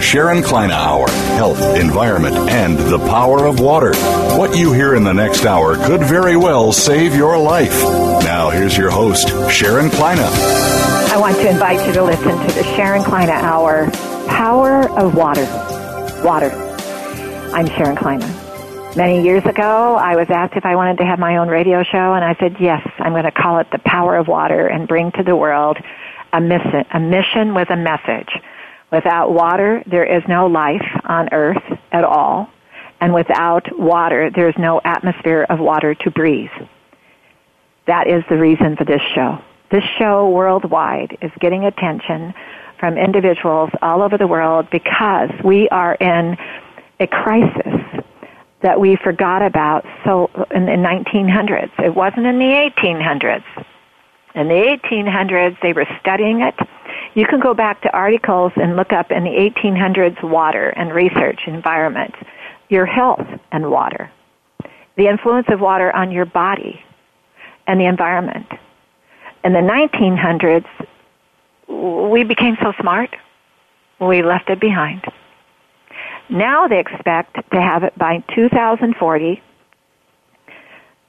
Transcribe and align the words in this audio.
Sharon 0.00 0.42
Kleyne 0.42 0.70
Hour 0.70 1.08
Health, 1.08 1.60
Environment, 1.76 2.36
and 2.50 2.78
the 2.78 2.98
Power 2.98 3.46
of 3.46 3.60
Water. 3.60 3.94
What 4.36 4.56
you 4.56 4.72
hear 4.72 4.94
in 4.94 5.04
the 5.04 5.12
next 5.12 5.44
hour 5.44 5.76
could 5.76 6.02
very 6.02 6.36
well 6.36 6.72
save 6.72 7.14
your 7.14 7.38
life. 7.38 7.82
Now, 8.24 8.50
here's 8.50 8.76
your 8.76 8.90
host, 8.90 9.28
Sharon 9.50 9.90
Kleyne. 9.90 10.18
I 10.18 11.16
want 11.18 11.36
to 11.36 11.48
invite 11.48 11.86
you 11.86 11.92
to 11.92 12.02
listen 12.02 12.38
to 12.38 12.54
the 12.54 12.64
Sharon 12.76 13.02
Kleyne 13.02 13.30
Hour 13.30 13.90
Power 14.26 14.88
of 14.98 15.14
Water. 15.14 15.44
Water. 16.24 16.50
I'm 17.52 17.66
Sharon 17.66 17.96
Kleyne. 17.96 18.20
Many 18.96 19.22
years 19.22 19.44
ago, 19.46 19.94
I 19.94 20.16
was 20.16 20.26
asked 20.30 20.54
if 20.56 20.64
I 20.64 20.74
wanted 20.74 20.98
to 20.98 21.04
have 21.04 21.18
my 21.18 21.36
own 21.36 21.48
radio 21.48 21.84
show, 21.84 22.14
and 22.14 22.24
I 22.24 22.34
said, 22.40 22.56
yes, 22.58 22.86
I'm 22.98 23.12
going 23.12 23.24
to 23.24 23.30
call 23.30 23.58
it 23.60 23.68
The 23.70 23.78
Power 23.78 24.16
of 24.16 24.26
Water 24.26 24.66
and 24.66 24.88
bring 24.88 25.12
to 25.12 25.22
the 25.22 25.36
world 25.36 25.78
a 26.32 26.40
mission, 26.40 26.84
a 26.92 26.98
mission 26.98 27.54
with 27.54 27.70
a 27.70 27.76
message. 27.76 28.30
Without 28.90 29.32
water, 29.32 29.82
there 29.86 30.04
is 30.04 30.22
no 30.28 30.46
life 30.46 30.86
on 31.04 31.28
earth 31.32 31.62
at 31.92 32.04
all. 32.04 32.48
And 33.00 33.14
without 33.14 33.78
water, 33.78 34.30
there's 34.34 34.56
no 34.58 34.80
atmosphere 34.84 35.46
of 35.48 35.58
water 35.58 35.94
to 35.94 36.10
breathe. 36.10 36.50
That 37.86 38.08
is 38.08 38.22
the 38.28 38.36
reason 38.36 38.76
for 38.76 38.84
this 38.84 39.00
show. 39.14 39.38
This 39.70 39.84
show 39.98 40.28
worldwide 40.28 41.16
is 41.22 41.30
getting 41.40 41.64
attention 41.64 42.34
from 42.78 42.98
individuals 42.98 43.70
all 43.80 44.02
over 44.02 44.18
the 44.18 44.26
world 44.26 44.68
because 44.70 45.30
we 45.44 45.68
are 45.68 45.94
in 45.94 46.36
a 46.98 47.06
crisis 47.06 48.04
that 48.62 48.78
we 48.78 48.96
forgot 48.96 49.42
about 49.42 49.86
so 50.04 50.30
in 50.50 50.66
the 50.66 50.72
1900s. 50.72 51.70
It 51.78 51.94
wasn't 51.94 52.26
in 52.26 52.38
the 52.38 52.72
1800s. 52.76 53.44
In 54.34 54.48
the 54.48 54.78
1800s, 54.84 55.56
they 55.62 55.72
were 55.72 55.86
studying 56.00 56.42
it 56.42 56.54
you 57.14 57.26
can 57.26 57.40
go 57.40 57.54
back 57.54 57.82
to 57.82 57.92
articles 57.92 58.52
and 58.56 58.76
look 58.76 58.92
up 58.92 59.10
in 59.10 59.24
the 59.24 59.30
1800s 59.30 60.22
water 60.22 60.68
and 60.70 60.92
research 60.92 61.40
environment, 61.46 62.14
your 62.68 62.86
health 62.86 63.26
and 63.50 63.70
water, 63.70 64.10
the 64.96 65.08
influence 65.08 65.46
of 65.50 65.60
water 65.60 65.94
on 65.94 66.12
your 66.12 66.24
body 66.24 66.80
and 67.66 67.80
the 67.80 67.86
environment. 67.86 68.46
In 69.42 69.52
the 69.52 69.60
1900s, 69.60 70.66
we 72.12 72.24
became 72.24 72.56
so 72.62 72.72
smart, 72.80 73.14
we 74.00 74.22
left 74.22 74.50
it 74.50 74.60
behind. 74.60 75.04
Now 76.28 76.68
they 76.68 76.78
expect 76.78 77.34
to 77.52 77.60
have 77.60 77.82
it 77.82 77.96
by 77.98 78.22
2040. 78.34 79.42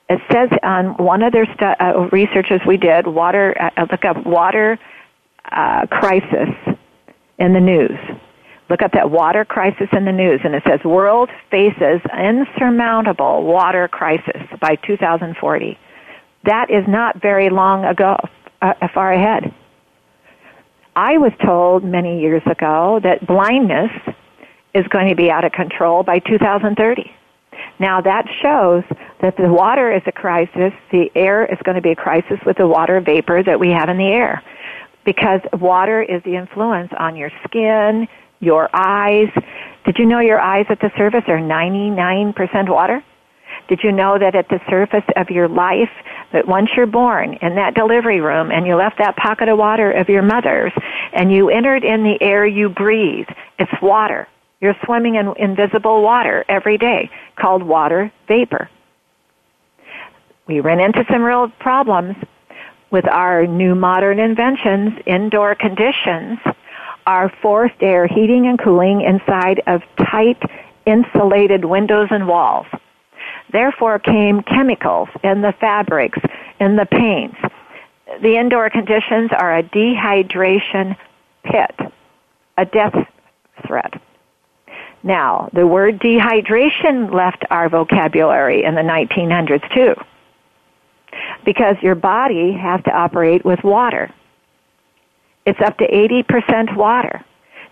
It 0.10 0.20
says 0.32 0.50
on 0.64 0.98
one 0.98 1.22
of 1.22 1.32
their 1.32 1.46
stu- 1.54 1.66
uh, 1.66 2.10
researches 2.12 2.60
we 2.66 2.78
did, 2.78 3.08
water, 3.08 3.56
uh, 3.78 3.86
look 3.90 4.04
up 4.04 4.26
water 4.26 4.80
uh, 5.52 5.86
crisis 5.88 6.50
in 7.40 7.54
the 7.54 7.60
news. 7.60 7.98
Look 8.70 8.82
up 8.82 8.94
that 8.94 9.12
water 9.12 9.44
crisis 9.44 9.90
in 9.92 10.06
the 10.06 10.14
news, 10.14 10.40
and 10.46 10.56
it 10.56 10.64
says 10.66 10.80
world 10.86 11.30
faces 11.50 12.00
insurmountable 12.18 13.44
water 13.44 13.90
crisis 13.90 14.42
by 14.62 14.78
2040. 14.88 15.78
That 16.46 16.72
is 16.72 16.86
not 16.88 17.22
very 17.22 17.50
long 17.50 17.84
ago, 17.84 18.16
uh, 18.62 18.74
far 18.94 19.12
ahead. 19.12 19.54
I 20.96 21.18
was 21.18 21.34
told 21.44 21.84
many 21.84 22.22
years 22.22 22.44
ago 22.46 23.02
that 23.04 23.28
blindness 23.28 23.92
is 24.74 24.88
going 24.88 25.10
to 25.10 25.16
be 25.16 25.30
out 25.30 25.44
of 25.44 25.52
control 25.52 26.04
by 26.04 26.20
2030. 26.20 27.12
Now 27.80 28.00
that 28.00 28.26
shows 28.42 28.84
that 29.22 29.36
the 29.36 29.52
water 29.52 29.92
is 29.92 30.02
a 30.06 30.12
crisis, 30.12 30.72
the 30.92 31.12
air 31.14 31.46
is 31.46 31.58
going 31.66 31.76
to 31.76 31.82
be 31.82 31.92
a 31.92 31.96
crisis 31.96 32.40
with 32.46 32.58
the 32.58 32.68
water 32.68 33.02
vapor 33.02 33.44
that 33.44 33.60
we 33.60 33.70
have 33.72 33.90
in 33.90 33.98
the 33.98 34.08
air 34.08 34.42
because 35.06 35.42
water 35.54 36.02
is 36.02 36.22
the 36.24 36.36
influence 36.36 36.92
on 36.98 37.16
your 37.16 37.32
skin, 37.44 38.08
your 38.40 38.70
eyes. 38.74 39.30
Did 39.86 39.98
you 39.98 40.06
know 40.06 40.20
your 40.20 40.40
eyes 40.40 40.66
at 40.70 40.80
the 40.80 40.92
surface 40.98 41.24
are 41.28 41.40
99% 41.40 42.70
water? 42.70 43.04
Did 43.68 43.82
you 43.84 43.92
know 43.92 44.18
that 44.20 44.36
at 44.36 44.50
the 44.50 44.60
surface 44.70 45.04
of 45.16 45.30
your 45.30 45.48
life, 45.48 45.90
that 46.34 46.48
once 46.48 46.70
you're 46.76 46.88
born 46.88 47.36
in 47.42 47.56
that 47.56 47.74
delivery 47.74 48.20
room 48.20 48.52
and 48.52 48.66
you 48.66 48.76
left 48.76 48.98
that 48.98 49.16
pocket 49.16 49.50
of 49.50 49.58
water 49.58 49.92
of 49.92 50.10
your 50.10 50.24
mother's 50.24 50.74
and 51.14 51.32
you 51.32 51.50
entered 51.50 51.84
in 51.84 52.04
the 52.04 52.18
air 52.22 52.46
you 52.46 52.70
breathe, 52.70 53.28
it's 53.60 53.72
water. 53.82 54.28
You're 54.60 54.76
swimming 54.86 55.16
in 55.16 55.34
invisible 55.38 56.04
water 56.04 56.46
every 56.48 56.78
day 56.78 57.10
called 57.36 57.64
water 57.64 58.12
vapor. 58.28 58.70
We 60.48 60.60
ran 60.60 60.80
into 60.80 61.06
some 61.10 61.24
real 61.24 61.50
problems 61.60 62.16
with 62.92 63.08
our 63.08 63.48
new 63.48 63.74
modern 63.74 64.20
inventions, 64.20 64.94
indoor 65.06 65.56
conditions, 65.56 66.38
our 67.08 67.32
forced 67.42 67.82
air 67.82 68.06
heating 68.06 68.48
and 68.48 68.60
cooling 68.62 69.02
inside 69.02 69.62
of 69.66 69.82
tight 69.98 70.42
insulated 70.86 71.66
windows 71.66 72.10
and 72.12 72.28
walls. 72.28 72.68
Therefore 73.52 74.00
came 74.00 74.42
chemicals 74.44 75.10
in 75.24 75.42
the 75.42 75.54
fabrics, 75.60 76.20
in 76.60 76.76
the 76.76 76.86
paints. 76.86 77.38
The 78.22 78.38
indoor 78.38 78.70
conditions 78.70 79.32
are 79.38 79.58
a 79.58 79.64
dehydration 79.64 80.96
pit, 81.44 81.92
a 82.58 82.66
death 82.66 82.96
threat. 83.66 83.94
Now, 85.04 85.50
the 85.54 85.66
word 85.66 86.00
dehydration 86.00 87.12
left 87.14 87.44
our 87.50 87.70
vocabulary 87.70 88.64
in 88.64 88.76
the 88.76 88.82
1900s 88.82 89.74
too 89.74 89.96
because 91.46 91.76
your 91.82 91.96
body 91.96 92.54
has 92.54 92.82
to 92.84 92.92
operate 92.92 93.44
with 93.44 93.64
water. 93.64 94.14
It's 95.46 95.60
up 95.60 95.78
to 95.80 95.88
80% 95.88 96.76
water. 96.76 97.24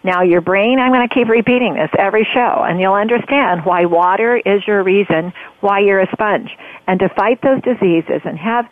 Now 0.03 0.21
your 0.21 0.41
brain, 0.41 0.79
I'm 0.79 0.91
going 0.93 1.07
to 1.07 1.13
keep 1.13 1.27
repeating 1.27 1.73
this 1.73 1.89
every 1.97 2.23
show 2.33 2.63
and 2.67 2.79
you'll 2.79 2.93
understand 2.93 3.65
why 3.65 3.85
water 3.85 4.37
is 4.37 4.65
your 4.65 4.81
reason 4.83 5.33
why 5.59 5.79
you're 5.79 5.99
a 5.99 6.11
sponge. 6.11 6.49
And 6.87 6.99
to 6.99 7.09
fight 7.09 7.41
those 7.41 7.61
diseases 7.61 8.21
and 8.23 8.37
have, 8.39 8.69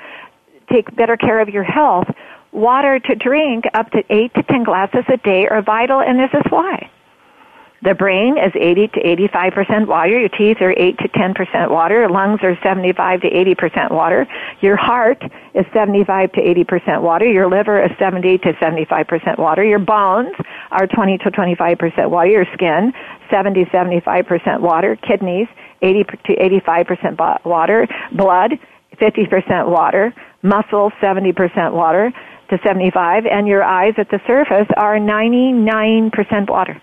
take 0.71 0.95
better 0.95 1.17
care 1.17 1.41
of 1.41 1.49
your 1.49 1.63
health, 1.63 2.07
water 2.51 2.99
to 2.99 3.15
drink 3.15 3.65
up 3.73 3.91
to 3.91 4.03
8 4.09 4.33
to 4.35 4.43
10 4.43 4.63
glasses 4.63 5.03
a 5.09 5.17
day 5.17 5.47
are 5.47 5.61
vital 5.61 5.99
and 5.99 6.17
this 6.17 6.31
is 6.33 6.49
why. 6.49 6.89
The 7.83 7.93
brain 7.93 8.37
is 8.37 8.51
80 8.55 8.87
to 8.87 8.99
85% 9.29 9.87
water. 9.87 10.19
Your 10.19 10.29
teeth 10.29 10.57
are 10.61 10.73
8 10.75 10.97
to 10.97 11.07
10% 11.09 11.69
water. 11.69 11.99
Your 11.99 12.09
lungs 12.09 12.39
are 12.41 12.57
75 12.63 13.21
to 13.21 13.29
80% 13.29 13.91
water. 13.91 14.25
Your 14.61 14.75
heart 14.75 15.21
is 15.53 15.65
75 15.73 16.31
to 16.33 16.41
80% 16.41 17.01
water. 17.03 17.25
Your 17.25 17.47
liver 17.47 17.83
is 17.83 17.91
70 17.99 18.39
to 18.39 18.53
75% 18.53 19.37
water. 19.37 19.63
Your 19.63 19.79
bones 19.79 20.33
are 20.71 20.87
20 20.87 21.19
to 21.19 21.31
25% 21.31 22.09
water. 22.09 22.29
Your 22.29 22.45
skin, 22.53 22.93
70 23.29 23.65
to 23.65 23.69
75% 23.69 24.59
water. 24.59 24.95
Kidneys, 24.95 25.47
80 25.83 26.03
to 26.03 26.35
85% 26.65 27.45
water. 27.45 27.87
Blood, 28.11 28.53
50% 28.99 29.69
water. 29.69 30.13
Muscles, 30.41 30.93
70% 30.99 31.73
water 31.73 32.11
to 32.49 32.57
75. 32.65 33.27
And 33.27 33.47
your 33.47 33.63
eyes 33.63 33.93
at 33.97 34.09
the 34.09 34.19
surface 34.25 34.67
are 34.77 34.97
99% 34.97 36.49
water. 36.49 36.81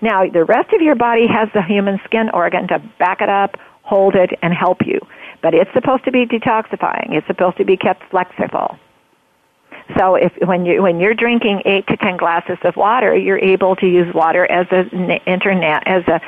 Now, 0.00 0.28
the 0.28 0.44
rest 0.44 0.72
of 0.72 0.80
your 0.80 0.94
body 0.94 1.26
has 1.26 1.48
the 1.54 1.62
human 1.62 2.00
skin 2.04 2.30
organ 2.32 2.68
to 2.68 2.78
back 2.98 3.20
it 3.20 3.28
up, 3.28 3.56
hold 3.82 4.14
it, 4.14 4.30
and 4.42 4.52
help 4.52 4.86
you. 4.86 5.00
But 5.42 5.54
it's 5.54 5.72
supposed 5.72 6.04
to 6.04 6.12
be 6.12 6.26
detoxifying. 6.26 7.12
It's 7.12 7.26
supposed 7.26 7.56
to 7.58 7.64
be 7.64 7.76
kept 7.76 8.02
flexible. 8.10 8.78
So 9.96 10.16
if 10.16 10.32
when 10.42 10.66
you 10.66 10.82
when 10.82 11.00
you're 11.00 11.14
drinking 11.14 11.62
eight 11.64 11.86
to 11.86 11.96
ten 11.96 12.16
glasses 12.16 12.58
of 12.62 12.76
water, 12.76 13.16
you're 13.16 13.38
able 13.38 13.74
to 13.76 13.86
use 13.86 14.12
water 14.14 14.44
as 14.50 14.66
a 14.70 14.84
internet 15.26 15.82
as 15.86 16.06
a 16.06 16.20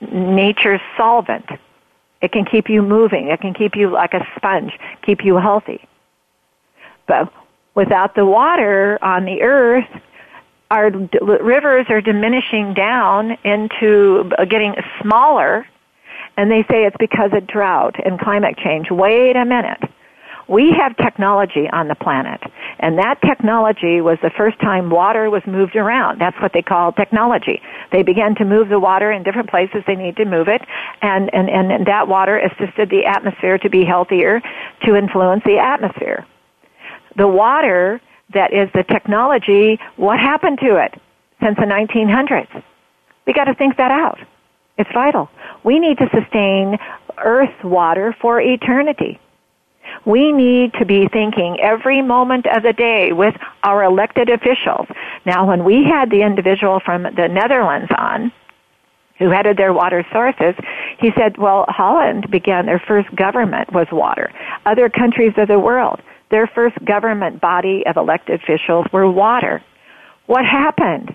nature's 0.00 0.80
solvent. 0.96 1.44
It 2.22 2.32
can 2.32 2.44
keep 2.44 2.70
you 2.70 2.82
moving. 2.82 3.28
It 3.28 3.40
can 3.40 3.52
keep 3.52 3.76
you 3.76 3.90
like 3.90 4.14
a 4.14 4.26
sponge, 4.36 4.72
keep 5.04 5.24
you 5.24 5.36
healthy. 5.36 5.86
But 7.06 7.32
without 7.74 8.14
the 8.14 8.24
water 8.24 8.98
on 9.02 9.24
the 9.24 9.42
earth, 9.42 9.88
our 10.72 10.90
d- 10.90 11.18
rivers 11.20 11.86
are 11.90 12.00
diminishing 12.00 12.72
down 12.72 13.32
into 13.44 14.30
uh, 14.38 14.46
getting 14.46 14.74
smaller, 15.02 15.66
and 16.38 16.50
they 16.50 16.62
say 16.62 16.86
it's 16.86 16.96
because 16.98 17.30
of 17.34 17.46
drought 17.46 17.94
and 18.02 18.18
climate 18.18 18.56
change. 18.56 18.86
Wait 18.90 19.36
a 19.36 19.44
minute. 19.44 19.82
We 20.48 20.74
have 20.80 20.96
technology 20.96 21.68
on 21.72 21.88
the 21.88 21.94
planet, 21.94 22.40
and 22.80 22.98
that 22.98 23.20
technology 23.20 24.00
was 24.00 24.18
the 24.22 24.30
first 24.36 24.58
time 24.60 24.90
water 24.90 25.30
was 25.30 25.42
moved 25.46 25.76
around. 25.76 26.20
That's 26.20 26.36
what 26.40 26.52
they 26.52 26.62
call 26.62 26.92
technology. 26.92 27.60
They 27.92 28.02
began 28.02 28.34
to 28.36 28.44
move 28.44 28.68
the 28.68 28.80
water 28.80 29.12
in 29.12 29.22
different 29.22 29.50
places 29.50 29.84
they 29.86 29.94
need 29.94 30.16
to 30.16 30.24
move 30.24 30.48
it, 30.48 30.62
and, 31.00 31.32
and, 31.32 31.48
and 31.48 31.86
that 31.86 32.08
water 32.08 32.38
assisted 32.38 32.90
the 32.90 33.04
atmosphere 33.06 33.58
to 33.58 33.70
be 33.70 33.84
healthier, 33.84 34.40
to 34.84 34.96
influence 34.96 35.42
the 35.44 35.58
atmosphere. 35.58 36.26
The 37.16 37.28
water 37.28 38.00
that 38.34 38.52
is 38.52 38.70
the 38.74 38.84
technology, 38.84 39.78
what 39.96 40.18
happened 40.18 40.58
to 40.60 40.76
it 40.76 41.00
since 41.42 41.56
the 41.56 41.64
1900s? 41.64 42.62
We 43.26 43.32
got 43.32 43.44
to 43.44 43.54
think 43.54 43.76
that 43.76 43.90
out. 43.90 44.18
It's 44.78 44.90
vital. 44.92 45.30
We 45.64 45.78
need 45.78 45.98
to 45.98 46.08
sustain 46.12 46.78
Earth 47.18 47.62
water 47.62 48.16
for 48.20 48.40
eternity. 48.40 49.20
We 50.04 50.32
need 50.32 50.72
to 50.74 50.84
be 50.84 51.08
thinking 51.08 51.58
every 51.60 52.02
moment 52.02 52.46
of 52.46 52.62
the 52.62 52.72
day 52.72 53.12
with 53.12 53.34
our 53.62 53.84
elected 53.84 54.30
officials. 54.30 54.86
Now, 55.26 55.46
when 55.46 55.64
we 55.64 55.84
had 55.84 56.10
the 56.10 56.22
individual 56.22 56.80
from 56.80 57.02
the 57.02 57.28
Netherlands 57.28 57.90
on, 57.96 58.32
who 59.18 59.30
headed 59.30 59.56
their 59.56 59.72
water 59.72 60.04
sources, 60.12 60.54
he 60.98 61.12
said, 61.16 61.36
well, 61.36 61.64
Holland 61.68 62.30
began 62.30 62.66
their 62.66 62.80
first 62.80 63.14
government 63.14 63.72
was 63.72 63.86
water. 63.92 64.32
Other 64.66 64.88
countries 64.88 65.34
of 65.36 65.48
the 65.48 65.58
world, 65.58 66.00
their 66.32 66.48
first 66.48 66.76
government 66.84 67.40
body 67.40 67.84
of 67.86 67.96
elected 67.96 68.40
officials 68.42 68.86
were 68.92 69.08
water. 69.08 69.62
What 70.26 70.44
happened? 70.44 71.14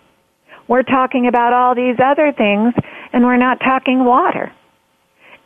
We're 0.69 0.83
talking 0.83 1.27
about 1.27 1.51
all 1.51 1.75
these 1.75 1.97
other 1.99 2.31
things 2.31 2.73
and 3.11 3.25
we're 3.25 3.35
not 3.35 3.59
talking 3.59 4.05
water. 4.05 4.53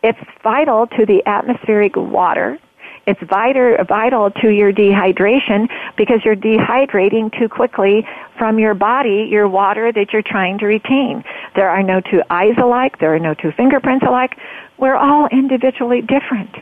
It's 0.03 0.19
vital 0.44 0.85
to 0.85 1.06
the 1.07 1.23
atmospheric 1.25 1.95
water 1.95 2.59
it's 3.07 3.19
vital, 3.29 3.77
vital 3.88 4.29
to 4.41 4.50
your 4.50 4.71
dehydration 4.71 5.68
because 5.97 6.21
you're 6.23 6.35
dehydrating 6.35 7.31
too 7.38 7.50
quickly 7.50 8.06
from 8.38 8.59
your 8.59 8.75
body 8.75 9.27
your 9.29 9.47
water 9.47 9.91
that 9.91 10.13
you're 10.13 10.21
trying 10.21 10.59
to 10.59 10.65
retain. 10.65 11.23
There 11.56 11.69
are 11.69 11.81
no 11.81 12.00
two 12.00 12.21
eyes 12.29 12.53
alike. 12.62 13.00
There 13.00 13.13
are 13.13 13.19
no 13.19 13.33
two 13.33 13.51
fingerprints 13.57 14.06
alike. 14.07 14.38
We're 14.77 14.95
all 14.95 15.27
individually 15.31 16.01
different. 16.01 16.56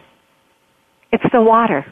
It's 1.11 1.23
the 1.33 1.41
water. 1.41 1.85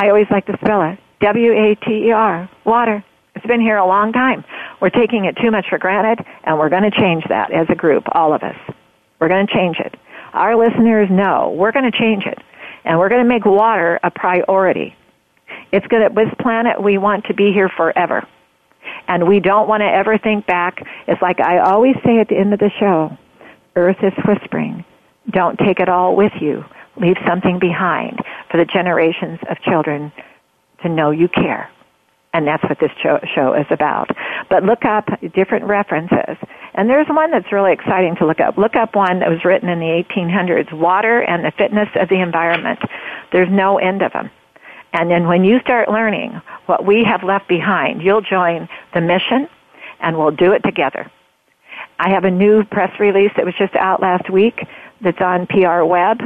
I 0.00 0.08
always 0.08 0.26
like 0.30 0.46
to 0.46 0.56
spell 0.64 0.80
it. 0.82 0.98
W-A-T-E-R. 1.20 2.50
Water. 2.64 3.04
It's 3.34 3.46
been 3.46 3.60
here 3.60 3.76
a 3.76 3.86
long 3.86 4.12
time. 4.12 4.44
We're 4.80 4.88
taking 4.88 5.26
it 5.26 5.36
too 5.36 5.50
much 5.50 5.66
for 5.68 5.76
granted, 5.76 6.24
and 6.44 6.58
we're 6.58 6.70
going 6.70 6.84
to 6.84 6.90
change 6.90 7.24
that 7.28 7.52
as 7.52 7.66
a 7.68 7.74
group, 7.74 8.04
all 8.12 8.32
of 8.32 8.42
us. 8.42 8.56
We're 9.20 9.28
going 9.28 9.46
to 9.46 9.52
change 9.52 9.76
it. 9.78 9.94
Our 10.32 10.56
listeners 10.56 11.08
know 11.10 11.54
we're 11.54 11.72
going 11.72 11.90
to 11.90 11.96
change 11.96 12.24
it 12.24 12.38
and 12.84 12.98
we're 12.98 13.10
going 13.10 13.22
to 13.22 13.28
make 13.28 13.44
water 13.44 14.00
a 14.02 14.10
priority. 14.10 14.96
It's 15.70 15.86
going 15.88 16.08
to, 16.08 16.14
this 16.14 16.32
planet, 16.40 16.82
we 16.82 16.96
want 16.96 17.26
to 17.26 17.34
be 17.34 17.52
here 17.52 17.68
forever. 17.68 18.26
And 19.06 19.28
we 19.28 19.40
don't 19.40 19.68
want 19.68 19.82
to 19.82 19.86
ever 19.86 20.16
think 20.16 20.46
back. 20.46 20.82
It's 21.06 21.20
like 21.20 21.40
I 21.40 21.58
always 21.58 21.96
say 22.04 22.18
at 22.20 22.28
the 22.28 22.36
end 22.38 22.54
of 22.54 22.60
the 22.60 22.70
show, 22.78 23.18
Earth 23.76 23.98
is 24.02 24.12
whispering. 24.26 24.84
Don't 25.28 25.58
take 25.58 25.80
it 25.80 25.88
all 25.88 26.16
with 26.16 26.32
you. 26.40 26.64
Leave 26.96 27.16
something 27.26 27.58
behind 27.58 28.18
for 28.50 28.56
the 28.56 28.64
generations 28.64 29.38
of 29.48 29.60
children 29.62 30.12
to 30.82 30.88
know 30.88 31.10
you 31.10 31.28
care. 31.28 31.70
And 32.32 32.46
that's 32.46 32.62
what 32.62 32.78
this 32.78 32.90
show, 33.02 33.54
is 33.54 33.66
about. 33.70 34.10
But 34.48 34.62
look 34.62 34.84
up 34.84 35.08
different 35.34 35.64
references. 35.64 36.36
And 36.74 36.88
there's 36.88 37.08
one 37.08 37.32
that's 37.32 37.50
really 37.50 37.72
exciting 37.72 38.14
to 38.16 38.26
look 38.26 38.38
up. 38.38 38.56
Look 38.56 38.76
up 38.76 38.94
one 38.94 39.18
that 39.20 39.28
was 39.28 39.44
written 39.44 39.68
in 39.68 39.80
the 39.80 40.04
1800s, 40.08 40.72
Water 40.72 41.22
and 41.22 41.44
the 41.44 41.50
Fitness 41.50 41.88
of 41.96 42.08
the 42.08 42.20
Environment. 42.20 42.78
There's 43.32 43.50
no 43.50 43.78
end 43.78 44.02
of 44.02 44.12
them. 44.12 44.30
And 44.92 45.10
then 45.10 45.26
when 45.26 45.44
you 45.44 45.60
start 45.60 45.88
learning 45.88 46.40
what 46.66 46.84
we 46.84 47.04
have 47.04 47.22
left 47.22 47.48
behind, 47.48 48.02
you'll 48.02 48.22
join 48.22 48.68
the 48.94 49.00
mission 49.00 49.48
and 50.00 50.16
we'll 50.16 50.30
do 50.30 50.52
it 50.52 50.60
together. 50.60 51.10
I 51.98 52.10
have 52.10 52.24
a 52.24 52.30
new 52.30 52.64
press 52.64 52.98
release 52.98 53.30
that 53.36 53.44
was 53.44 53.54
just 53.58 53.74
out 53.76 54.00
last 54.00 54.30
week 54.30 54.66
that's 55.02 55.20
on 55.20 55.46
PR 55.46 55.82
Web 55.84 56.18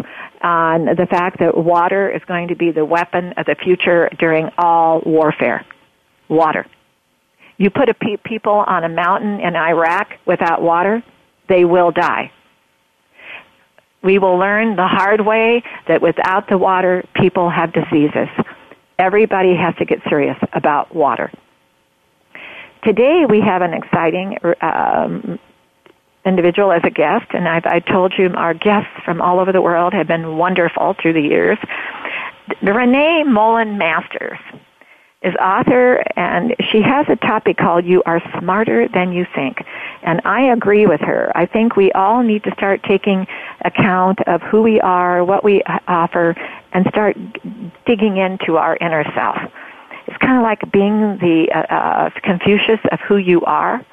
on 0.42 0.84
the 0.84 1.06
fact 1.08 1.38
that 1.40 1.56
water 1.56 2.10
is 2.10 2.22
going 2.26 2.48
to 2.48 2.56
be 2.56 2.70
the 2.70 2.84
weapon 2.84 3.32
of 3.36 3.46
the 3.46 3.54
future 3.54 4.08
during 4.18 4.50
all 4.58 5.00
warfare 5.06 5.64
water. 6.28 6.66
You 7.56 7.70
put 7.70 7.88
a 7.88 7.94
pe- 7.94 8.16
people 8.24 8.52
on 8.52 8.84
a 8.84 8.88
mountain 8.88 9.40
in 9.40 9.56
Iraq 9.56 10.08
without 10.26 10.60
water, 10.60 11.02
they 11.48 11.64
will 11.64 11.92
die. 11.92 12.32
We 14.02 14.18
will 14.18 14.36
learn 14.36 14.76
the 14.76 14.86
hard 14.86 15.22
way 15.22 15.62
that 15.88 16.02
without 16.02 16.48
the 16.48 16.58
water, 16.58 17.04
people 17.14 17.48
have 17.48 17.72
diseases. 17.72 18.28
Everybody 18.98 19.54
has 19.56 19.74
to 19.76 19.84
get 19.84 20.00
serious 20.08 20.36
about 20.52 20.94
water. 20.94 21.32
Today 22.84 23.24
we 23.28 23.40
have 23.40 23.62
an 23.62 23.72
exciting 23.72 24.36
um, 24.60 25.38
individual 26.24 26.72
as 26.72 26.82
a 26.84 26.90
guest, 26.90 27.26
and 27.32 27.48
I've 27.48 27.66
I 27.66 27.80
told 27.80 28.14
you 28.18 28.32
our 28.34 28.54
guests 28.54 28.90
from 29.04 29.20
all 29.20 29.40
over 29.40 29.52
the 29.52 29.62
world 29.62 29.92
have 29.92 30.06
been 30.06 30.36
wonderful 30.36 30.94
through 31.00 31.14
the 31.14 31.20
years. 31.20 31.58
Renee 32.62 33.24
Mullen 33.24 33.78
Masters 33.78 34.38
is 35.24 35.34
author 35.40 36.02
and 36.16 36.54
she 36.70 36.82
has 36.82 37.06
a 37.08 37.16
topic 37.16 37.56
called 37.56 37.86
You 37.86 38.02
Are 38.04 38.20
Smarter 38.38 38.88
Than 38.88 39.12
You 39.12 39.26
Think. 39.34 39.64
And 40.02 40.20
I 40.26 40.52
agree 40.52 40.86
with 40.86 41.00
her. 41.00 41.32
I 41.34 41.46
think 41.46 41.76
we 41.76 41.90
all 41.92 42.22
need 42.22 42.44
to 42.44 42.52
start 42.52 42.82
taking 42.82 43.26
account 43.64 44.20
of 44.28 44.42
who 44.42 44.60
we 44.62 44.80
are, 44.80 45.24
what 45.24 45.42
we 45.42 45.62
offer, 45.88 46.36
and 46.72 46.86
start 46.88 47.16
digging 47.86 48.18
into 48.18 48.58
our 48.58 48.76
inner 48.82 49.04
self. 49.14 49.38
It's 50.06 50.18
kind 50.18 50.36
of 50.36 50.42
like 50.42 50.70
being 50.70 51.16
the 51.18 51.48
uh, 51.54 51.74
uh, 51.74 52.10
Confucius 52.22 52.80
of 52.92 53.00
who 53.00 53.16
you 53.16 53.40
are. 53.46 53.84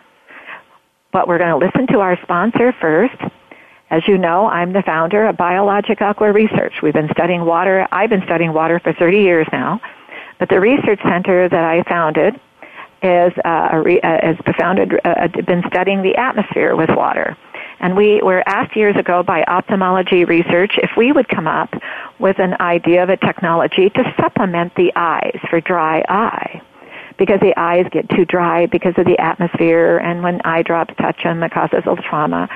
But 1.12 1.28
we're 1.28 1.38
going 1.38 1.60
to 1.60 1.66
listen 1.66 1.88
to 1.88 2.00
our 2.00 2.18
sponsor 2.24 2.74
first. 2.80 3.20
As 3.90 4.08
you 4.08 4.18
know, 4.18 4.48
I'm 4.48 4.72
the 4.72 4.82
founder 4.84 5.28
of 5.28 5.36
Biologic 5.36 6.02
Aqua 6.02 6.32
Research. 6.32 6.76
We've 6.82 6.94
been 6.94 7.10
studying 7.12 7.46
water. 7.46 7.88
I've 7.92 8.10
been 8.10 8.24
studying 8.24 8.54
water 8.54 8.80
for 8.80 8.94
30 8.94 9.20
years 9.20 9.48
now 9.52 9.82
but 10.42 10.50
the 10.50 10.60
research 10.60 11.00
center 11.04 11.48
that 11.48 11.64
I 11.64 11.84
founded 11.84 12.34
is 13.04 13.32
uh, 13.46 13.80
re, 13.86 14.02
uh, 14.02 14.18
has 14.24 14.38
founded 14.60 15.00
uh, 15.06 15.28
been 15.28 15.62
studying 15.68 16.02
the 16.02 16.16
atmosphere 16.16 16.76
with 16.76 16.90
water. 16.90 17.38
And 17.80 17.96
we 17.96 18.24
were 18.24 18.42
asked 18.48 18.76
years 18.76 18.96
ago 18.96 19.22
by 19.22 19.44
ophthalmology 19.44 20.26
research 20.26 20.80
if 20.82 20.98
we 20.98 21.12
would 21.12 21.28
come 21.30 21.46
up 21.46 21.70
with 22.18 22.40
an 22.40 22.56
idea 22.60 23.04
of 23.04 23.10
a 23.10 23.18
technology 23.18 23.92
to 23.92 24.14
supplement 24.20 24.74
the 24.74 24.92
eyes 24.96 25.40
for 25.48 25.62
dry 25.62 26.04
eye. 26.10 26.64
Because 27.22 27.40
the 27.40 27.54
eyes 27.56 27.86
get 27.92 28.10
too 28.10 28.26
dry 28.26 28.66
because 28.66 28.96
of 28.98 29.06
the 29.06 29.20
atmosphere, 29.20 30.00
and 30.00 30.24
when 30.24 30.42
eye 30.42 30.64
drops 30.64 30.96
touch 30.98 31.22
them, 31.24 31.44
it 31.44 31.52
causes 31.52 31.84
trauma. 32.10 32.50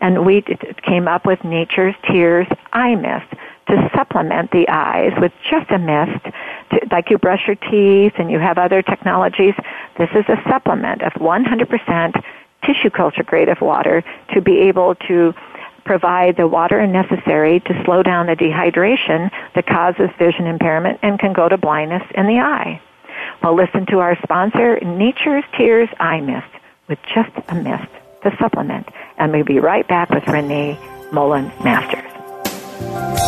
And 0.00 0.26
we 0.26 0.42
came 0.82 1.06
up 1.06 1.24
with 1.24 1.44
Nature's 1.44 1.94
Tears 2.10 2.48
Eye 2.72 2.96
Mist 2.96 3.32
to 3.68 3.90
supplement 3.94 4.50
the 4.50 4.68
eyes 4.68 5.12
with 5.20 5.30
just 5.48 5.70
a 5.70 5.78
mist, 5.78 6.24
to, 6.72 6.80
like 6.90 7.10
you 7.10 7.18
brush 7.18 7.46
your 7.46 7.54
teeth 7.70 8.14
and 8.18 8.28
you 8.28 8.40
have 8.40 8.58
other 8.58 8.82
technologies. 8.82 9.54
This 9.98 10.10
is 10.16 10.24
a 10.26 10.42
supplement 10.50 11.02
of 11.02 11.12
100% 11.12 12.24
tissue 12.64 12.90
culture 12.90 13.22
grade 13.22 13.48
of 13.48 13.60
water 13.60 14.02
to 14.34 14.40
be 14.40 14.58
able 14.62 14.96
to 15.06 15.32
provide 15.84 16.36
the 16.36 16.48
water 16.48 16.84
necessary 16.88 17.60
to 17.60 17.84
slow 17.84 18.02
down 18.02 18.26
the 18.26 18.34
dehydration 18.34 19.30
that 19.54 19.64
causes 19.68 20.10
vision 20.18 20.48
impairment 20.48 20.98
and 21.04 21.20
can 21.20 21.32
go 21.32 21.48
to 21.48 21.56
blindness 21.56 22.02
in 22.16 22.26
the 22.26 22.40
eye. 22.40 22.80
Well, 23.42 23.54
listen 23.54 23.86
to 23.86 23.98
our 23.98 24.16
sponsor, 24.22 24.78
Nature's 24.80 25.44
Tears 25.56 25.88
Eye 26.00 26.20
Mist, 26.20 26.46
with 26.88 26.98
just 27.14 27.30
a 27.48 27.54
mist 27.54 27.90
to 28.22 28.36
supplement. 28.38 28.88
And 29.18 29.32
we'll 29.32 29.44
be 29.44 29.60
right 29.60 29.86
back 29.86 30.10
with 30.10 30.26
Renee 30.26 30.78
Mullen 31.12 31.46
Masters. 31.62 33.27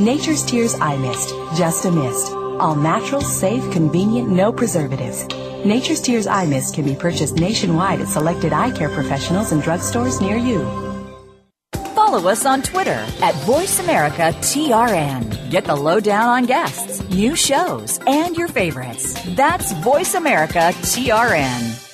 Nature's 0.00 0.42
Tears 0.42 0.74
Eye 0.80 0.96
Mist, 0.96 1.28
just 1.58 1.84
a 1.84 1.90
mist. 1.90 2.32
All 2.32 2.74
natural, 2.74 3.20
safe, 3.20 3.70
convenient, 3.70 4.30
no 4.30 4.50
preservatives. 4.50 5.26
Nature's 5.62 6.00
Tears 6.00 6.26
Eye 6.26 6.46
Mist 6.46 6.74
can 6.74 6.86
be 6.86 6.94
purchased 6.94 7.34
nationwide 7.34 8.00
at 8.00 8.08
selected 8.08 8.54
eye 8.54 8.70
care 8.70 8.88
professionals 8.88 9.52
and 9.52 9.62
drugstores 9.62 10.22
near 10.22 10.38
you. 10.38 10.64
Follow 11.94 12.30
us 12.30 12.46
on 12.46 12.62
Twitter 12.62 13.06
at 13.20 13.34
VoiceAmericaTRN. 13.44 15.50
Get 15.50 15.66
the 15.66 15.76
lowdown 15.76 16.30
on 16.30 16.46
guests, 16.46 17.06
new 17.10 17.36
shows, 17.36 18.00
and 18.06 18.38
your 18.38 18.48
favorites. 18.48 19.22
That's 19.36 19.74
VoiceAmericaTRN. 19.74 21.89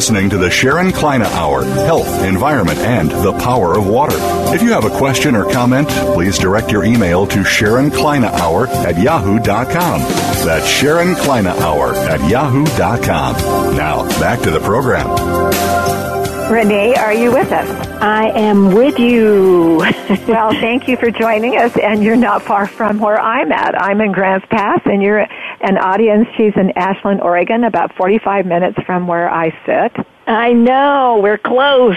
Listening 0.00 0.30
to 0.30 0.38
the 0.38 0.48
Sharon 0.48 0.92
Kleyne 0.92 1.20
Hour 1.20 1.62
Health, 1.62 2.22
Environment, 2.22 2.78
and 2.78 3.10
the 3.10 3.34
Power 3.34 3.76
of 3.76 3.86
Water. 3.86 4.16
If 4.54 4.62
you 4.62 4.72
have 4.72 4.86
a 4.86 4.96
question 4.96 5.36
or 5.36 5.44
comment, 5.52 5.90
please 6.14 6.38
direct 6.38 6.70
your 6.70 6.84
email 6.84 7.26
to 7.26 7.44
Sharon 7.44 7.90
Kleyne 7.90 8.24
Hour 8.24 8.66
at 8.68 8.96
yahoo.com. 8.96 10.00
That's 10.46 10.66
Sharon 10.66 11.14
Kleyne 11.16 11.48
Hour 11.48 11.94
at 11.94 12.26
yahoo.com. 12.26 13.76
Now, 13.76 14.08
back 14.18 14.40
to 14.40 14.50
the 14.50 14.60
program. 14.60 15.10
Renee, 16.50 16.94
are 16.94 17.12
you 17.12 17.30
with 17.30 17.52
us? 17.52 17.68
I 18.00 18.30
am 18.30 18.74
with 18.74 18.98
you. 18.98 19.76
well, 20.26 20.50
thank 20.52 20.88
you 20.88 20.96
for 20.96 21.10
joining 21.10 21.58
us, 21.58 21.76
and 21.76 22.02
you're 22.02 22.16
not 22.16 22.42
far 22.42 22.66
from 22.66 22.98
where 22.98 23.20
I'm 23.20 23.52
at. 23.52 23.80
I'm 23.80 24.00
in 24.00 24.12
Grants 24.12 24.46
Pass, 24.50 24.80
and 24.86 25.02
you're 25.02 25.26
an 25.60 25.78
audience. 25.78 26.28
She's 26.36 26.52
in 26.56 26.72
Ashland, 26.76 27.20
Oregon, 27.20 27.64
about 27.64 27.94
45 27.96 28.46
minutes 28.46 28.78
from 28.86 29.06
where 29.06 29.30
I 29.30 29.50
sit. 29.66 30.06
I 30.26 30.52
know. 30.52 31.20
We're 31.22 31.38
close. 31.38 31.96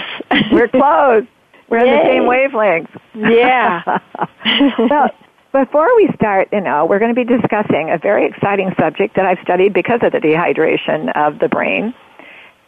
We're 0.52 0.68
close. 0.68 1.24
We're 1.68 1.78
in 1.78 1.86
the 1.86 2.02
same 2.04 2.26
wavelength. 2.26 2.90
Yeah. 3.14 3.82
well, 4.78 5.10
before 5.52 5.94
we 5.96 6.10
start, 6.14 6.48
you 6.52 6.60
know, 6.60 6.84
we're 6.84 6.98
going 6.98 7.14
to 7.14 7.24
be 7.24 7.24
discussing 7.24 7.90
a 7.90 7.98
very 7.98 8.26
exciting 8.26 8.74
subject 8.78 9.14
that 9.16 9.24
I've 9.24 9.38
studied 9.42 9.72
because 9.72 10.00
of 10.02 10.12
the 10.12 10.18
dehydration 10.18 11.16
of 11.16 11.38
the 11.38 11.48
brain 11.48 11.94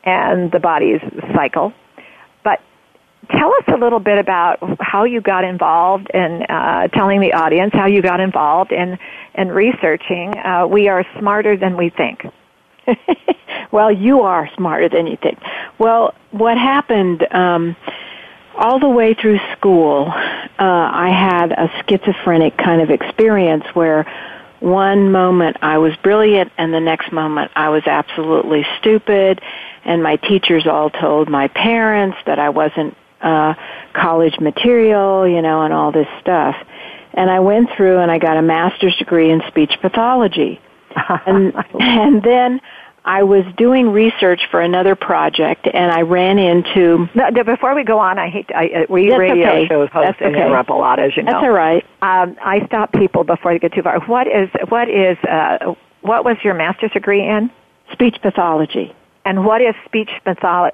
and 0.05 0.53
the 0.53 0.61
body's 0.61 1.01
cycle. 1.35 1.73
Tell 3.31 3.53
us 3.55 3.65
a 3.69 3.77
little 3.77 3.99
bit 3.99 4.19
about 4.19 4.59
how 4.81 5.05
you 5.05 5.21
got 5.21 5.45
involved 5.45 6.09
in 6.15 6.43
uh, 6.49 6.89
telling 6.89 7.21
the 7.21 7.33
audience 7.33 7.73
how 7.75 7.87
you 7.87 8.03
got 8.03 8.21
involved 8.21 8.73
in 8.73 8.99
in 9.35 9.49
researching. 9.49 10.37
Uh, 10.37 10.67
we 10.67 10.89
are 10.89 11.05
smarter 11.19 11.57
than 11.57 11.77
we 11.77 11.91
think. 11.91 12.25
well, 13.73 13.91
you 13.91 14.21
are 14.21 14.49
smarter 14.57 14.89
than 14.89 15.07
you 15.07 15.17
think. 15.17 15.39
Well, 15.79 16.15
what 16.31 16.57
happened? 16.57 17.27
Um, 17.33 17.77
all 18.57 18.79
the 18.81 18.89
way 18.89 19.15
through 19.15 19.39
school, 19.57 20.07
uh, 20.09 20.55
I 20.59 21.11
had 21.11 21.53
a 21.53 21.71
schizophrenic 21.87 22.57
kind 22.57 22.81
of 22.81 22.91
experience 22.91 23.65
where 23.75 24.07
one 24.61 25.13
moment 25.13 25.59
I 25.61 25.79
was 25.79 25.95
brilliant 26.03 26.53
and 26.57 26.73
the 26.73 26.81
next 26.81 27.13
moment 27.13 27.53
I 27.55 27.69
was 27.69 27.83
absolutely 27.87 28.67
stupid 28.79 29.43
and 29.85 30.03
my 30.03 30.17
teachers 30.17 30.67
all 30.67 30.91
told 30.91 31.29
my 31.29 31.49
parents 31.49 32.17
that 32.27 32.39
I 32.39 32.49
wasn't 32.49 32.97
uh 33.27 33.55
college 33.95 34.39
material, 34.41 35.27
you 35.27 35.43
know, 35.43 35.63
and 35.63 35.73
all 35.73 35.91
this 35.93 36.09
stuff. 36.21 36.55
And 37.15 37.31
I 37.31 37.41
went 37.41 37.71
through 37.77 37.99
and 37.99 38.11
I 38.11 38.19
got 38.19 38.37
a 38.37 38.43
master's 38.43 38.95
degree 38.97 39.31
in 39.31 39.41
speech 39.49 39.73
pathology. 39.81 40.61
and 41.27 41.55
and 41.81 42.23
then 42.23 42.61
I 43.09 43.23
was 43.23 43.45
doing 43.57 43.91
research 43.93 44.41
for 44.51 44.61
another 44.61 44.97
project, 44.97 45.69
and 45.73 45.93
I 45.93 46.01
ran 46.03 46.39
into. 46.39 47.09
No, 47.15 47.31
before 47.45 47.73
we 47.75 47.85
go 47.85 47.99
on, 48.01 48.19
I 48.19 48.29
hate 48.29 48.49
to, 48.49 48.57
I, 48.57 48.65
uh, 48.83 48.87
we 48.89 49.09
That's 49.09 49.21
radio 49.21 49.49
okay. 49.49 49.67
shows 49.69 49.89
hosts 49.93 50.17
That's 50.19 50.23
okay. 50.35 50.43
interrupt 50.47 50.71
a 50.71 50.75
lot, 50.75 50.99
as 50.99 51.17
you 51.17 51.23
know. 51.23 51.33
That's 51.33 51.45
all 51.45 51.51
right. 51.53 51.85
Um, 52.03 52.37
I 52.43 52.67
stop 52.67 52.93
people 52.93 53.23
before 53.23 53.53
they 53.53 53.61
get 53.61 53.75
too 53.75 53.83
far. 53.83 54.01
What 54.07 54.27
is 54.27 54.49
what 54.69 54.89
is 54.91 55.17
uh, 55.25 55.75
what 56.01 56.25
was 56.25 56.37
your 56.43 56.55
master's 56.55 56.91
degree 56.93 57.25
in, 57.27 57.51
Speech 57.93 58.17
pathology. 58.23 58.93
and 59.25 59.45
what 59.47 59.61
is 59.63 59.75
speech 59.85 60.11
patholo- 60.25 60.73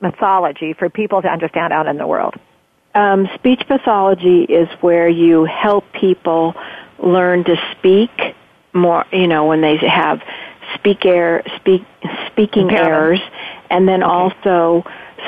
pathology 0.00 0.72
for 0.72 0.88
people 0.90 1.22
to 1.22 1.28
understand 1.28 1.72
out 1.72 1.86
in 1.86 1.96
the 1.98 2.06
world? 2.06 2.34
Um, 2.94 3.28
speech 3.34 3.62
pathology 3.68 4.42
is 4.44 4.68
where 4.80 5.08
you 5.08 5.44
help 5.44 5.84
people 5.92 6.54
learn 6.98 7.44
to 7.44 7.56
speak 7.78 8.10
more. 8.72 9.04
You 9.12 9.26
know, 9.28 9.44
when 9.46 9.60
they 9.60 9.76
have 9.76 10.20
speak 10.74 11.04
error, 11.04 11.42
speak 11.56 11.82
speaking 12.28 12.70
Impairment. 12.70 12.88
errors, 12.92 13.20
and 13.70 13.86
then 13.86 14.02
also 14.02 14.84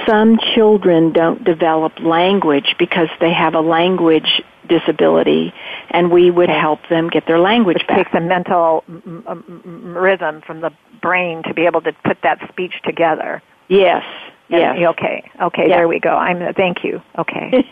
some 0.06 0.38
children 0.54 1.12
don't 1.12 1.44
develop 1.44 1.98
language 2.00 2.74
because 2.78 3.08
they 3.20 3.32
have 3.32 3.54
a 3.54 3.60
language 3.60 4.42
disability, 4.68 5.52
and 5.90 6.10
we 6.10 6.30
would 6.30 6.50
help 6.50 6.80
them 6.88 7.08
get 7.08 7.26
their 7.26 7.38
language 7.38 7.76
Which 7.78 7.86
back. 7.86 7.96
takes 7.98 8.10
a 8.14 8.20
mental 8.20 8.84
m- 8.88 9.24
m- 9.28 9.94
rhythm 9.96 10.42
from 10.46 10.60
the 10.60 10.70
brain 11.02 11.42
to 11.44 11.54
be 11.54 11.66
able 11.66 11.80
to 11.82 11.92
put 12.04 12.18
that 12.22 12.38
speech 12.50 12.74
together. 12.84 13.42
yes, 13.68 14.04
And- 14.50 14.78
yes. 14.80 14.88
Okay. 14.90 15.30
Okay. 15.40 15.68
Yeah. 15.68 15.76
There 15.76 15.88
we 15.88 16.00
go. 16.00 16.16
I'm. 16.16 16.54
Thank 16.54 16.84
you. 16.84 17.02
Okay. 17.18 17.64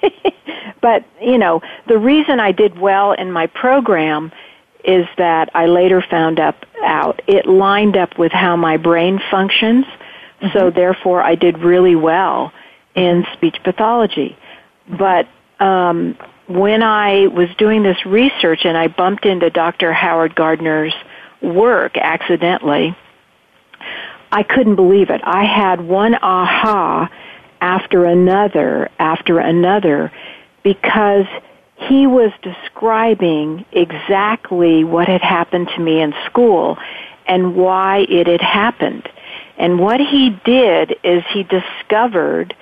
but 0.81 1.05
you 1.21 1.39
know 1.39 1.63
the 1.89 1.99
reason 1.99 2.41
I 2.41 2.53
did 2.53 2.79
well 2.79 3.13
in 3.13 3.33
my 3.33 3.47
program 3.47 4.33
is 4.85 5.07
that 5.19 5.51
I 5.55 5.67
later 5.67 6.05
found 6.09 6.39
up 6.39 6.65
out 6.85 7.21
it 7.27 7.47
lined 7.47 7.97
up 7.97 8.19
with 8.19 8.33
how 8.33 8.57
my 8.57 8.77
brain 8.77 9.21
functions. 9.31 9.87
So 10.53 10.71
therefore, 10.71 11.23
I 11.23 11.35
did 11.35 11.59
really 11.59 11.97
well 11.97 12.53
in 12.95 13.25
speech 13.33 13.57
pathology. 13.65 14.37
But 14.87 15.27
um, 15.61 16.17
when 16.47 16.83
I 16.83 17.27
was 17.29 17.49
doing 17.57 17.83
this 17.83 18.05
research 18.05 18.65
and 18.65 18.77
I 18.77 18.89
bumped 18.89 19.25
into 19.25 19.51
Dr. 19.51 19.93
Howard 19.93 20.35
Gardner's 20.35 20.95
work 21.43 21.97
accidentally, 21.97 22.97
I 24.37 24.43
couldn't 24.43 24.77
believe 24.77 25.09
it. 25.09 25.23
I 25.25 25.45
had 25.45 25.81
one 25.81 26.15
aha 26.17 27.11
after 27.63 28.05
another 28.05 28.91
after 28.99 29.39
another 29.39 30.13
because 30.63 31.25
he 31.77 32.07
was 32.07 32.33
describing 32.43 33.65
exactly 33.73 34.85
what 34.85 35.09
had 35.09 35.23
happened 35.23 35.69
to 35.75 35.81
me 35.81 36.03
in 36.03 36.13
school 36.27 36.77
and 37.27 37.57
why 37.57 38.05
it 38.11 38.27
had 38.27 38.43
happened. 38.43 39.09
And 39.57 39.79
what 39.79 40.01
he 40.01 40.39
did 40.45 40.97
is 41.03 41.23
he 41.33 41.43
discovered 41.43 42.55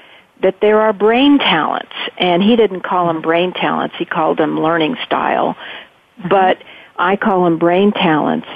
that 0.42 0.60
there 0.60 0.80
are 0.80 0.92
brain 0.92 1.38
talents, 1.38 1.96
and 2.18 2.40
he 2.40 2.54
didn't 2.54 2.82
call 2.82 3.08
them 3.08 3.20
brain 3.20 3.52
talents, 3.52 3.96
he 3.98 4.04
called 4.04 4.38
them 4.38 4.60
learning 4.60 4.96
style, 5.04 5.56
but 6.22 6.58
mm-hmm. 6.58 6.68
I 6.98 7.16
call 7.16 7.42
them 7.42 7.58
brain 7.58 7.90
talents. 7.90 8.46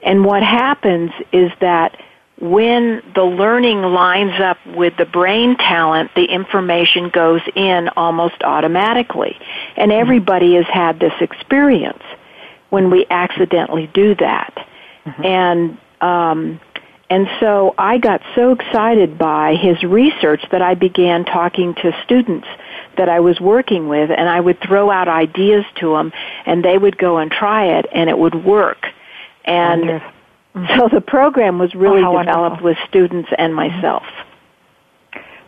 And 0.00 0.24
what 0.24 0.44
happens 0.44 1.10
is 1.32 1.50
that 1.60 2.00
when 2.40 3.02
the 3.14 3.24
learning 3.24 3.82
lines 3.82 4.40
up 4.40 4.58
with 4.66 4.96
the 4.96 5.04
brain 5.04 5.56
talent, 5.56 6.10
the 6.14 6.24
information 6.24 7.10
goes 7.10 7.40
in 7.56 7.88
almost 7.96 8.42
automatically. 8.42 9.36
And 9.76 9.90
everybody 9.90 10.54
has 10.54 10.66
had 10.66 11.00
this 11.00 11.14
experience 11.20 12.02
when 12.70 12.90
we 12.90 13.06
accidentally 13.10 13.90
do 13.92 14.14
that. 14.16 14.66
And 15.24 15.78
um, 16.00 16.60
and 17.10 17.26
so 17.40 17.74
I 17.78 17.98
got 17.98 18.20
so 18.34 18.52
excited 18.52 19.16
by 19.16 19.54
his 19.54 19.82
research 19.82 20.44
that 20.52 20.60
I 20.60 20.74
began 20.74 21.24
talking 21.24 21.74
to 21.76 21.92
students 22.04 22.46
that 22.98 23.08
I 23.08 23.20
was 23.20 23.40
working 23.40 23.88
with, 23.88 24.10
and 24.10 24.28
I 24.28 24.38
would 24.38 24.60
throw 24.60 24.90
out 24.90 25.08
ideas 25.08 25.64
to 25.76 25.92
them, 25.94 26.12
and 26.44 26.62
they 26.62 26.76
would 26.76 26.98
go 26.98 27.16
and 27.16 27.30
try 27.30 27.78
it, 27.78 27.86
and 27.92 28.10
it 28.10 28.18
would 28.18 28.44
work. 28.44 28.86
And 29.44 29.80
Wonderful. 29.80 30.12
So 30.54 30.88
the 30.92 31.00
program 31.00 31.58
was 31.58 31.74
really 31.74 32.02
Oh, 32.02 32.18
developed 32.18 32.62
wonderful. 32.62 32.64
with 32.64 32.78
students 32.88 33.28
and 33.38 33.54
myself. 33.54 34.04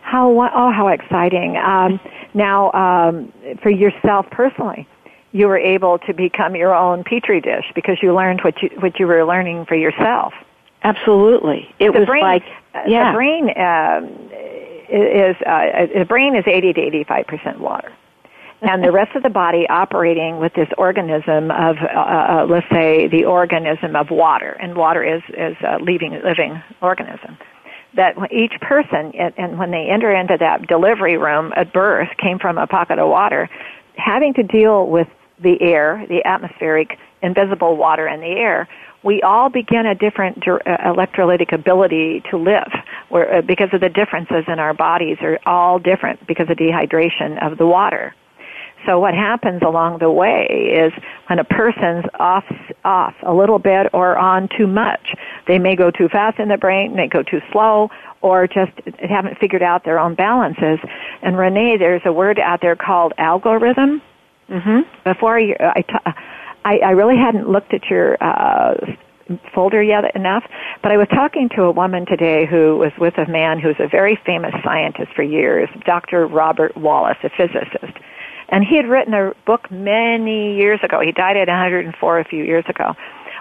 How 0.01 0.29
oh 0.31 0.71
how 0.71 0.87
exciting! 0.89 1.57
Um, 1.57 1.99
now, 2.33 2.71
um, 2.73 3.31
for 3.61 3.69
yourself 3.69 4.25
personally, 4.29 4.87
you 5.31 5.47
were 5.47 5.57
able 5.57 5.99
to 5.99 6.13
become 6.13 6.55
your 6.55 6.75
own 6.75 7.03
petri 7.03 7.39
dish 7.39 7.65
because 7.75 7.97
you 8.01 8.13
learned 8.13 8.41
what 8.41 8.61
you 8.61 8.69
what 8.79 8.99
you 8.99 9.07
were 9.07 9.23
learning 9.25 9.65
for 9.67 9.75
yourself. 9.75 10.33
Absolutely, 10.83 11.73
it 11.79 11.93
the 11.93 11.99
was 11.99 12.07
brain, 12.07 12.23
like 12.23 12.43
uh, 12.73 12.81
yeah, 12.87 13.11
the 13.11 13.15
brain 13.15 13.43
um, 13.57 14.05
is 14.89 15.35
uh, 15.45 15.87
the 15.97 16.05
brain 16.05 16.35
is 16.35 16.43
eighty 16.47 16.73
to 16.73 16.81
eighty 16.81 17.03
five 17.05 17.27
percent 17.27 17.59
water. 17.59 17.93
And 18.61 18.83
the 18.83 18.91
rest 18.91 19.15
of 19.15 19.23
the 19.23 19.29
body 19.29 19.67
operating 19.69 20.37
with 20.37 20.53
this 20.53 20.67
organism 20.77 21.49
of, 21.49 21.77
uh, 21.81 21.97
uh, 21.97 22.45
let's 22.47 22.67
say, 22.71 23.07
the 23.07 23.25
organism 23.25 23.95
of 23.95 24.11
water, 24.11 24.55
and 24.61 24.75
water 24.75 25.03
is 25.03 25.23
is 25.29 25.57
a 25.65 25.79
living 25.79 26.19
living 26.23 26.61
organism. 26.81 27.37
that 27.93 28.15
each 28.31 28.53
person, 28.61 29.11
and 29.37 29.57
when 29.59 29.71
they 29.71 29.89
enter 29.89 30.13
into 30.13 30.37
that 30.39 30.65
delivery 30.67 31.17
room 31.17 31.51
at 31.57 31.73
birth, 31.73 32.07
came 32.17 32.39
from 32.39 32.57
a 32.57 32.65
pocket 32.65 32.99
of 32.99 33.09
water, 33.09 33.49
having 33.97 34.33
to 34.33 34.43
deal 34.43 34.87
with 34.87 35.07
the 35.43 35.61
air, 35.61 36.05
the 36.07 36.23
atmospheric, 36.25 36.97
invisible 37.21 37.75
water 37.75 38.07
in 38.07 38.21
the 38.21 38.27
air, 38.27 38.67
we 39.03 39.21
all 39.23 39.49
begin 39.49 39.85
a 39.85 39.95
different 39.95 40.47
uh, 40.47 40.59
electrolytic 40.85 41.51
ability 41.51 42.21
to 42.29 42.37
live 42.37 42.71
uh, 43.11 43.41
because 43.41 43.69
of 43.73 43.81
the 43.81 43.89
differences 43.89 44.45
in 44.47 44.59
our 44.59 44.73
bodies 44.73 45.17
are 45.21 45.39
all 45.45 45.79
different 45.79 46.25
because 46.27 46.49
of 46.49 46.57
dehydration 46.57 47.43
of 47.43 47.57
the 47.57 47.65
water. 47.65 48.15
So 48.85 48.99
what 48.99 49.13
happens 49.13 49.61
along 49.61 49.99
the 49.99 50.11
way 50.11 50.47
is 50.49 50.91
when 51.27 51.39
a 51.39 51.43
person's 51.43 52.05
off 52.19 52.45
off 52.83 53.13
a 53.23 53.33
little 53.33 53.59
bit 53.59 53.87
or 53.93 54.17
on 54.17 54.49
too 54.57 54.67
much, 54.67 55.15
they 55.47 55.59
may 55.59 55.75
go 55.75 55.91
too 55.91 56.07
fast 56.09 56.39
in 56.39 56.49
the 56.49 56.57
brain, 56.57 56.95
they 56.95 57.07
go 57.07 57.21
too 57.23 57.41
slow, 57.51 57.89
or 58.21 58.47
just 58.47 58.71
haven't 58.99 59.37
figured 59.39 59.61
out 59.61 59.83
their 59.83 59.99
own 59.99 60.15
balances. 60.15 60.79
And 61.21 61.37
Renee, 61.37 61.77
there's 61.77 62.01
a 62.05 62.13
word 62.13 62.39
out 62.39 62.61
there 62.61 62.75
called 62.75 63.13
algorithm. 63.17 64.01
Mm-hmm. 64.49 64.79
Before 65.03 65.37
I, 65.37 65.55
I, 65.59 65.81
t- 65.81 66.11
I, 66.65 66.77
I 66.79 66.89
really 66.91 67.17
hadn't 67.17 67.49
looked 67.49 67.73
at 67.73 67.85
your 67.85 68.17
uh, 68.21 68.75
folder 69.53 69.81
yet 69.81 70.15
enough, 70.15 70.43
but 70.83 70.91
I 70.91 70.97
was 70.97 71.07
talking 71.09 71.49
to 71.55 71.63
a 71.63 71.71
woman 71.71 72.05
today 72.05 72.45
who 72.45 72.77
was 72.77 72.91
with 72.99 73.17
a 73.17 73.29
man 73.29 73.59
who's 73.59 73.77
a 73.79 73.87
very 73.87 74.19
famous 74.25 74.53
scientist 74.63 75.13
for 75.15 75.23
years, 75.23 75.69
Dr. 75.85 76.27
Robert 76.27 76.75
Wallace, 76.75 77.17
a 77.23 77.29
physicist. 77.29 77.97
And 78.51 78.65
he 78.65 78.75
had 78.75 78.85
written 78.85 79.13
a 79.13 79.33
book 79.45 79.71
many 79.71 80.57
years 80.57 80.79
ago. 80.83 80.99
He 80.99 81.13
died 81.13 81.37
at 81.37 81.47
104 81.47 82.19
a 82.19 82.25
few 82.25 82.43
years 82.43 82.65
ago 82.67 82.93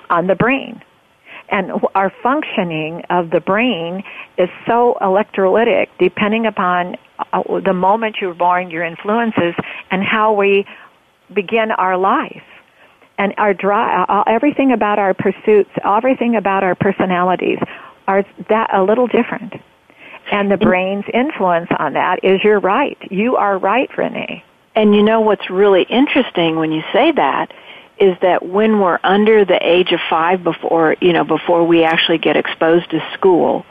on 0.08 0.28
the 0.28 0.36
brain. 0.36 0.80
And 1.50 1.72
our 1.96 2.12
functioning 2.22 3.02
of 3.10 3.30
the 3.30 3.40
brain 3.40 4.04
is 4.38 4.48
so 4.66 4.96
electrolytic 5.00 5.88
depending 5.98 6.46
upon 6.46 6.94
uh, 7.32 7.42
the 7.64 7.74
moment 7.74 8.16
you're 8.20 8.34
born, 8.34 8.70
your 8.70 8.84
influences, 8.84 9.54
and 9.90 10.02
how 10.04 10.32
we 10.32 10.64
begin 11.34 11.72
our 11.72 11.98
life. 11.98 12.44
And 13.18 13.34
our 13.36 13.52
drive, 13.52 14.06
uh, 14.08 14.22
everything 14.28 14.72
about 14.72 14.98
our 14.98 15.12
pursuits, 15.12 15.70
everything 15.84 16.36
about 16.36 16.62
our 16.62 16.76
personalities 16.76 17.58
are 18.06 18.24
that 18.48 18.72
a 18.72 18.82
little 18.82 19.08
different. 19.08 19.54
And 20.30 20.50
the 20.50 20.56
brain's 20.56 21.04
influence 21.12 21.68
on 21.78 21.94
that 21.94 22.20
is 22.22 22.40
you're 22.44 22.60
right. 22.60 22.96
You 23.10 23.36
are 23.36 23.58
right, 23.58 23.90
Renee. 23.98 24.44
And 24.74 24.94
you 24.94 25.02
know 25.02 25.20
what's 25.20 25.50
really 25.50 25.82
interesting 25.82 26.56
when 26.56 26.72
you 26.72 26.82
say 26.92 27.12
that 27.12 27.52
is 27.98 28.16
that 28.22 28.44
when 28.46 28.80
we're 28.80 28.98
under 29.04 29.44
the 29.44 29.58
age 29.60 29.92
of 29.92 30.00
five 30.08 30.42
before, 30.42 30.96
you 31.00 31.12
know, 31.12 31.24
before 31.24 31.66
we 31.66 31.84
actually 31.84 32.18
get 32.18 32.36
exposed 32.36 32.90
to 32.90 33.00
school, 33.12 33.66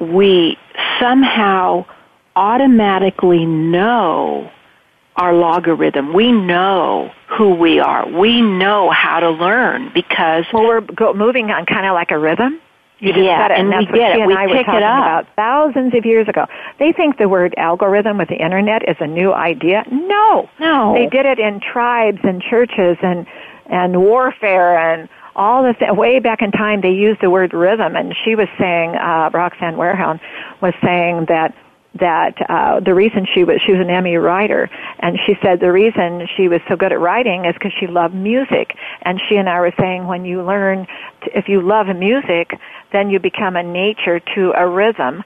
we 0.00 0.58
somehow 0.98 1.86
automatically 2.34 3.46
know 3.46 4.50
our 5.16 5.34
logarithm. 5.34 6.12
We 6.12 6.32
know 6.32 7.12
who 7.28 7.54
we 7.54 7.78
are. 7.78 8.08
We 8.08 8.40
know 8.40 8.90
how 8.90 9.20
to 9.20 9.30
learn 9.30 9.92
because 9.94 10.44
well, 10.52 10.64
we're 10.64 10.80
go- 10.80 11.14
moving 11.14 11.50
on 11.50 11.66
kind 11.66 11.86
of 11.86 11.94
like 11.94 12.10
a 12.10 12.18
rhythm. 12.18 12.60
You 13.02 13.12
just 13.12 13.24
yeah, 13.24 13.42
said 13.42 13.50
it, 13.50 13.58
and, 13.58 13.66
and 13.66 13.72
that's 13.72 13.92
we 13.92 13.98
what 13.98 14.12
she 14.14 14.18
it. 14.18 14.22
and 14.22 14.26
we 14.28 14.34
I 14.36 14.46
were 14.46 14.62
talking 14.62 14.74
it 14.74 14.82
up. 14.84 15.02
about 15.02 15.26
thousands 15.34 15.92
of 15.92 16.06
years 16.06 16.28
ago. 16.28 16.46
They 16.78 16.92
think 16.92 17.18
the 17.18 17.28
word 17.28 17.52
algorithm 17.56 18.16
with 18.16 18.28
the 18.28 18.36
internet 18.36 18.88
is 18.88 18.96
a 19.00 19.08
new 19.08 19.32
idea. 19.32 19.82
No, 19.90 20.48
no, 20.60 20.94
they 20.94 21.06
did 21.06 21.26
it 21.26 21.40
in 21.40 21.58
tribes 21.60 22.20
and 22.22 22.40
churches 22.40 22.96
and 23.02 23.26
and 23.66 24.00
warfare 24.00 24.78
and 24.78 25.08
all 25.34 25.64
the 25.64 25.72
th- 25.74 25.90
way 25.92 26.20
back 26.20 26.42
in 26.42 26.52
time. 26.52 26.80
They 26.80 26.92
used 26.92 27.20
the 27.20 27.30
word 27.30 27.52
rhythm, 27.52 27.96
and 27.96 28.14
she 28.24 28.36
was 28.36 28.46
saying, 28.56 28.94
uh, 28.94 29.30
Roxanne 29.32 29.76
Wareham 29.76 30.20
was 30.60 30.74
saying 30.80 31.24
that 31.28 31.56
that 31.94 32.34
uh, 32.48 32.80
the 32.80 32.94
reason 32.94 33.26
she 33.32 33.44
was 33.44 33.60
she 33.64 33.72
was 33.72 33.80
an 33.80 33.90
Emmy 33.90 34.16
writer, 34.16 34.70
and 35.00 35.18
she 35.26 35.36
said 35.42 35.60
the 35.60 35.72
reason 35.72 36.26
she 36.36 36.48
was 36.48 36.60
so 36.68 36.76
good 36.76 36.92
at 36.92 37.00
writing 37.00 37.44
is 37.44 37.54
because 37.54 37.72
she 37.78 37.86
loved 37.86 38.14
music. 38.14 38.76
And 39.02 39.20
she 39.28 39.36
and 39.36 39.48
I 39.48 39.60
were 39.60 39.74
saying 39.78 40.06
when 40.06 40.24
you 40.24 40.42
learn, 40.42 40.86
to, 41.22 41.38
if 41.38 41.48
you 41.48 41.60
love 41.60 41.94
music, 41.94 42.58
then 42.92 43.10
you 43.10 43.18
become 43.18 43.56
a 43.56 43.62
nature 43.62 44.20
to 44.34 44.52
a 44.56 44.66
rhythm 44.66 45.22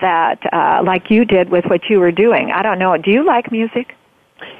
that, 0.00 0.40
uh, 0.52 0.82
like 0.84 1.10
you 1.10 1.24
did 1.24 1.48
with 1.50 1.64
what 1.66 1.88
you 1.88 2.00
were 2.00 2.12
doing. 2.12 2.50
I 2.50 2.62
don't 2.62 2.78
know. 2.78 2.96
Do 2.96 3.10
you 3.10 3.24
like 3.24 3.50
music? 3.50 3.94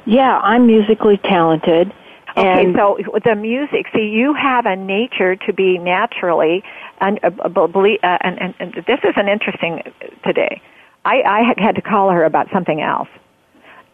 Yeah, 0.07 0.39
I'm 0.39 0.67
musically 0.67 1.19
talented. 1.19 1.93
Okay, 2.37 2.73
so 2.75 2.97
the 3.25 3.35
music, 3.35 3.87
see, 3.93 4.09
you 4.09 4.35
have 4.35 4.65
a 4.65 4.77
nature 4.77 5.35
to 5.35 5.53
be 5.53 5.79
naturally, 5.79 6.63
and, 7.01 7.19
uh, 7.25 7.49
believe, 7.67 7.99
uh, 8.05 8.19
and, 8.21 8.41
and, 8.41 8.55
and 8.61 8.73
this 8.87 9.01
is 9.03 9.15
an 9.17 9.29
interesting 9.29 9.83
today 10.25 10.63
I, 11.05 11.23
I 11.23 11.63
had 11.63 11.77
to 11.77 11.83
call 11.83 12.11
her 12.11 12.25
about 12.25 12.49
something 12.53 12.81
else. 12.81 13.09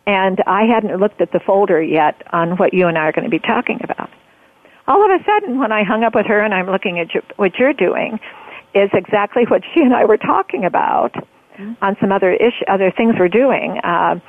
And 0.07 0.43
I 0.47 0.65
hadn't 0.65 0.97
looked 0.99 1.21
at 1.21 1.33
the 1.33 1.41
folder 1.41 1.83
yet 1.83 2.23
on 2.33 2.57
what 2.57 2.73
you 2.73 2.87
and 2.87 2.97
I 2.97 3.03
are 3.03 3.13
going 3.13 3.25
to 3.25 3.31
be 3.31 3.41
talking 3.41 3.81
about. 3.83 4.11
All 4.87 5.05
of 5.05 5.21
a 5.21 5.25
sudden, 5.25 5.59
when 5.59 5.73
I 5.73 5.83
hung 5.83 6.05
up 6.05 6.15
with 6.15 6.27
her 6.27 6.41
and 6.41 6.55
I'm 6.55 6.71
looking 6.71 7.01
at 7.01 7.13
you, 7.13 7.23
what 7.37 7.59
you're 7.59 7.73
doing, 7.73 8.21
is 8.75 8.91
exactly 8.93 9.45
what 9.49 9.63
she 9.75 9.81
and 9.81 9.95
I 9.95 10.05
were 10.05 10.17
talking 10.17 10.65
about 10.65 11.13
mm-hmm. 11.15 11.73
on 11.83 11.97
some 12.01 12.13
other 12.13 12.33
issue, 12.33 12.65
other 12.69 12.93
things 12.93 13.17
we're 13.19 13.29
doing. 13.29 13.79
Uh, 13.83 14.21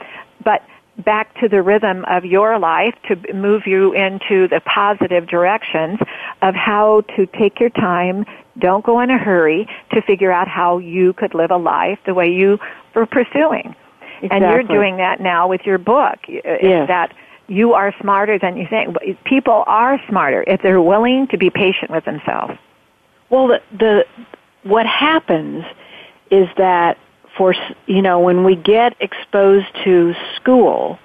but 0.43 0.63
back 0.97 1.39
to 1.41 1.47
the 1.47 1.61
rhythm 1.61 2.05
of 2.05 2.25
your 2.25 2.57
life 2.57 2.95
to 3.07 3.33
move 3.33 3.63
you 3.67 3.93
into 3.93 4.47
the 4.47 4.61
positive 4.65 5.27
directions 5.27 5.99
of 6.41 6.55
how 6.55 7.01
to 7.15 7.27
take 7.27 7.59
your 7.59 7.69
time, 7.69 8.25
don't 8.59 8.83
go 8.85 8.99
in 8.99 9.09
a 9.09 9.17
hurry 9.17 9.67
to 9.91 10.01
figure 10.01 10.31
out 10.31 10.47
how 10.47 10.77
you 10.77 11.13
could 11.13 11.33
live 11.33 11.51
a 11.51 11.57
life 11.57 11.99
the 12.05 12.13
way 12.13 12.27
you 12.31 12.59
were 12.95 13.05
pursuing. 13.05 13.75
Exactly. 14.21 14.29
And 14.31 14.41
you're 14.41 14.63
doing 14.63 14.97
that 14.97 15.19
now 15.19 15.47
with 15.47 15.61
your 15.65 15.77
book. 15.77 16.17
Uh, 16.27 16.57
yes. 16.61 16.87
That 16.87 17.13
you 17.47 17.73
are 17.73 17.93
smarter 18.01 18.39
than 18.39 18.57
you 18.57 18.67
think. 18.69 18.97
People 19.23 19.63
are 19.67 19.99
smarter 20.09 20.43
if 20.47 20.61
they're 20.61 20.81
willing 20.81 21.27
to 21.27 21.37
be 21.37 21.49
patient 21.49 21.91
with 21.91 22.03
themselves. 22.05 22.53
Well, 23.29 23.47
the, 23.47 23.61
the 23.77 24.05
what 24.63 24.85
happens 24.85 25.63
is 26.31 26.47
that 26.57 26.97
for 27.37 27.55
you 27.85 28.01
know 28.01 28.19
when 28.19 28.43
we 28.43 28.55
get 28.55 28.95
exposed 28.99 29.67
to 29.83 30.13
school, 30.35 30.99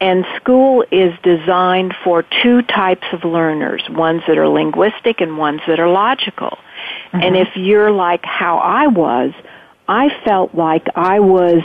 and 0.00 0.24
school 0.36 0.84
is 0.90 1.12
designed 1.22 1.94
for 2.04 2.24
two 2.42 2.62
types 2.62 3.06
of 3.12 3.24
learners, 3.24 3.82
ones 3.90 4.22
that 4.28 4.38
are 4.38 4.48
linguistic 4.48 5.20
and 5.20 5.36
ones 5.38 5.60
that 5.66 5.80
are 5.80 5.88
logical. 5.88 6.58
Mm-hmm. 7.08 7.20
And 7.22 7.36
if 7.36 7.48
you're 7.56 7.90
like 7.90 8.24
how 8.24 8.58
I 8.58 8.86
was, 8.86 9.32
I 9.86 10.10
felt 10.24 10.54
like 10.54 10.86
I 10.94 11.20
was, 11.20 11.62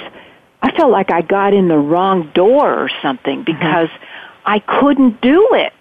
I 0.62 0.72
felt 0.76 0.92
like 0.92 1.12
I 1.12 1.22
got 1.22 1.54
in 1.54 1.68
the 1.68 1.78
wrong 1.78 2.32
door 2.34 2.84
or 2.84 2.90
something 3.02 3.44
mm-hmm. 3.44 3.58
because 3.58 3.90
mm-hmm. 3.90 4.04
I 4.46 4.60
couldn't 4.60 5.22
do 5.22 5.50
it. 5.54 5.74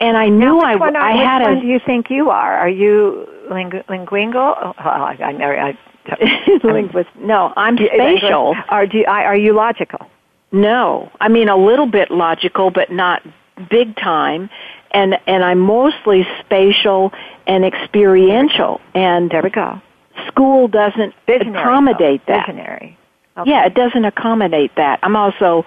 And 0.00 0.16
I 0.16 0.28
knew 0.28 0.58
I, 0.60 0.76
one, 0.76 0.96
I 0.96 1.12
had 1.12 1.38
which 1.40 1.48
a. 1.48 1.52
One 1.52 1.60
do 1.62 1.66
you 1.68 1.80
think 1.84 2.10
you 2.10 2.30
are? 2.30 2.56
Are 2.58 2.68
you 2.68 3.26
lingu- 3.48 3.84
linguingal? 3.86 4.56
Oh, 4.58 4.74
I, 4.78 5.16
I 5.22 5.32
never. 5.32 5.58
I, 5.58 5.78
linguist. 6.64 7.08
No, 7.16 7.52
I'm 7.56 7.76
spatial. 7.76 8.54
Are 8.68 8.86
do 8.86 8.98
you, 8.98 9.04
are 9.06 9.36
you 9.36 9.54
logical? 9.54 10.06
No, 10.52 11.10
I 11.20 11.28
mean 11.28 11.48
a 11.48 11.56
little 11.56 11.86
bit 11.86 12.10
logical, 12.10 12.70
but 12.70 12.90
not 12.90 13.22
big 13.70 13.96
time. 13.96 14.50
And 14.94 15.18
and 15.26 15.44
I'm 15.44 15.58
mostly 15.58 16.26
spatial 16.40 17.12
and 17.46 17.64
experiential. 17.64 18.80
And 18.94 19.30
there 19.30 19.42
we 19.42 19.50
go. 19.50 19.80
School 20.28 20.68
doesn't 20.68 21.14
Visionary, 21.26 21.60
accommodate 21.60 22.22
though. 22.26 22.34
that. 22.34 22.46
Visionary. 22.46 22.98
Okay. 23.36 23.50
Yeah, 23.50 23.66
it 23.66 23.74
doesn't 23.74 24.04
accommodate 24.04 24.70
that. 24.76 25.00
I'm 25.02 25.16
also, 25.16 25.66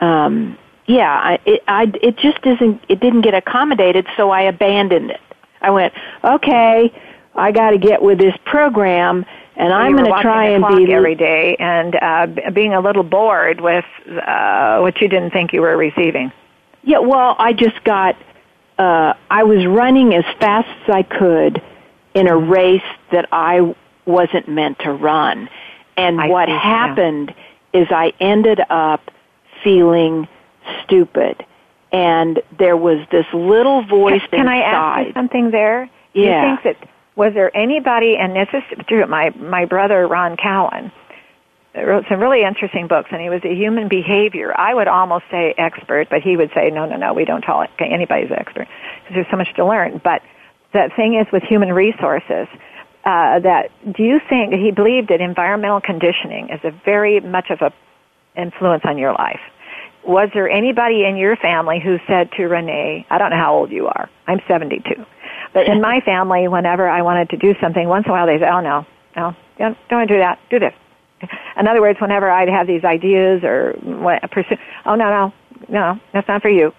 um, 0.00 0.56
yeah, 0.86 1.10
I, 1.10 1.38
it 1.44 1.62
I 1.66 1.92
it 2.00 2.16
just 2.16 2.38
isn't. 2.46 2.82
It 2.88 3.00
didn't 3.00 3.22
get 3.22 3.34
accommodated, 3.34 4.06
so 4.16 4.30
I 4.30 4.42
abandoned 4.42 5.10
it. 5.10 5.20
I 5.60 5.70
went, 5.70 5.92
okay, 6.24 6.92
I 7.34 7.52
got 7.52 7.70
to 7.70 7.78
get 7.78 8.02
with 8.02 8.18
this 8.18 8.34
program 8.44 9.24
and 9.56 9.72
I'm 9.72 9.96
going 9.96 10.12
to 10.12 10.22
try 10.22 10.48
and 10.48 10.64
be 10.66 10.92
every 10.92 11.14
day 11.14 11.56
and 11.58 11.94
uh, 11.96 12.50
being 12.52 12.74
a 12.74 12.80
little 12.80 13.02
bored 13.02 13.60
with 13.60 13.84
uh, 14.08 14.78
what 14.80 15.00
you 15.00 15.08
didn't 15.08 15.30
think 15.30 15.52
you 15.52 15.60
were 15.60 15.76
receiving. 15.76 16.32
Yeah, 16.82 16.98
well, 16.98 17.36
I 17.38 17.52
just 17.52 17.82
got. 17.84 18.16
Uh, 18.78 19.14
I 19.30 19.44
was 19.44 19.66
running 19.66 20.14
as 20.14 20.24
fast 20.40 20.68
as 20.84 20.94
I 20.94 21.02
could 21.02 21.62
in 22.14 22.26
a 22.26 22.36
race 22.36 22.82
that 23.10 23.28
I 23.32 23.74
wasn't 24.06 24.48
meant 24.48 24.78
to 24.80 24.92
run, 24.92 25.48
and 25.96 26.20
I 26.20 26.28
what 26.28 26.48
see, 26.48 26.52
happened 26.52 27.34
is 27.72 27.86
I 27.90 28.12
ended 28.20 28.60
up 28.68 29.10
feeling 29.62 30.28
stupid, 30.82 31.44
and 31.92 32.40
there 32.58 32.76
was 32.76 33.06
this 33.10 33.26
little 33.32 33.84
voice 33.84 34.20
can, 34.30 34.30
can 34.30 34.40
inside. 34.40 34.52
I 34.52 35.00
ask 35.00 35.06
you 35.06 35.12
something 35.12 35.50
there? 35.50 35.90
Yeah. 36.14 36.50
You 36.52 36.56
think 36.56 36.76
that 36.78 36.88
was 37.14 37.34
there 37.34 37.54
anybody, 37.56 38.16
and 38.16 38.34
this 38.34 38.48
is 38.52 38.62
true, 38.86 39.06
my, 39.06 39.30
my 39.30 39.64
brother 39.64 40.06
Ron 40.06 40.36
Cowan 40.36 40.90
wrote 41.74 42.04
some 42.08 42.20
really 42.20 42.42
interesting 42.42 42.86
books, 42.86 43.08
and 43.12 43.20
he 43.20 43.30
was 43.30 43.40
a 43.44 43.54
human 43.54 43.88
behavior, 43.88 44.52
I 44.58 44.74
would 44.74 44.88
almost 44.88 45.24
say 45.30 45.54
expert, 45.56 46.08
but 46.10 46.20
he 46.20 46.36
would 46.36 46.50
say, 46.54 46.70
no, 46.70 46.84
no, 46.84 46.96
no, 46.96 47.14
we 47.14 47.24
don't 47.24 47.42
tell 47.42 47.64
anybody's 47.80 48.30
expert, 48.30 48.68
because 49.02 49.14
there's 49.14 49.30
so 49.30 49.36
much 49.36 49.54
to 49.56 49.64
learn. 49.64 50.00
But 50.02 50.22
the 50.72 50.90
thing 50.96 51.14
is 51.14 51.26
with 51.32 51.42
human 51.42 51.72
resources, 51.72 52.48
uh, 53.04 53.40
that 53.40 53.70
do 53.90 54.02
you 54.04 54.20
think 54.28 54.54
he 54.54 54.70
believed 54.70 55.08
that 55.08 55.20
environmental 55.20 55.80
conditioning 55.80 56.50
is 56.50 56.60
a 56.62 56.70
very 56.84 57.20
much 57.20 57.50
of 57.50 57.60
a 57.60 57.72
influence 58.40 58.82
on 58.84 58.98
your 58.98 59.12
life? 59.12 59.40
Was 60.04 60.30
there 60.34 60.48
anybody 60.48 61.04
in 61.04 61.16
your 61.16 61.36
family 61.36 61.80
who 61.82 61.98
said 62.06 62.30
to 62.36 62.44
Renee, 62.44 63.06
I 63.10 63.18
don't 63.18 63.30
know 63.30 63.36
how 63.36 63.54
old 63.54 63.70
you 63.70 63.86
are, 63.86 64.10
I'm 64.26 64.40
72, 64.46 64.82
but 65.54 65.68
in 65.68 65.80
my 65.90 66.00
family, 66.04 66.48
whenever 66.48 66.88
I 66.88 67.02
wanted 67.02 67.30
to 67.30 67.36
do 67.36 67.54
something, 67.60 67.88
once 67.88 68.04
in 68.06 68.10
a 68.10 68.14
while 68.14 68.26
they 68.26 68.38
say, 68.38 68.48
oh 68.48 68.60
no, 68.60 68.86
no, 69.16 69.34
don't, 69.58 69.76
don't 69.88 70.06
do 70.06 70.18
that, 70.18 70.38
do 70.50 70.58
this. 70.58 70.74
In 71.58 71.66
other 71.66 71.80
words, 71.80 72.00
whenever 72.00 72.30
I'd 72.30 72.48
have 72.48 72.66
these 72.66 72.84
ideas 72.84 73.42
or 73.44 73.74
pursue, 74.30 74.56
oh 74.86 74.94
no, 74.94 75.10
no, 75.10 75.32
no, 75.68 76.00
that's 76.12 76.28
not 76.28 76.42
for 76.42 76.48
you. 76.48 76.72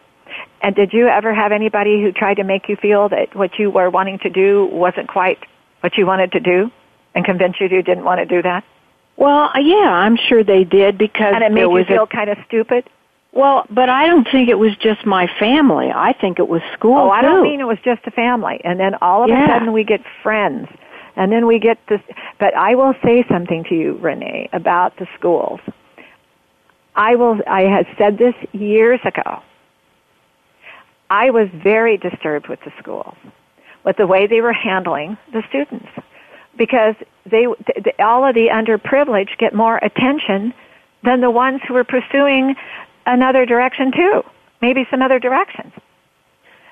And 0.62 0.76
did 0.76 0.94
you 0.94 1.08
ever 1.08 1.34
have 1.34 1.52
anybody 1.52 2.02
who 2.02 2.12
tried 2.12 2.36
to 2.36 2.44
make 2.44 2.70
you 2.70 2.76
feel 2.76 3.10
that 3.10 3.36
what 3.36 3.60
you 3.60 3.70
were 3.70 3.90
wanting 3.90 4.20
to 4.20 4.30
do 4.30 4.66
wasn't 4.72 5.08
quite 5.08 5.40
what 5.82 5.98
you 5.98 6.06
wanted 6.06 6.32
to 6.32 6.40
do 6.40 6.72
and 7.14 7.26
convince 7.26 7.56
you 7.60 7.68
you 7.68 7.84
didn't 7.84 8.04
want 8.04 8.20
to 8.20 8.26
do 8.26 8.42
that? 8.42 8.64
Well, 9.18 9.52
uh, 9.54 9.60
yeah, 9.60 9.92
I'm 9.92 10.18
sure 10.18 10.44
they 10.44 10.64
did 10.64 10.98
because 10.98 11.34
and 11.36 11.44
it 11.44 11.52
made 11.52 11.62
you 11.62 11.86
feel 11.86 12.04
a, 12.04 12.08
kind 12.08 12.30
of 12.30 12.38
stupid. 12.48 12.90
Well, 13.32 13.66
but 13.70 13.90
I 13.90 14.08
don't 14.08 14.28
think 14.32 14.50
it 14.50 14.60
was 14.60 14.76
just 14.78 15.06
my 15.06 15.28
family. 15.40 15.92
I 15.94 16.14
think 16.14 16.40
it 16.40 16.48
was 16.48 16.62
school. 16.74 16.98
Oh, 16.98 17.08
too. 17.08 17.12
I 17.12 17.22
don't 17.22 17.44
mean 17.44 17.60
it 17.60 17.68
was 17.68 17.80
just 17.84 18.02
a 18.06 18.12
family. 18.12 18.62
And 18.64 18.80
then 18.80 18.96
all 19.02 19.24
of 19.24 19.30
yeah. 19.30 19.44
a 19.44 19.48
sudden 19.48 19.74
we 19.74 19.84
get 19.84 20.02
friends. 20.22 20.68
And 21.16 21.32
then 21.32 21.46
we 21.46 21.60
get 21.60 21.78
this. 21.88 22.02
But 22.40 22.56
I 22.56 22.76
will 22.76 22.94
say 23.04 23.24
something 23.30 23.64
to 23.66 23.76
you, 23.76 23.98
Renee, 23.98 24.50
about 24.52 24.98
the 24.98 25.08
schools. 25.18 25.60
I 26.96 27.16
will. 27.16 27.40
I 27.48 27.62
had 27.62 27.88
said 27.98 28.18
this 28.18 28.36
years 28.52 29.00
ago. 29.04 29.42
I 31.10 31.30
was 31.30 31.48
very 31.54 31.98
disturbed 31.98 32.48
with 32.48 32.60
the 32.62 32.72
schools, 32.80 33.16
with 33.84 33.98
the 33.98 34.08
way 34.08 34.26
they 34.26 34.42
were 34.42 34.54
handling 34.54 35.18
the 35.32 35.44
students, 35.48 35.90
because 36.58 36.96
they, 37.30 37.46
they 37.84 37.94
all 38.00 38.26
of 38.26 38.34
the 38.34 38.48
underprivileged 38.48 39.38
get 39.38 39.54
more 39.54 39.78
attention 39.78 40.54
than 41.04 41.22
the 41.22 41.30
ones 41.30 41.62
who 41.68 41.76
are 41.76 41.84
pursuing 41.84 42.56
another 43.06 43.46
direction 43.46 43.92
too, 43.92 44.24
maybe 44.62 44.88
some 44.90 45.02
other 45.02 45.20
directions. 45.20 45.74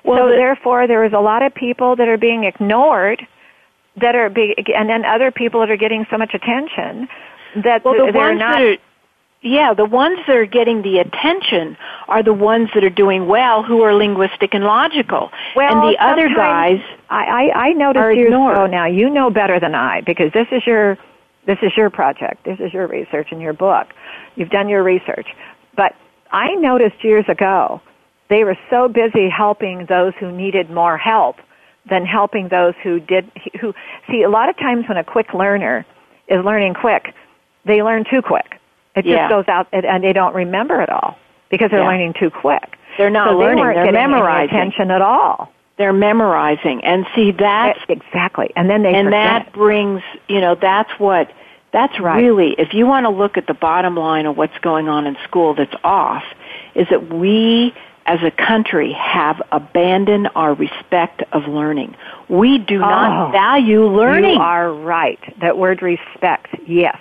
Well, 0.04 0.18
so 0.18 0.30
the, 0.30 0.36
therefore, 0.36 0.86
there 0.88 1.04
is 1.04 1.12
a 1.12 1.20
lot 1.20 1.42
of 1.42 1.54
people 1.54 1.94
that 1.96 2.08
are 2.08 2.18
being 2.18 2.44
ignored, 2.44 3.24
that 3.96 4.14
are 4.14 4.30
being, 4.30 4.54
and 4.74 4.88
then 4.88 5.04
other 5.04 5.30
people 5.30 5.60
that 5.60 5.70
are 5.70 5.76
getting 5.76 6.06
so 6.10 6.18
much 6.18 6.34
attention 6.34 7.08
that 7.62 7.84
well, 7.84 8.06
the 8.06 8.12
they're 8.12 8.34
not. 8.34 8.58
That 8.58 8.62
are, 8.62 8.76
yeah, 9.44 9.74
the 9.74 9.84
ones 9.84 10.20
that 10.28 10.36
are 10.36 10.46
getting 10.46 10.82
the 10.82 10.98
attention 10.98 11.76
are 12.06 12.22
the 12.22 12.32
ones 12.32 12.70
that 12.74 12.84
are 12.84 12.90
doing 12.90 13.26
well, 13.26 13.64
who 13.64 13.82
are 13.82 13.92
linguistic 13.92 14.54
and 14.54 14.62
logical. 14.64 15.30
Well, 15.56 15.72
and 15.72 15.92
the 15.92 16.00
other 16.00 16.28
guys, 16.28 16.80
I 17.10 17.24
I, 17.24 17.68
I 17.68 17.72
noticed 17.72 18.16
years 18.16 18.28
ago. 18.28 18.54
Oh, 18.54 18.66
now 18.66 18.86
you 18.86 19.10
know 19.10 19.30
better 19.30 19.58
than 19.58 19.74
I 19.74 20.00
because 20.02 20.32
this 20.32 20.46
is 20.52 20.62
your 20.66 20.96
this 21.46 21.58
is 21.60 21.72
your 21.76 21.90
project. 21.90 22.44
This 22.44 22.60
is 22.60 22.72
your 22.72 22.86
research 22.86 23.28
and 23.32 23.40
your 23.40 23.52
book. 23.52 23.88
You've 24.36 24.50
done 24.50 24.68
your 24.68 24.84
research, 24.84 25.26
but 25.76 25.96
I 26.30 26.54
noticed 26.54 27.02
years 27.02 27.24
ago 27.28 27.82
they 28.28 28.44
were 28.44 28.56
so 28.70 28.88
busy 28.88 29.28
helping 29.28 29.86
those 29.86 30.14
who 30.18 30.32
needed 30.32 30.70
more 30.70 30.96
help 30.96 31.36
than 31.88 32.04
helping 32.04 32.48
those 32.48 32.74
who 32.82 33.00
did 33.00 33.30
who 33.60 33.74
see 34.10 34.22
a 34.22 34.28
lot 34.28 34.48
of 34.48 34.56
times 34.56 34.88
when 34.88 34.96
a 34.96 35.04
quick 35.04 35.34
learner 35.34 35.84
is 36.28 36.44
learning 36.44 36.74
quick, 36.74 37.14
they 37.64 37.82
learn 37.82 38.04
too 38.08 38.22
quick. 38.22 38.60
It 38.94 39.06
yeah. 39.06 39.28
just 39.28 39.30
goes 39.30 39.44
out 39.48 39.68
and 39.72 40.04
they 40.04 40.12
don't 40.12 40.34
remember 40.34 40.80
it 40.80 40.90
all 40.90 41.18
because 41.50 41.70
they're 41.70 41.80
yeah. 41.80 41.88
learning 41.88 42.14
too 42.18 42.30
quick. 42.30 42.76
They're 42.98 43.10
not 43.10 43.30
so 43.30 43.38
learning, 43.38 43.66
they 43.66 43.74
getting 43.74 43.94
memorizing. 43.94 44.54
Attention 44.54 44.90
at 44.90 45.02
all. 45.02 45.52
They're 45.78 45.92
memorizing. 45.92 46.84
And 46.84 47.06
see 47.14 47.32
that's 47.32 47.80
exactly. 47.88 48.50
And 48.54 48.68
then 48.68 48.82
they 48.82 48.94
And 48.94 49.12
that 49.12 49.52
brings, 49.52 50.02
you 50.28 50.40
know, 50.40 50.54
that's 50.54 50.90
what 50.98 51.32
that's 51.72 51.98
right. 51.98 52.22
really 52.22 52.54
if 52.58 52.74
you 52.74 52.86
want 52.86 53.04
to 53.04 53.10
look 53.10 53.38
at 53.38 53.46
the 53.46 53.54
bottom 53.54 53.96
line 53.96 54.26
of 54.26 54.36
what's 54.36 54.56
going 54.58 54.88
on 54.88 55.06
in 55.06 55.16
school 55.24 55.54
that's 55.54 55.74
off 55.82 56.22
is 56.74 56.86
that 56.90 57.12
we 57.12 57.74
as 58.06 58.20
a 58.22 58.30
country 58.30 58.92
have 58.92 59.40
abandoned 59.52 60.28
our 60.34 60.54
respect 60.54 61.22
of 61.32 61.46
learning. 61.46 61.96
We 62.28 62.58
do 62.58 62.78
not 62.78 63.28
oh, 63.28 63.32
value 63.32 63.86
learning. 63.86 64.34
You 64.34 64.40
are 64.40 64.72
right. 64.72 65.20
That 65.40 65.58
word 65.58 65.82
respect, 65.82 66.48
yes. 66.66 66.98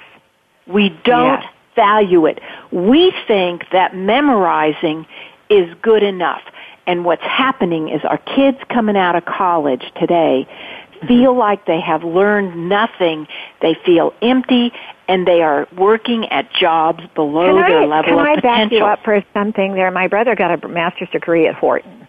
We 0.68 0.90
don't 1.04 1.42
yes. 1.42 1.54
value 1.76 2.26
it. 2.26 2.40
We 2.72 3.14
think 3.28 3.64
that 3.72 3.96
memorizing 3.96 5.06
is 5.50 5.74
good 5.82 6.04
enough. 6.04 6.42
And 6.88 7.06
what's 7.06 7.24
happening 7.24 7.90
is 7.90 8.02
our 8.06 8.18
kids 8.18 8.58
coming 8.70 8.98
out 8.98 9.16
of 9.16 9.26
college 9.26 9.92
today 10.00 10.48
mm-hmm. 10.48 11.08
feel 11.08 11.36
like 11.36 11.66
they 11.66 11.80
have 11.80 12.04
learned 12.04 12.70
nothing. 12.70 13.28
They 13.62 13.76
feel 13.86 14.14
empty 14.22 14.72
and 15.12 15.28
they 15.28 15.42
are 15.42 15.68
working 15.78 16.26
at 16.30 16.52
jobs 16.54 17.04
below 17.16 17.48
can 17.48 17.70
their 17.70 17.82
I, 17.82 17.86
level 17.86 18.12
can 18.12 18.20
of 18.20 18.26
I 18.26 18.36
potential. 18.36 18.70
back 18.70 18.72
you 18.72 18.86
up 18.86 19.04
for 19.04 19.24
something 19.34 19.74
there? 19.74 19.92
My 19.92 20.08
brother 20.08 20.36
got 20.36 20.64
a 20.64 20.68
master's 20.68 21.10
degree 21.10 21.48
at 21.48 21.62
Wharton. 21.62 22.08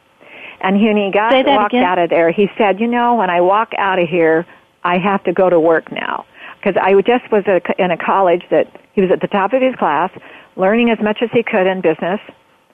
And 0.60 0.80
when 0.80 0.96
he 0.96 1.10
got 1.10 1.34
walked 1.44 1.74
again? 1.74 1.82
out 1.82 1.98
of 1.98 2.10
there, 2.10 2.30
he 2.30 2.48
said, 2.56 2.78
"You 2.78 2.86
know, 2.86 3.16
when 3.16 3.30
I 3.30 3.40
walk 3.40 3.72
out 3.76 3.98
of 3.98 4.08
here, 4.08 4.46
I 4.84 4.98
have 4.98 5.24
to 5.24 5.32
go 5.32 5.50
to 5.50 5.58
work 5.58 5.90
now 5.90 6.24
because 6.58 6.80
I 6.80 6.94
just 7.02 7.30
was 7.32 7.44
a, 7.48 7.60
in 7.82 7.90
a 7.90 7.96
college 7.96 8.44
that 8.50 8.68
he 8.92 9.00
was 9.00 9.10
at 9.10 9.20
the 9.20 9.26
top 9.26 9.52
of 9.52 9.60
his 9.60 9.74
class, 9.74 10.10
learning 10.54 10.90
as 10.90 11.00
much 11.00 11.18
as 11.20 11.30
he 11.32 11.42
could 11.42 11.66
in 11.66 11.80
business 11.80 12.20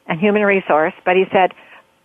and 0.06 0.20
human 0.20 0.42
resource. 0.42 0.92
But 1.06 1.16
he 1.16 1.24
said 1.32 1.54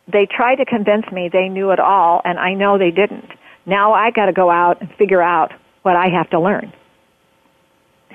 they 0.07 0.25
tried 0.25 0.55
to 0.55 0.65
convince 0.65 1.11
me 1.11 1.27
they 1.27 1.49
knew 1.49 1.71
it 1.71 1.79
all, 1.81 2.21
and 2.23 2.39
I 2.39 2.53
know 2.53 2.77
they 2.77 2.91
didn't. 2.91 3.31
Now 3.65 3.91
I 3.91 4.11
got 4.11 4.27
to 4.27 4.33
go 4.33 4.49
out 4.49 4.79
and 4.79 4.89
figure 4.95 5.21
out 5.21 5.51
what 5.81 5.97
I 5.97 6.07
have 6.07 6.29
to 6.29 6.39
learn." 6.39 6.71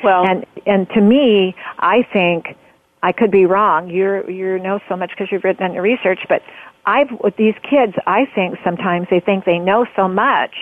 Well, 0.02 0.26
and 0.26 0.46
and 0.66 0.88
to 0.90 1.00
me, 1.00 1.54
I 1.78 2.06
think 2.12 2.56
I 3.02 3.12
could 3.12 3.30
be 3.30 3.46
wrong. 3.46 3.90
You're 3.90 4.28
you 4.30 4.58
know 4.58 4.80
so 4.88 4.96
much 4.96 5.10
because 5.10 5.28
you've 5.30 5.44
written 5.44 5.72
your 5.72 5.82
research, 5.82 6.20
but 6.28 6.42
I've 6.86 7.08
with 7.22 7.36
these 7.36 7.54
kids, 7.62 7.94
I 8.06 8.26
think 8.34 8.58
sometimes 8.64 9.08
they 9.10 9.20
think 9.20 9.44
they 9.44 9.58
know 9.58 9.86
so 9.94 10.08
much, 10.08 10.54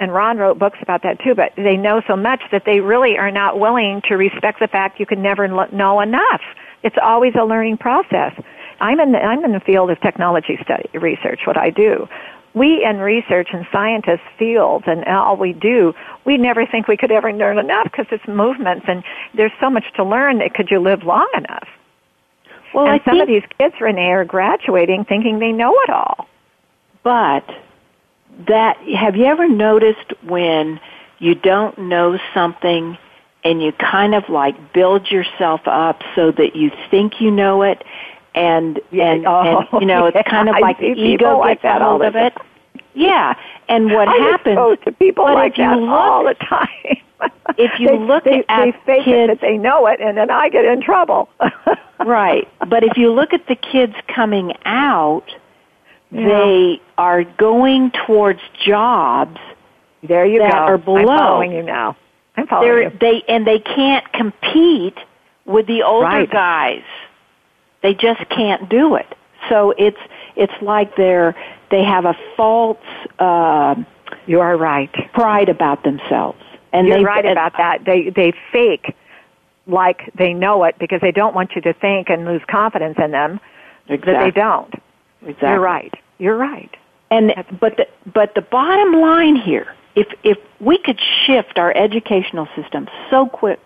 and 0.00 0.12
Ron 0.12 0.38
wrote 0.38 0.58
books 0.58 0.78
about 0.82 1.02
that 1.02 1.20
too. 1.20 1.34
But 1.34 1.52
they 1.56 1.76
know 1.76 2.02
so 2.08 2.16
much 2.16 2.42
that 2.50 2.62
they 2.64 2.80
really 2.80 3.18
are 3.18 3.30
not 3.30 3.58
willing 3.58 4.02
to 4.08 4.14
respect 4.14 4.60
the 4.60 4.68
fact 4.68 4.98
you 4.98 5.06
can 5.06 5.22
never 5.22 5.46
know 5.48 6.00
enough. 6.00 6.42
It's 6.82 6.96
always 7.02 7.34
a 7.40 7.44
learning 7.44 7.78
process. 7.78 8.32
I'm 8.80 9.00
in 9.00 9.12
the, 9.12 9.18
I'm 9.18 9.44
in 9.44 9.52
the 9.52 9.60
field 9.60 9.90
of 9.90 10.00
technology 10.00 10.58
study 10.62 10.88
research. 10.94 11.40
What 11.46 11.56
I 11.56 11.70
do, 11.70 12.08
we 12.54 12.84
in 12.84 12.98
research 12.98 13.48
and 13.52 13.66
scientist 13.72 14.22
fields 14.38 14.84
and 14.86 15.04
all 15.06 15.36
we 15.36 15.52
do, 15.52 15.92
we 16.24 16.38
never 16.38 16.64
think 16.66 16.86
we 16.86 16.96
could 16.96 17.10
ever 17.10 17.32
learn 17.32 17.58
enough 17.58 17.84
because 17.84 18.06
it's 18.10 18.26
movements 18.28 18.86
and 18.88 19.02
there's 19.34 19.52
so 19.60 19.68
much 19.68 19.84
to 19.96 20.04
learn 20.04 20.38
that 20.38 20.54
could 20.54 20.70
you 20.70 20.78
live 20.80 21.02
long 21.02 21.28
enough? 21.36 21.68
well, 22.72 22.86
and 22.86 22.94
I 23.00 23.04
some 23.04 23.18
think, 23.18 23.22
of 23.22 23.28
these 23.28 23.42
kids, 23.58 23.74
Renee, 23.80 24.10
are 24.10 24.24
graduating 24.24 25.04
thinking 25.04 25.38
they 25.38 25.52
know 25.52 25.74
it 25.84 25.90
all. 25.90 26.28
but 27.02 27.44
that 28.48 28.76
have 28.96 29.14
you 29.16 29.26
ever 29.26 29.48
noticed 29.48 30.12
when 30.24 30.80
you 31.18 31.34
don't 31.34 31.78
know 31.78 32.18
something 32.34 32.98
and 33.44 33.62
you 33.62 33.72
kind 33.72 34.14
of 34.14 34.28
like 34.28 34.72
build 34.72 35.10
yourself 35.10 35.60
up 35.66 36.02
so 36.16 36.32
that 36.32 36.56
you 36.56 36.70
think 36.90 37.20
you 37.20 37.30
know 37.30 37.62
it 37.62 37.82
and 38.34 38.80
and, 38.92 39.26
oh, 39.26 39.40
and 39.72 39.80
you 39.80 39.86
know 39.86 40.06
it's 40.06 40.28
kind 40.28 40.48
of 40.48 40.56
like 40.60 40.76
I 40.78 40.80
the 40.94 41.00
ego 41.00 41.38
like 41.38 41.58
gets 41.58 41.62
that 41.62 41.82
all 41.82 41.90
hold 41.90 42.02
the 42.02 42.06
of 42.08 42.16
it. 42.16 42.34
Yeah, 42.94 43.34
and 43.68 43.90
what 43.92 44.08
I 44.08 44.14
happens? 44.14 44.78
to 44.84 44.92
people 44.92 45.24
like 45.24 45.56
that 45.56 45.78
look- 45.78 45.88
all 45.90 46.24
the 46.24 46.34
time. 46.34 46.68
if 47.58 47.80
you 47.80 47.88
they, 47.88 47.98
look 47.98 48.24
they, 48.24 48.44
at 48.48 48.64
they 48.64 48.72
fake 48.86 49.00
it 49.00 49.04
kids- 49.04 49.28
that 49.28 49.40
they 49.40 49.56
know 49.58 49.86
it, 49.86 50.00
and 50.00 50.16
then 50.16 50.30
I 50.30 50.48
get 50.48 50.64
in 50.64 50.80
trouble. 50.80 51.28
right, 52.00 52.46
but 52.68 52.84
if 52.84 52.96
you 52.96 53.10
look 53.12 53.32
at 53.32 53.46
the 53.48 53.56
kids 53.56 53.94
coming 54.14 54.52
out, 54.64 55.24
Yeah. 56.10 56.28
they 56.28 56.80
are 56.98 57.24
going 57.24 57.90
towards 58.06 58.40
jobs 58.64 59.38
There 60.02 60.26
you 60.26 60.38
that 60.40 60.52
go. 60.52 60.58
are 60.58 60.78
below. 60.78 61.00
I'm 61.00 61.06
following 61.18 61.52
you 61.52 61.62
now. 61.62 61.96
I'm 62.36 62.46
following 62.46 62.68
They're, 62.68 62.82
you. 62.92 62.98
they 63.00 63.22
and 63.28 63.46
they 63.46 63.58
can't 63.58 64.12
compete 64.12 64.98
with 65.46 65.66
the 65.66 65.82
older 65.82 66.06
Right. 66.06 66.30
guys. 66.30 66.82
They 67.84 67.92
just 67.92 68.26
can't 68.30 68.68
do 68.70 68.96
it. 68.96 69.06
So 69.50 69.74
it's 69.76 69.98
it's 70.36 70.54
like 70.62 70.96
they're 70.96 71.36
they 71.70 71.84
have 71.84 72.06
a 72.06 72.16
false 72.34 72.78
uh, 73.18 73.74
You 74.26 74.40
are 74.40 74.56
right. 74.56 74.90
pride 75.12 75.50
about 75.50 75.84
themselves, 75.84 76.42
and 76.72 76.88
You're 76.88 77.02
right 77.02 77.26
about 77.26 77.52
that. 77.58 77.84
They 77.84 78.08
they 78.08 78.32
fake 78.50 78.96
like 79.66 80.10
they 80.16 80.32
know 80.32 80.64
it 80.64 80.76
because 80.80 81.02
they 81.02 81.12
don't 81.12 81.34
want 81.34 81.52
you 81.54 81.60
to 81.60 81.74
think 81.74 82.08
and 82.08 82.24
lose 82.24 82.42
confidence 82.50 82.96
in 82.98 83.10
them 83.10 83.38
exactly. 83.88 84.12
that 84.12 84.24
they 84.24 84.30
don't. 84.30 84.74
Exactly. 85.20 85.48
You're 85.50 85.60
right. 85.60 85.94
You're 86.18 86.36
right. 86.38 86.74
And 87.10 87.30
That's- 87.30 87.54
but 87.60 87.76
the 87.76 87.86
but 88.10 88.34
the 88.34 88.40
bottom 88.42 88.98
line 88.98 89.36
here, 89.36 89.74
if 89.94 90.06
if 90.22 90.38
we 90.58 90.78
could 90.78 91.00
shift 91.26 91.58
our 91.58 91.76
educational 91.76 92.48
system 92.56 92.88
so 93.10 93.26
quick 93.26 93.60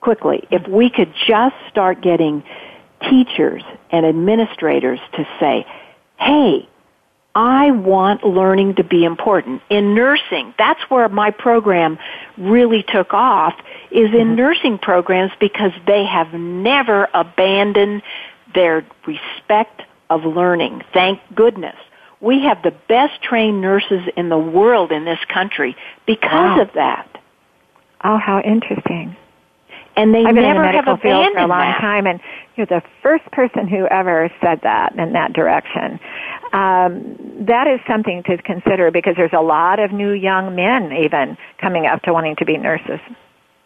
quickly, 0.00 0.44
if 0.50 0.66
we 0.66 0.90
could 0.90 1.12
just 1.28 1.54
start 1.70 2.00
getting 2.00 2.42
teachers 3.08 3.62
and 3.90 4.04
administrators 4.04 5.00
to 5.14 5.26
say, 5.38 5.66
"Hey, 6.18 6.68
I 7.34 7.70
want 7.70 8.24
learning 8.24 8.74
to 8.76 8.84
be 8.84 9.04
important. 9.04 9.62
In 9.70 9.94
nursing, 9.94 10.52
that's 10.58 10.80
where 10.90 11.08
my 11.08 11.30
program 11.30 11.98
really 12.36 12.82
took 12.82 13.14
off, 13.14 13.54
is 13.90 14.08
in 14.12 14.28
mm-hmm. 14.28 14.34
nursing 14.34 14.78
programs 14.78 15.30
because 15.38 15.72
they 15.86 16.04
have 16.04 16.32
never 16.34 17.08
abandoned 17.14 18.02
their 18.54 18.84
respect 19.06 19.82
of 20.08 20.24
learning. 20.24 20.82
Thank 20.92 21.20
goodness. 21.34 21.76
We 22.20 22.42
have 22.42 22.62
the 22.62 22.74
best 22.88 23.22
trained 23.22 23.60
nurses 23.60 24.02
in 24.16 24.28
the 24.28 24.38
world 24.38 24.90
in 24.90 25.04
this 25.04 25.20
country 25.32 25.76
because 26.06 26.58
wow. 26.58 26.62
of 26.62 26.72
that. 26.74 27.22
Oh, 28.02 28.18
how 28.18 28.40
interesting. 28.40 29.16
And 30.00 30.14
they 30.14 30.24
I've 30.24 30.34
been 30.34 30.44
never 30.44 30.64
in 30.64 30.68
the 30.68 30.72
medical 30.72 30.94
have 30.94 31.02
field 31.02 31.32
for 31.34 31.38
a 31.40 31.46
long 31.46 31.60
that. 31.60 31.80
time, 31.80 32.06
and 32.06 32.20
you're 32.56 32.66
the 32.66 32.82
first 33.02 33.24
person 33.32 33.68
who 33.68 33.86
ever 33.86 34.30
said 34.40 34.60
that 34.62 34.94
in 34.96 35.12
that 35.12 35.34
direction. 35.34 36.00
Um, 36.54 37.44
that 37.46 37.66
is 37.66 37.80
something 37.86 38.22
to 38.22 38.38
consider 38.38 38.90
because 38.90 39.14
there's 39.16 39.34
a 39.34 39.42
lot 39.42 39.78
of 39.78 39.92
new 39.92 40.12
young 40.12 40.54
men 40.54 40.92
even 40.92 41.36
coming 41.58 41.84
up 41.86 42.02
to 42.04 42.14
wanting 42.14 42.36
to 42.36 42.46
be 42.46 42.56
nurses. 42.56 42.98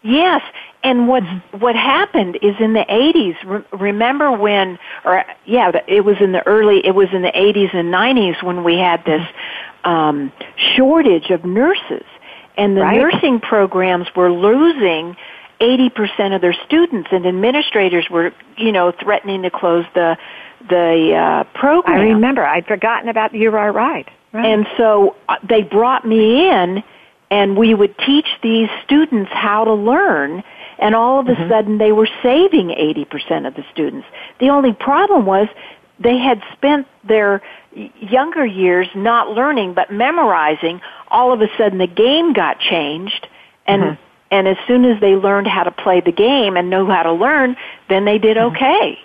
Yes, 0.02 0.42
and 0.82 1.08
what 1.08 1.22
what 1.58 1.76
happened 1.76 2.36
is 2.42 2.56
in 2.58 2.72
the 2.72 2.84
80s. 2.84 3.36
Re- 3.44 3.78
remember 3.78 4.32
when, 4.32 4.78
or 5.04 5.24
yeah, 5.46 5.70
it 5.86 6.04
was 6.04 6.16
in 6.20 6.32
the 6.32 6.44
early, 6.46 6.84
it 6.84 6.96
was 6.96 7.08
in 7.12 7.22
the 7.22 7.32
80s 7.32 7.74
and 7.74 7.94
90s 7.94 8.42
when 8.42 8.64
we 8.64 8.76
had 8.76 9.04
this 9.04 9.26
um, 9.84 10.32
shortage 10.76 11.30
of 11.30 11.44
nurses, 11.44 12.04
and 12.56 12.76
the 12.76 12.82
right. 12.82 13.00
nursing 13.00 13.40
programs 13.40 14.08
were 14.14 14.32
losing 14.32 15.16
80% 15.60 16.34
of 16.34 16.40
their 16.40 16.54
students, 16.66 17.08
and 17.12 17.26
administrators 17.26 18.06
were, 18.10 18.32
you 18.56 18.72
know, 18.72 18.92
threatening 18.92 19.42
to 19.42 19.50
close 19.50 19.84
the 19.94 20.16
the 20.68 21.14
uh, 21.14 21.58
program. 21.58 22.00
I 22.00 22.04
remember. 22.04 22.44
I'd 22.44 22.66
forgotten 22.66 23.08
about. 23.08 23.34
You 23.34 23.54
are 23.54 23.72
right. 23.72 24.08
right. 24.32 24.46
And 24.46 24.66
so 24.76 25.16
uh, 25.28 25.36
they 25.46 25.62
brought 25.62 26.06
me 26.06 26.48
in 26.48 26.82
and 27.30 27.56
we 27.56 27.74
would 27.74 27.96
teach 27.98 28.28
these 28.42 28.68
students 28.84 29.30
how 29.32 29.64
to 29.64 29.74
learn 29.74 30.42
and 30.78 30.94
all 30.94 31.20
of 31.20 31.26
a 31.26 31.32
mm-hmm. 31.32 31.50
sudden 31.50 31.78
they 31.78 31.92
were 31.92 32.08
saving 32.22 32.68
80% 32.68 33.46
of 33.46 33.54
the 33.54 33.64
students. 33.72 34.06
The 34.38 34.50
only 34.50 34.72
problem 34.72 35.26
was 35.26 35.48
they 35.98 36.18
had 36.18 36.42
spent 36.52 36.86
their 37.02 37.42
younger 37.74 38.44
years 38.44 38.88
not 38.94 39.30
learning 39.30 39.74
but 39.74 39.92
memorizing. 39.92 40.80
All 41.08 41.32
of 41.32 41.40
a 41.40 41.48
sudden 41.56 41.78
the 41.78 41.86
game 41.86 42.32
got 42.32 42.58
changed 42.60 43.26
and 43.66 43.82
mm-hmm. 43.82 44.02
And 44.30 44.48
as 44.48 44.56
soon 44.66 44.84
as 44.84 45.00
they 45.00 45.14
learned 45.14 45.46
how 45.46 45.62
to 45.62 45.70
play 45.70 46.00
the 46.00 46.12
game 46.12 46.56
and 46.56 46.70
know 46.70 46.86
how 46.86 47.02
to 47.02 47.12
learn, 47.12 47.56
then 47.88 48.04
they 48.04 48.18
did 48.18 48.36
mm-hmm. 48.36 48.56
okay. 48.56 48.98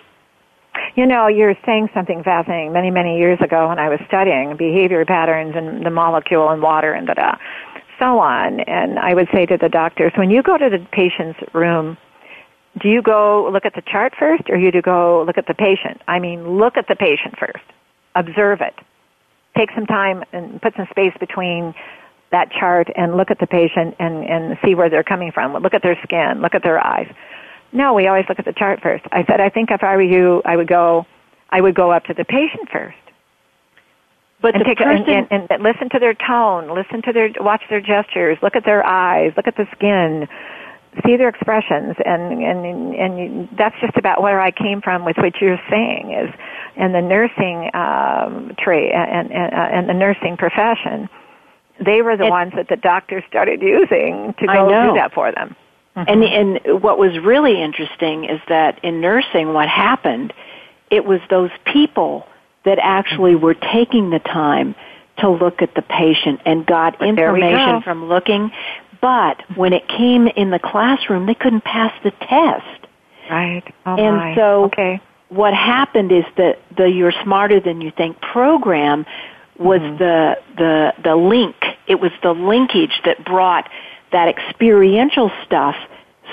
You 0.94 1.04
know, 1.06 1.26
you're 1.26 1.56
saying 1.66 1.90
something 1.92 2.22
fascinating. 2.22 2.72
Many, 2.72 2.90
many 2.90 3.18
years 3.18 3.40
ago 3.40 3.68
when 3.68 3.78
I 3.78 3.88
was 3.88 4.00
studying 4.06 4.56
behavior 4.56 5.04
patterns 5.04 5.54
and 5.56 5.84
the 5.84 5.90
molecule 5.90 6.50
in 6.50 6.60
water 6.60 6.92
and 6.92 7.06
da 7.06 7.14
da 7.14 7.34
so 8.00 8.18
on. 8.18 8.60
And 8.60 8.98
I 8.98 9.14
would 9.14 9.28
say 9.32 9.46
to 9.46 9.56
the 9.56 9.68
doctors, 9.68 10.12
when 10.16 10.30
you 10.30 10.42
go 10.42 10.56
to 10.56 10.70
the 10.70 10.84
patient's 10.90 11.38
room, 11.52 11.96
do 12.80 12.88
you 12.88 13.02
go 13.02 13.48
look 13.52 13.66
at 13.66 13.74
the 13.74 13.82
chart 13.82 14.14
first 14.18 14.44
or 14.48 14.56
do 14.56 14.62
you 14.62 14.72
do 14.72 14.82
go 14.82 15.22
look 15.26 15.38
at 15.38 15.46
the 15.46 15.54
patient? 15.54 16.00
I 16.08 16.18
mean, 16.18 16.58
look 16.58 16.76
at 16.76 16.88
the 16.88 16.96
patient 16.96 17.38
first. 17.38 17.64
Observe 18.14 18.60
it. 18.60 18.74
Take 19.56 19.70
some 19.74 19.86
time 19.86 20.24
and 20.32 20.60
put 20.62 20.74
some 20.76 20.86
space 20.90 21.12
between 21.20 21.74
that 22.30 22.50
chart 22.52 22.88
and 22.96 23.16
look 23.16 23.30
at 23.30 23.38
the 23.38 23.46
patient 23.46 23.96
and, 23.98 24.24
and 24.24 24.58
see 24.64 24.74
where 24.74 24.88
they're 24.88 25.04
coming 25.04 25.32
from. 25.32 25.52
Look 25.54 25.74
at 25.74 25.82
their 25.82 25.98
skin. 26.02 26.40
Look 26.40 26.54
at 26.54 26.62
their 26.62 26.84
eyes. 26.84 27.12
No, 27.72 27.94
we 27.94 28.06
always 28.06 28.24
look 28.28 28.38
at 28.38 28.44
the 28.44 28.52
chart 28.52 28.80
first. 28.82 29.04
I 29.12 29.24
said, 29.26 29.40
I 29.40 29.48
think 29.48 29.70
if 29.70 29.82
I 29.82 29.96
were 29.96 30.02
you, 30.02 30.42
I 30.44 30.56
would 30.56 30.68
go, 30.68 31.06
I 31.50 31.60
would 31.60 31.74
go 31.74 31.90
up 31.90 32.04
to 32.04 32.14
the 32.14 32.24
patient 32.24 32.68
first. 32.72 32.96
But 34.42 34.54
and 34.54 34.62
the 34.62 34.64
take 34.64 34.78
person, 34.78 35.08
and, 35.08 35.28
and, 35.30 35.50
and 35.50 35.62
listen 35.62 35.90
to 35.90 35.98
their 35.98 36.14
tone, 36.14 36.74
listen 36.74 37.02
to 37.02 37.12
their, 37.12 37.30
watch 37.40 37.62
their 37.68 37.80
gestures, 37.80 38.38
look 38.42 38.56
at 38.56 38.64
their 38.64 38.84
eyes, 38.84 39.32
look 39.36 39.46
at 39.46 39.56
the 39.56 39.66
skin, 39.76 40.26
see 41.04 41.16
their 41.16 41.28
expressions, 41.28 41.94
and 42.04 42.42
and 42.42 42.94
and 42.94 43.48
that's 43.56 43.76
just 43.80 43.96
about 43.96 44.22
where 44.22 44.40
I 44.40 44.50
came 44.50 44.80
from 44.80 45.04
with 45.04 45.16
what 45.18 45.40
you're 45.40 45.60
saying 45.70 46.12
is, 46.12 46.34
and 46.76 46.94
the 46.94 47.02
nursing 47.02 47.70
um, 47.74 48.56
trade 48.58 48.90
and 48.92 49.30
and, 49.30 49.52
uh, 49.52 49.76
and 49.76 49.88
the 49.88 49.94
nursing 49.94 50.36
profession, 50.36 51.08
they 51.84 52.02
were 52.02 52.16
the 52.16 52.24
and, 52.24 52.30
ones 52.30 52.52
that 52.56 52.68
the 52.68 52.76
doctors 52.76 53.24
started 53.28 53.62
using 53.62 54.34
to 54.38 54.46
go 54.46 54.68
do 54.68 54.94
that 54.94 55.12
for 55.14 55.32
them. 55.32 55.56
Mm-hmm. 55.96 56.08
And 56.08 56.60
and 56.64 56.82
what 56.82 56.98
was 56.98 57.18
really 57.18 57.60
interesting 57.60 58.24
is 58.24 58.40
that 58.48 58.82
in 58.84 59.00
nursing, 59.00 59.52
what 59.52 59.68
happened, 59.68 60.32
it 60.90 61.04
was 61.04 61.20
those 61.30 61.50
people 61.64 62.26
that 62.64 62.78
actually 62.80 63.34
were 63.34 63.54
taking 63.54 64.10
the 64.10 64.18
time 64.18 64.74
to 65.18 65.30
look 65.30 65.62
at 65.62 65.74
the 65.74 65.82
patient 65.82 66.40
and 66.44 66.66
got 66.66 66.98
but 66.98 67.08
information 67.08 67.82
from 67.82 68.08
looking. 68.08 68.50
But 69.00 69.42
when 69.56 69.72
it 69.72 69.88
came 69.88 70.26
in 70.28 70.50
the 70.50 70.58
classroom, 70.58 71.26
they 71.26 71.34
couldn't 71.34 71.64
pass 71.64 71.92
the 72.04 72.10
test. 72.10 72.86
Right. 73.30 73.62
Oh 73.86 73.96
and 73.96 74.16
my. 74.16 74.34
so 74.34 74.64
okay. 74.64 75.00
what 75.28 75.54
happened 75.54 76.12
is 76.12 76.24
that 76.36 76.58
the 76.76 76.84
You're 76.84 77.12
Smarter 77.22 77.60
Than 77.60 77.80
You 77.80 77.92
Think 77.96 78.20
program 78.20 79.06
was 79.58 79.80
mm-hmm. 79.80 79.98
the, 79.98 80.34
the, 80.56 80.92
the 81.04 81.16
link. 81.16 81.56
It 81.90 82.00
was 82.00 82.12
the 82.22 82.32
linkage 82.32 83.02
that 83.04 83.24
brought 83.24 83.68
that 84.12 84.28
experiential 84.28 85.28
stuff 85.44 85.74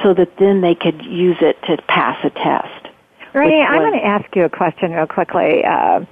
so 0.04 0.14
that 0.14 0.38
then 0.38 0.62
they 0.62 0.76
could 0.76 1.04
use 1.04 1.38
it 1.42 1.60
to 1.64 1.82
pass 1.88 2.24
a 2.24 2.30
test. 2.30 2.94
Renee, 3.34 3.64
I'm 3.64 3.82
going 3.82 4.00
to 4.00 4.06
ask 4.06 4.36
you 4.36 4.46
a 4.46 4.50
question 4.50 4.92
real 4.92 5.08
quickly. 5.08 5.66
Uh, 5.66 6.06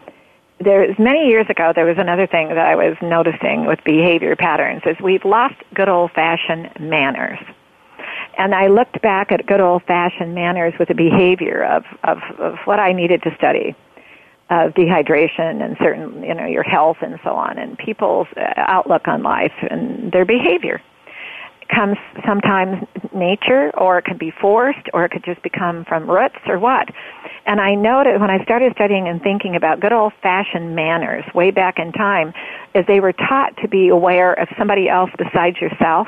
there's 0.60 0.98
many 0.98 1.28
years 1.28 1.46
ago 1.48 1.74
there 1.76 1.86
was 1.86 2.00
another 2.00 2.26
thing 2.26 2.48
that 2.48 2.58
I 2.58 2.76
was 2.76 2.98
noticing 3.04 3.68
with 3.68 3.84
behavior 3.84 4.36
patterns 4.36 4.82
is 4.88 4.98
we've 5.00 5.24
lost 5.24 5.56
good 5.76 5.90
old 5.90 6.12
fashioned 6.14 6.72
manners. 6.80 7.38
And 8.40 8.56
I 8.56 8.66
looked 8.66 9.00
back 9.04 9.32
at 9.32 9.46
good 9.46 9.62
old 9.62 9.84
fashioned 9.84 10.34
manners 10.34 10.74
with 10.80 10.88
the 10.88 10.96
behavior 10.96 11.64
of, 11.64 11.84
of, 12.04 12.18
of 12.40 12.58
what 12.66 12.80
I 12.80 12.94
needed 12.94 13.22
to 13.24 13.36
study 13.36 13.76
of 14.50 14.74
dehydration 14.74 15.64
and 15.64 15.76
certain, 15.80 16.24
you 16.24 16.34
know, 16.34 16.46
your 16.46 16.64
health 16.64 16.98
and 17.02 17.20
so 17.24 17.32
on 17.32 17.58
and 17.58 17.78
people's 17.78 18.28
uh, 18.38 18.54
outlook 18.58 19.08
on 19.08 19.24
life 19.24 19.54
and 19.70 20.12
their 20.12 20.26
behavior 20.26 20.82
comes 21.74 21.98
sometimes 22.26 22.86
nature 23.14 23.72
or 23.78 23.98
it 23.98 24.06
can 24.06 24.18
be 24.18 24.32
forced 24.40 24.88
or 24.94 25.06
it 25.06 25.10
could 25.10 25.24
just 25.24 25.42
become 25.42 25.84
from 25.86 26.10
roots 26.10 26.36
or 26.48 26.60
what. 26.60 26.88
And 27.46 27.60
I 27.60 27.76
noted 27.76 28.20
when 28.22 28.30
I 28.30 28.44
started 28.44 28.74
studying 28.76 29.08
and 29.08 29.22
thinking 29.22 29.56
about 29.56 29.80
good 29.80 29.94
old 29.94 30.14
fashioned 30.22 30.76
manners 30.76 31.24
way 31.34 31.52
back 31.52 31.80
in 31.80 31.92
time, 31.92 32.34
is 32.74 32.86
they 32.88 33.00
were 33.00 33.14
taught 33.14 33.56
to 33.62 33.68
be 33.68 33.90
aware 33.90 34.34
of 34.34 34.48
somebody 34.58 34.90
else 34.90 35.10
besides 35.18 35.58
yourself. 35.60 36.08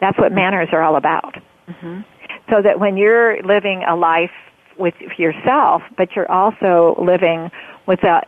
That's 0.00 0.18
what 0.18 0.32
manners 0.32 0.68
are 0.72 0.82
all 0.82 0.96
about. 0.96 1.34
Mm-hmm. 1.68 2.00
So 2.50 2.62
that 2.62 2.80
when 2.80 2.96
you're 2.96 3.42
living 3.42 3.84
a 3.88 3.94
life 3.94 4.30
with 4.78 4.94
yourself, 5.18 5.82
but 5.96 6.16
you're 6.16 6.30
also 6.30 6.96
living 6.98 7.50
with 7.86 8.04
uh, 8.04 8.20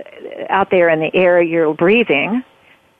out 0.48 0.70
there 0.70 0.88
in 0.88 1.00
the 1.00 1.10
air 1.14 1.42
you're 1.42 1.74
breathing, 1.74 2.44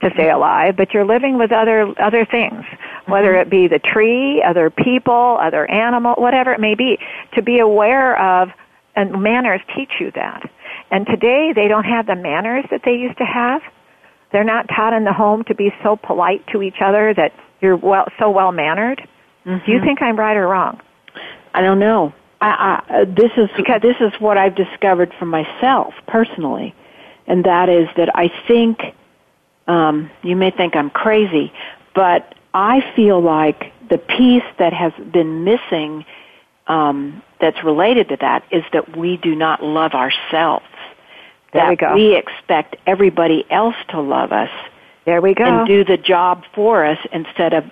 to 0.03 0.11
stay 0.15 0.31
alive, 0.31 0.77
but 0.77 0.93
you're 0.93 1.05
living 1.05 1.38
with 1.38 1.53
other 1.53 1.95
other 2.01 2.25
things, 2.25 2.65
whether 3.07 3.35
it 3.37 3.49
be 3.49 3.69
the 3.69 3.79
tree, 3.79 4.43
other 4.43 4.69
people, 4.69 5.38
other 5.41 5.71
animal, 5.71 6.15
whatever 6.17 6.53
it 6.53 6.61
may 6.61 6.75
be. 6.75 6.99
To 7.35 7.43
be 7.43 7.61
aware 7.61 8.21
of 8.21 8.49
and 8.95 9.23
manners 9.23 9.61
teach 9.75 9.93
you 10.01 10.11
that. 10.15 10.43
And 10.91 11.07
today 11.07 11.53
they 11.55 11.69
don't 11.69 11.85
have 11.85 12.07
the 12.07 12.17
manners 12.17 12.65
that 12.71 12.83
they 12.85 12.93
used 12.93 13.19
to 13.19 13.25
have. 13.25 13.62
They're 14.33 14.45
not 14.45 14.67
taught 14.69 14.93
in 14.93 15.05
the 15.05 15.12
home 15.12 15.45
to 15.45 15.55
be 15.55 15.71
so 15.83 15.97
polite 15.97 16.47
to 16.49 16.62
each 16.62 16.81
other 16.85 17.15
that 17.15 17.33
you're 17.61 17.77
well 17.77 18.07
so 18.19 18.31
well 18.31 18.53
mannered. 18.53 19.07
Mm-hmm. 19.47 19.65
Do 19.67 19.73
you 19.73 19.81
think 19.81 20.03
I'm 20.03 20.19
right 20.19 20.37
or 20.37 20.49
wrong? 20.49 20.81
I 21.55 21.61
don't 21.61 21.79
know. 21.79 22.12
I, 22.42 22.83
I, 22.88 23.05
this 23.05 23.31
is 23.37 23.48
because 23.57 23.81
this 23.83 23.96
is 24.00 24.12
what 24.20 24.37
I've 24.37 24.55
discovered 24.55 25.14
for 25.18 25.26
myself 25.26 25.94
personally, 26.07 26.74
and 27.26 27.44
that 27.44 27.68
is 27.68 27.88
that 27.96 28.14
I 28.16 28.31
think 28.48 28.81
um, 29.68 30.11
you 30.22 30.35
may 30.35 30.50
think 30.50 30.74
I'm 30.74 30.90
crazy, 30.90 31.52
but 31.94 32.35
I 32.52 32.81
feel 32.96 33.20
like 33.20 33.72
the 33.88 33.98
piece 33.98 34.44
that 34.59 34.72
has 34.72 34.92
been 35.12 35.44
missing 35.44 36.05
um, 36.66 37.22
that's 37.40 37.62
related 37.62 38.09
to 38.09 38.16
that 38.16 38.44
is 38.50 38.64
that 38.72 38.96
we 38.96 39.16
do 39.16 39.35
not 39.35 39.62
love 39.62 39.92
ourselves. 39.92 40.66
There 41.52 41.62
that 41.62 41.70
we 41.70 41.76
go. 41.76 41.94
We 41.94 42.16
expect 42.16 42.76
everybody 42.87 43.44
else 43.50 43.76
to 43.90 44.00
love 44.00 44.33
us. 44.33 44.50
There 45.05 45.20
we 45.20 45.35
go. 45.35 45.44
And 45.44 45.66
do 45.66 45.85
the 45.85 45.96
job 45.96 46.44
for 46.55 46.85
us 46.85 46.98
instead 47.12 47.52
of 47.52 47.64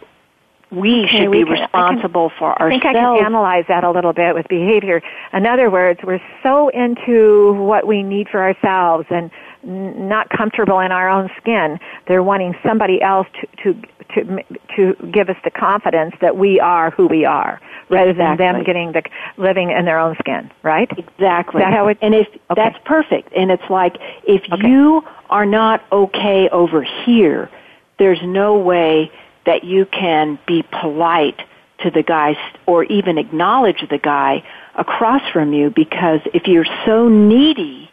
we 0.70 1.04
okay, 1.04 1.18
should 1.18 1.28
we 1.30 1.44
be 1.44 1.50
can, 1.50 1.61
responsible 1.62 2.28
can, 2.30 2.38
for 2.38 2.52
ourselves. 2.52 2.62
I 2.62 2.68
think 2.70 2.85
I 2.85 2.92
can 2.92 3.24
analyze 3.24 3.64
that 3.68 3.85
a 3.85 3.90
little 3.90 4.12
bit 4.12 4.35
with 4.35 4.46
behavior. 4.48 5.02
In 5.33 5.46
other 5.46 5.70
words, 5.70 6.00
we're 6.04 6.22
so 6.42 6.68
into 6.68 7.54
what 7.54 7.87
we 7.87 8.02
need 8.02 8.28
for 8.28 8.40
ourselves 8.42 9.06
and 9.11 9.30
not 9.62 10.30
comfortable 10.30 10.80
in 10.80 10.92
our 10.92 11.09
own 11.09 11.28
skin. 11.37 11.78
They're 12.06 12.22
wanting 12.22 12.54
somebody 12.64 13.02
else 13.02 13.26
to 13.40 13.74
to 13.74 13.83
to 14.14 14.44
to 14.76 15.11
give 15.12 15.28
us 15.28 15.37
the 15.44 15.50
confidence 15.50 16.14
that 16.20 16.37
we 16.37 16.61
are 16.61 16.90
who 16.90 17.06
we 17.06 17.24
are, 17.24 17.61
rather 17.88 18.11
exactly. 18.11 18.44
than 18.44 18.54
them 18.54 18.64
getting 18.64 18.92
the 18.92 19.02
living 19.37 19.70
in 19.70 19.85
their 19.85 19.98
own 19.98 20.16
skin. 20.20 20.50
Right? 20.62 20.90
Exactly. 20.96 21.61
Is 21.61 21.66
that 21.66 21.72
how 21.72 21.88
it, 21.88 21.98
and 22.00 22.14
if 22.14 22.28
okay. 22.28 22.38
that's 22.56 22.78
perfect, 22.85 23.33
and 23.37 23.50
it's 23.50 23.68
like 23.68 23.96
if 24.26 24.42
okay. 24.52 24.68
you 24.68 25.02
are 25.30 25.46
not 25.46 25.83
okay 25.90 26.48
over 26.50 26.83
here, 26.83 27.50
there's 27.98 28.20
no 28.22 28.56
way 28.56 29.11
that 29.50 29.64
you 29.64 29.84
can 29.84 30.38
be 30.46 30.62
polite 30.62 31.40
to 31.82 31.90
the 31.90 32.04
guy 32.04 32.36
or 32.66 32.84
even 32.84 33.18
acknowledge 33.18 33.84
the 33.90 33.98
guy 33.98 34.44
across 34.76 35.22
from 35.32 35.52
you 35.52 35.70
because 35.70 36.20
if 36.32 36.46
you're 36.46 36.72
so 36.86 37.08
needy 37.08 37.90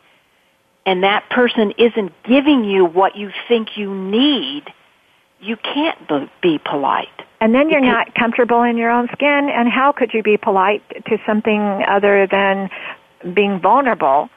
and 0.85 1.03
that 1.03 1.27
person 1.31 1.73
isn't 1.79 2.11
giving 2.23 2.63
you 2.63 2.85
what 2.85 3.15
you 3.15 3.31
think 3.47 3.75
you 3.75 3.91
need, 3.91 4.65
you 5.41 5.57
can't 5.57 5.97
be 6.43 6.59
polite. 6.59 7.07
And 7.41 7.55
then 7.55 7.71
you're 7.71 7.81
not 7.81 8.13
comfortable 8.13 8.61
in 8.61 8.77
your 8.77 8.91
own 8.91 9.07
skin, 9.13 9.49
and 9.49 9.67
how 9.67 9.91
could 9.91 10.13
you 10.13 10.21
be 10.21 10.37
polite 10.37 10.83
to 11.07 11.17
something 11.25 11.83
other 11.87 12.27
than 12.27 12.69
being 13.33 13.59
vulnerable 13.59 14.29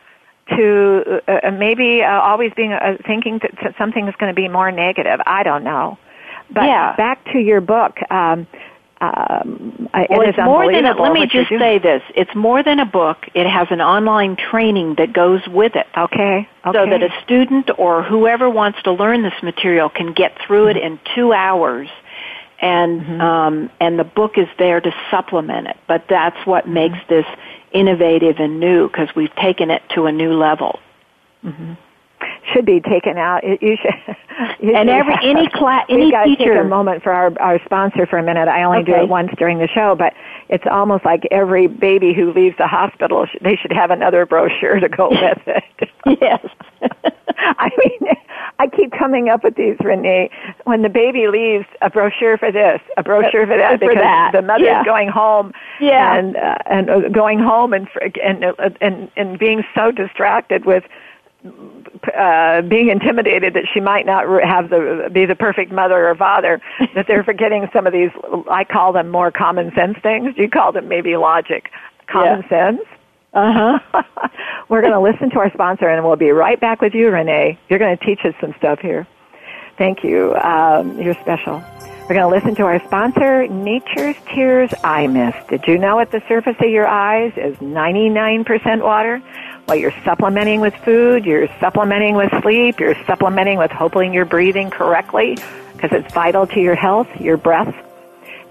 to 0.56 1.20
uh, 1.28 1.40
uh 1.44 1.50
maybe 1.52 2.02
uh, 2.02 2.20
always 2.20 2.52
being 2.56 2.72
uh, 2.72 2.96
thinking 3.06 3.40
that 3.42 3.74
something 3.78 4.08
is 4.08 4.14
going 4.18 4.34
to 4.34 4.40
be 4.40 4.48
more 4.48 4.72
negative? 4.72 5.20
I 5.26 5.42
don't 5.42 5.64
know. 5.64 5.98
But 6.52 6.64
yeah. 6.64 6.96
back 6.96 7.24
to 7.32 7.38
your 7.38 7.60
book. 7.60 7.98
Um, 8.10 8.46
um, 9.00 9.88
well, 9.94 10.20
it 10.20 10.28
it's 10.28 10.38
more 10.38 10.70
than 10.70 10.84
a, 10.84 10.92
let 11.00 11.12
me 11.14 11.26
just 11.26 11.48
say 11.48 11.78
this: 11.78 12.02
it's 12.14 12.34
more 12.34 12.62
than 12.62 12.80
a 12.80 12.84
book. 12.84 13.16
It 13.34 13.48
has 13.48 13.68
an 13.70 13.80
online 13.80 14.36
training 14.36 14.96
that 14.98 15.14
goes 15.14 15.40
with 15.48 15.74
it. 15.74 15.86
Okay. 15.96 16.46
okay. 16.66 16.78
So 16.78 16.90
that 16.90 17.02
a 17.02 17.08
student 17.24 17.70
or 17.78 18.02
whoever 18.02 18.50
wants 18.50 18.82
to 18.82 18.92
learn 18.92 19.22
this 19.22 19.42
material 19.42 19.88
can 19.88 20.12
get 20.12 20.36
through 20.46 20.68
it 20.68 20.76
in 20.76 21.00
two 21.14 21.32
hours, 21.32 21.88
and 22.60 23.00
mm-hmm. 23.00 23.20
um, 23.22 23.70
and 23.80 23.98
the 23.98 24.04
book 24.04 24.36
is 24.36 24.48
there 24.58 24.82
to 24.82 24.92
supplement 25.10 25.68
it. 25.68 25.78
But 25.88 26.04
that's 26.10 26.46
what 26.46 26.64
mm-hmm. 26.64 26.74
makes 26.74 26.98
this 27.08 27.26
innovative 27.72 28.36
and 28.38 28.60
new 28.60 28.86
because 28.86 29.08
we've 29.16 29.34
taken 29.36 29.70
it 29.70 29.80
to 29.94 30.04
a 30.06 30.12
new 30.12 30.34
level. 30.34 30.78
Should 32.52 32.66
be 32.66 32.80
taken 32.80 33.18
out. 33.18 33.44
You 33.44 33.76
should. 33.80 34.16
You 34.58 34.74
and 34.74 34.88
every 34.88 35.14
any 35.22 35.48
class, 35.48 35.84
any 35.90 36.04
We've 36.04 36.12
got 36.12 36.24
teacher. 36.24 36.44
To 36.44 36.54
take 36.54 36.64
a 36.64 36.68
moment 36.68 37.02
for 37.02 37.12
our 37.12 37.30
our 37.40 37.62
sponsor 37.64 38.06
for 38.06 38.18
a 38.18 38.22
minute. 38.22 38.48
I 38.48 38.62
only 38.62 38.78
okay. 38.78 38.92
do 38.92 38.98
it 39.00 39.08
once 39.08 39.30
during 39.36 39.58
the 39.58 39.68
show, 39.68 39.94
but 39.94 40.14
it's 40.48 40.64
almost 40.70 41.04
like 41.04 41.24
every 41.30 41.66
baby 41.66 42.14
who 42.14 42.32
leaves 42.32 42.56
the 42.56 42.66
hospital, 42.66 43.26
they 43.42 43.56
should 43.56 43.72
have 43.72 43.90
another 43.90 44.24
brochure 44.24 44.80
to 44.80 44.88
go 44.88 45.08
with 45.10 45.38
it. 45.46 45.90
yes. 46.20 46.46
I 47.38 47.70
mean, 47.78 48.14
I 48.58 48.66
keep 48.66 48.92
coming 48.92 49.28
up 49.28 49.44
with 49.44 49.56
these, 49.56 49.76
Renee. 49.80 50.30
When 50.64 50.82
the 50.82 50.88
baby 50.88 51.28
leaves, 51.28 51.66
a 51.82 51.90
brochure 51.90 52.36
for 52.36 52.50
this, 52.52 52.80
a 52.96 53.02
brochure 53.02 53.46
for 53.46 53.56
that, 53.56 53.78
for 53.78 53.88
because 53.88 54.02
that. 54.02 54.30
the 54.32 54.42
mother's 54.42 54.66
yeah. 54.66 54.84
going 54.84 55.08
home, 55.08 55.52
yeah. 55.80 56.16
and 56.16 56.36
uh, 56.36 56.56
and 56.66 56.90
uh, 56.90 57.08
going 57.08 57.38
home 57.38 57.72
and 57.72 57.88
and 58.22 58.44
and 58.80 59.10
and 59.16 59.38
being 59.38 59.64
so 59.74 59.90
distracted 59.90 60.64
with 60.64 60.84
uh, 62.16 62.62
being 62.62 62.88
intimidated 62.88 63.54
that 63.54 63.64
she 63.72 63.80
might 63.80 64.04
not 64.06 64.24
have 64.42 64.70
the 64.70 65.08
be 65.12 65.24
the 65.26 65.34
perfect 65.34 65.72
mother 65.72 66.08
or 66.08 66.14
father, 66.14 66.60
that 66.94 67.06
they're 67.06 67.24
forgetting 67.24 67.68
some 67.72 67.86
of 67.86 67.92
these. 67.92 68.10
I 68.50 68.64
call 68.64 68.92
them 68.92 69.08
more 69.08 69.30
common 69.30 69.72
sense 69.74 69.98
things. 70.02 70.34
You 70.36 70.48
call 70.48 70.72
them 70.72 70.88
maybe 70.88 71.16
logic, 71.16 71.70
common 72.06 72.42
yeah. 72.42 72.48
sense. 72.48 72.82
Uh 73.32 73.78
huh. 73.92 74.02
We're 74.68 74.80
going 74.80 74.92
to 74.92 75.00
listen 75.00 75.30
to 75.30 75.38
our 75.38 75.50
sponsor, 75.52 75.88
and 75.88 76.04
we'll 76.04 76.16
be 76.16 76.30
right 76.30 76.60
back 76.60 76.80
with 76.80 76.94
you, 76.94 77.10
Renee. 77.10 77.58
You're 77.68 77.78
going 77.78 77.96
to 77.96 78.04
teach 78.04 78.24
us 78.24 78.34
some 78.40 78.54
stuff 78.58 78.80
here. 78.80 79.06
Thank 79.78 80.04
you. 80.04 80.34
Um, 80.36 81.00
you're 81.00 81.14
special. 81.14 81.62
We're 82.10 82.16
going 82.16 82.28
to 82.28 82.36
listen 82.36 82.56
to 82.56 82.64
our 82.64 82.84
sponsor, 82.86 83.46
Nature's 83.46 84.16
Tears 84.34 84.74
Eye 84.82 85.06
Mist. 85.06 85.46
Did 85.46 85.68
you 85.68 85.78
know 85.78 86.00
at 86.00 86.10
the 86.10 86.20
surface 86.26 86.56
of 86.58 86.68
your 86.68 86.88
eyes 86.88 87.32
is 87.36 87.54
99% 87.58 88.82
water? 88.82 89.22
Well, 89.68 89.76
you're 89.76 89.94
supplementing 90.02 90.60
with 90.60 90.74
food, 90.84 91.24
you're 91.24 91.46
supplementing 91.60 92.16
with 92.16 92.32
sleep, 92.42 92.80
you're 92.80 92.96
supplementing 93.06 93.58
with 93.58 93.70
hoping 93.70 94.12
you're 94.12 94.24
breathing 94.24 94.70
correctly 94.70 95.38
because 95.74 95.90
it's 95.92 96.12
vital 96.12 96.48
to 96.48 96.58
your 96.58 96.74
health, 96.74 97.06
your 97.20 97.36
breath, 97.36 97.72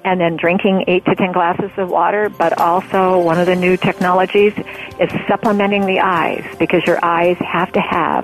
and 0.05 0.21
then 0.21 0.37
drinking 0.37 0.85
eight 0.87 1.03
to 1.03 1.15
ten 1.15 1.33
glasses 1.33 1.71
of 1.75 1.89
water. 1.89 2.29
But 2.29 2.57
also, 2.59 3.19
one 3.19 3.41
of 3.41 3.45
the 3.45 3.57
new 3.57 3.75
technologies 3.75 4.53
is 5.01 5.09
supplementing 5.27 5.85
the 5.85 5.99
eyes 5.99 6.45
because 6.59 6.85
your 6.85 7.03
eyes 7.03 7.35
have 7.39 7.73
to 7.73 7.81
have 7.81 8.23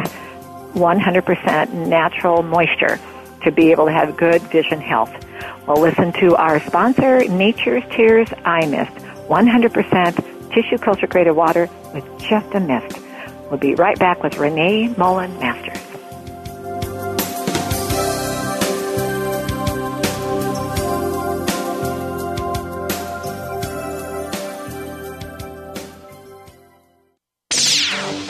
100% 0.75 1.73
natural 1.73 2.41
moisture 2.41 2.97
to 3.43 3.51
be 3.51 3.71
able 3.71 3.87
to 3.87 3.91
have 3.91 4.15
good 4.15 4.41
vision 4.43 4.79
health. 4.79 5.24
Well, 5.67 5.81
listen 5.81 6.13
to 6.13 6.35
our 6.35 6.59
sponsor, 6.61 7.27
Nature's 7.27 7.83
Tears 7.91 8.29
Eye 8.43 8.67
Mist, 8.67 8.91
100% 9.27 10.53
tissue 10.53 10.77
culture 10.77 11.07
graded 11.07 11.35
water 11.35 11.69
with 11.93 12.05
just 12.19 12.53
a 12.53 12.59
mist. 12.59 12.99
We'll 13.49 13.59
be 13.59 13.75
right 13.75 13.97
back 13.97 14.23
with 14.23 14.37
Renee 14.37 14.93
Mullen 14.97 15.37
Masters. 15.39 15.81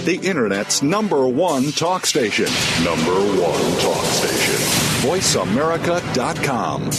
The 0.05 0.19
Internet's 0.21 0.83
number 0.83 1.27
one 1.27 1.71
talk 1.71 2.05
station. 2.05 2.45
Number 2.83 3.11
one 3.11 3.79
talk 3.79 4.05
station. 4.05 4.94
VoiceAmerica.com. 5.05 6.89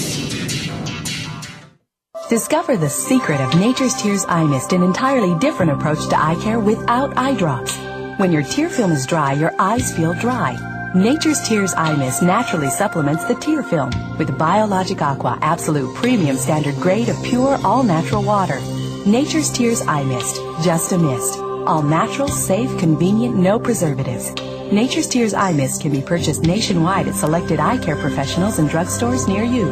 Discover 2.31 2.77
the 2.77 2.89
secret 2.89 3.41
of 3.41 3.59
Nature's 3.59 4.01
Tears 4.01 4.25
Eye 4.29 4.45
Mist, 4.45 4.73
an 4.73 4.85
entirely 4.85 5.37
different 5.41 5.73
approach 5.73 6.07
to 6.11 6.17
eye 6.17 6.37
care 6.41 6.61
without 6.61 7.19
eye 7.19 7.35
drops. 7.35 7.77
When 8.19 8.31
your 8.31 8.45
tear 8.45 8.69
film 8.69 8.93
is 8.93 9.07
dry, 9.07 9.33
your 9.33 9.53
eyes 9.59 9.93
feel 9.97 10.15
dry. 10.15 10.57
Nature's 10.95 11.41
Tears 11.49 11.75
Eye 11.75 11.97
Mist 11.97 12.23
naturally 12.23 12.71
supplements 12.71 13.25
the 13.25 13.35
tear 13.35 13.65
film 13.65 13.91
with 14.19 14.39
Biologic 14.39 15.03
Aqua 15.03 15.37
Absolute 15.43 15.93
Premium 15.97 16.37
Standard 16.37 16.77
Grade 16.77 17.09
of 17.09 17.21
pure, 17.25 17.59
all 17.65 17.83
natural 17.83 18.23
water. 18.23 18.61
Nature's 19.05 19.51
Tears 19.51 19.83
Eye 19.83 20.05
Mist, 20.05 20.37
just 20.63 20.93
a 20.93 20.99
mist. 20.99 21.39
All 21.67 21.83
natural, 21.83 22.29
safe, 22.29 22.71
convenient, 22.79 23.35
no 23.35 23.59
preservatives. 23.59 24.33
Nature's 24.73 25.07
Tears 25.07 25.33
Eye 25.33 25.53
Mist 25.53 25.81
can 25.81 25.93
be 25.93 26.03
purchased 26.03 26.43
nationwide 26.43 27.07
at 27.07 27.15
selected 27.15 27.61
eye 27.61 27.79
care 27.79 27.95
professionals 27.97 28.59
and 28.59 28.69
drugstores 28.69 29.29
near 29.29 29.45
you. 29.45 29.67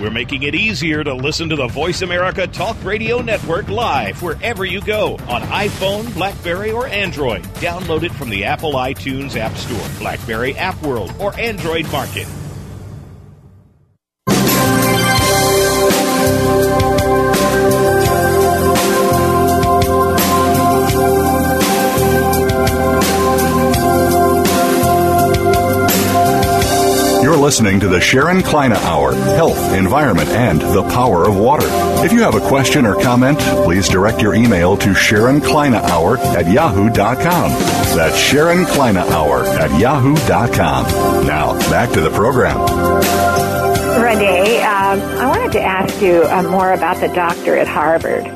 We're 0.00 0.10
making 0.10 0.44
it 0.44 0.54
easier 0.54 1.04
to 1.04 1.12
listen 1.12 1.48
to 1.50 1.56
the 1.56 1.66
Voice 1.66 2.02
America 2.02 2.46
Talk 2.46 2.82
Radio 2.84 3.20
Network 3.20 3.68
live 3.68 4.22
wherever 4.22 4.64
you 4.64 4.80
go 4.80 5.14
on 5.28 5.42
iPhone, 5.42 6.12
Blackberry, 6.14 6.70
or 6.70 6.86
Android. 6.86 7.42
Download 7.54 8.02
it 8.02 8.12
from 8.12 8.30
the 8.30 8.44
Apple 8.44 8.74
iTunes 8.74 9.36
App 9.36 9.54
Store, 9.56 9.98
Blackberry 9.98 10.54
App 10.56 10.80
World, 10.82 11.12
or 11.18 11.38
Android 11.38 11.90
Market. 11.90 12.28
Listening 27.48 27.80
to 27.80 27.88
the 27.88 27.98
Sharon 27.98 28.42
Kleyne 28.42 28.72
Hour 28.72 29.14
Health, 29.14 29.72
Environment, 29.72 30.28
and 30.28 30.60
the 30.60 30.82
Power 30.90 31.26
of 31.26 31.34
Water. 31.34 31.66
If 32.04 32.12
you 32.12 32.20
have 32.20 32.34
a 32.34 32.46
question 32.46 32.84
or 32.84 32.94
comment, 32.94 33.38
please 33.64 33.88
direct 33.88 34.20
your 34.20 34.34
email 34.34 34.76
to 34.76 34.92
Sharon 34.92 35.40
Kleyne 35.40 35.72
Hour 35.72 36.18
at 36.18 36.46
yahoo.com. 36.46 37.50
That's 37.96 38.18
Sharon 38.18 38.66
Kleyne 38.66 38.98
Hour 38.98 39.44
at 39.44 39.80
yahoo.com. 39.80 41.26
Now, 41.26 41.58
back 41.70 41.90
to 41.92 42.02
the 42.02 42.10
program. 42.10 42.58
Renee, 43.98 44.60
um, 44.60 45.00
I 45.00 45.26
wanted 45.26 45.52
to 45.52 45.62
ask 45.62 46.02
you 46.02 46.24
uh, 46.24 46.42
more 46.42 46.74
about 46.74 47.00
the 47.00 47.08
doctor 47.08 47.56
at 47.56 47.66
Harvard. 47.66 48.26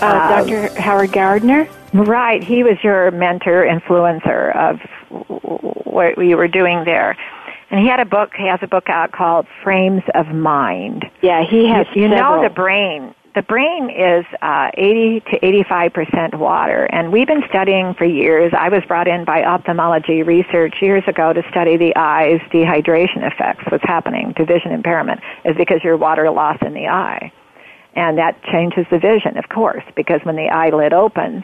Uh, 0.00 0.38
um, 0.40 0.48
Dr. 0.48 0.80
Howard 0.80 1.12
Gardner? 1.12 1.68
Right. 1.92 2.42
He 2.42 2.62
was 2.62 2.78
your 2.82 3.10
mentor, 3.10 3.66
influencer 3.66 4.56
of 4.56 4.80
what 5.84 6.16
you 6.16 6.38
were 6.38 6.48
doing 6.48 6.84
there. 6.86 7.14
And 7.72 7.80
he 7.80 7.88
had 7.88 8.00
a 8.00 8.04
book, 8.04 8.32
he 8.36 8.46
has 8.46 8.60
a 8.60 8.66
book 8.66 8.90
out 8.90 9.12
called 9.12 9.46
Frames 9.64 10.02
of 10.14 10.28
Mind. 10.28 11.06
Yeah, 11.22 11.42
he 11.42 11.66
has 11.68 11.86
You, 11.96 12.02
you 12.02 12.08
know 12.08 12.42
the 12.42 12.50
brain. 12.50 13.14
The 13.34 13.40
brain 13.40 13.88
is 13.88 14.26
uh, 14.42 14.70
80 14.74 15.20
to 15.20 15.40
85% 15.40 16.34
water. 16.34 16.84
And 16.92 17.10
we've 17.10 17.26
been 17.26 17.42
studying 17.48 17.94
for 17.94 18.04
years. 18.04 18.52
I 18.54 18.68
was 18.68 18.82
brought 18.86 19.08
in 19.08 19.24
by 19.24 19.42
ophthalmology 19.42 20.22
research 20.22 20.74
years 20.82 21.02
ago 21.06 21.32
to 21.32 21.42
study 21.50 21.78
the 21.78 21.96
eyes 21.96 22.40
dehydration 22.52 23.26
effects, 23.26 23.64
what's 23.70 23.84
happening 23.84 24.34
to 24.34 24.44
vision 24.44 24.72
impairment, 24.72 25.20
is 25.46 25.56
because 25.56 25.80
you're 25.82 25.96
water 25.96 26.30
loss 26.30 26.58
in 26.60 26.74
the 26.74 26.88
eye. 26.88 27.32
And 27.94 28.18
that 28.18 28.42
changes 28.44 28.84
the 28.90 28.98
vision, 28.98 29.38
of 29.38 29.48
course, 29.48 29.84
because 29.96 30.20
when 30.24 30.36
the 30.36 30.50
eyelid 30.50 30.92
opens, 30.92 31.42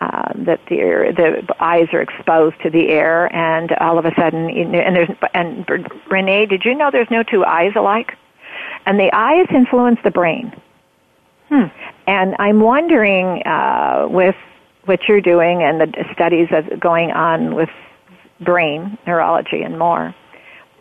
um, 0.00 0.44
that 0.46 0.60
the 0.68 1.12
the 1.14 1.54
eyes 1.62 1.88
are 1.92 2.00
exposed 2.00 2.56
to 2.62 2.70
the 2.70 2.88
air, 2.88 3.34
and 3.34 3.72
all 3.80 3.98
of 3.98 4.06
a 4.06 4.14
sudden, 4.14 4.48
and 4.48 4.96
there's 4.96 5.10
and 5.34 5.68
Renee, 6.10 6.46
did 6.46 6.64
you 6.64 6.74
know 6.74 6.90
there's 6.90 7.10
no 7.10 7.22
two 7.22 7.44
eyes 7.44 7.72
alike? 7.76 8.16
And 8.86 8.98
the 8.98 9.10
eyes 9.12 9.46
influence 9.54 9.98
the 10.02 10.10
brain. 10.10 10.52
Hmm. 11.48 11.66
And 12.06 12.34
I'm 12.38 12.60
wondering, 12.60 13.42
uh, 13.44 14.06
with 14.08 14.36
what 14.84 15.00
you're 15.08 15.20
doing 15.20 15.62
and 15.62 15.80
the 15.80 16.04
studies 16.14 16.48
that's 16.50 16.68
going 16.80 17.10
on 17.10 17.54
with 17.54 17.68
brain, 18.40 18.96
neurology, 19.06 19.62
and 19.62 19.78
more. 19.78 20.14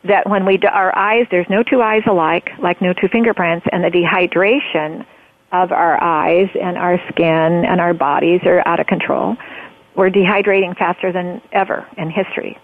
That 0.05 0.29
when 0.29 0.45
we, 0.45 0.57
do, 0.57 0.67
our 0.67 0.97
eyes, 0.97 1.27
there's 1.29 1.49
no 1.49 1.61
two 1.61 1.81
eyes 1.81 2.03
alike, 2.07 2.51
like 2.59 2.81
no 2.81 2.93
two 2.93 3.09
fingerprints, 3.09 3.67
and 3.71 3.83
the 3.83 3.89
dehydration 3.89 5.05
of 5.51 5.71
our 5.71 6.01
eyes 6.01 6.49
and 6.59 6.77
our 6.77 6.99
skin 7.09 7.65
and 7.65 7.81
our 7.81 7.93
bodies 7.93 8.41
are 8.45 8.65
out 8.67 8.79
of 8.79 8.87
control. 8.87 9.35
We're 9.95 10.09
dehydrating 10.09 10.77
faster 10.77 11.11
than 11.11 11.41
ever 11.51 11.87
in 11.97 12.09
history. 12.09 12.57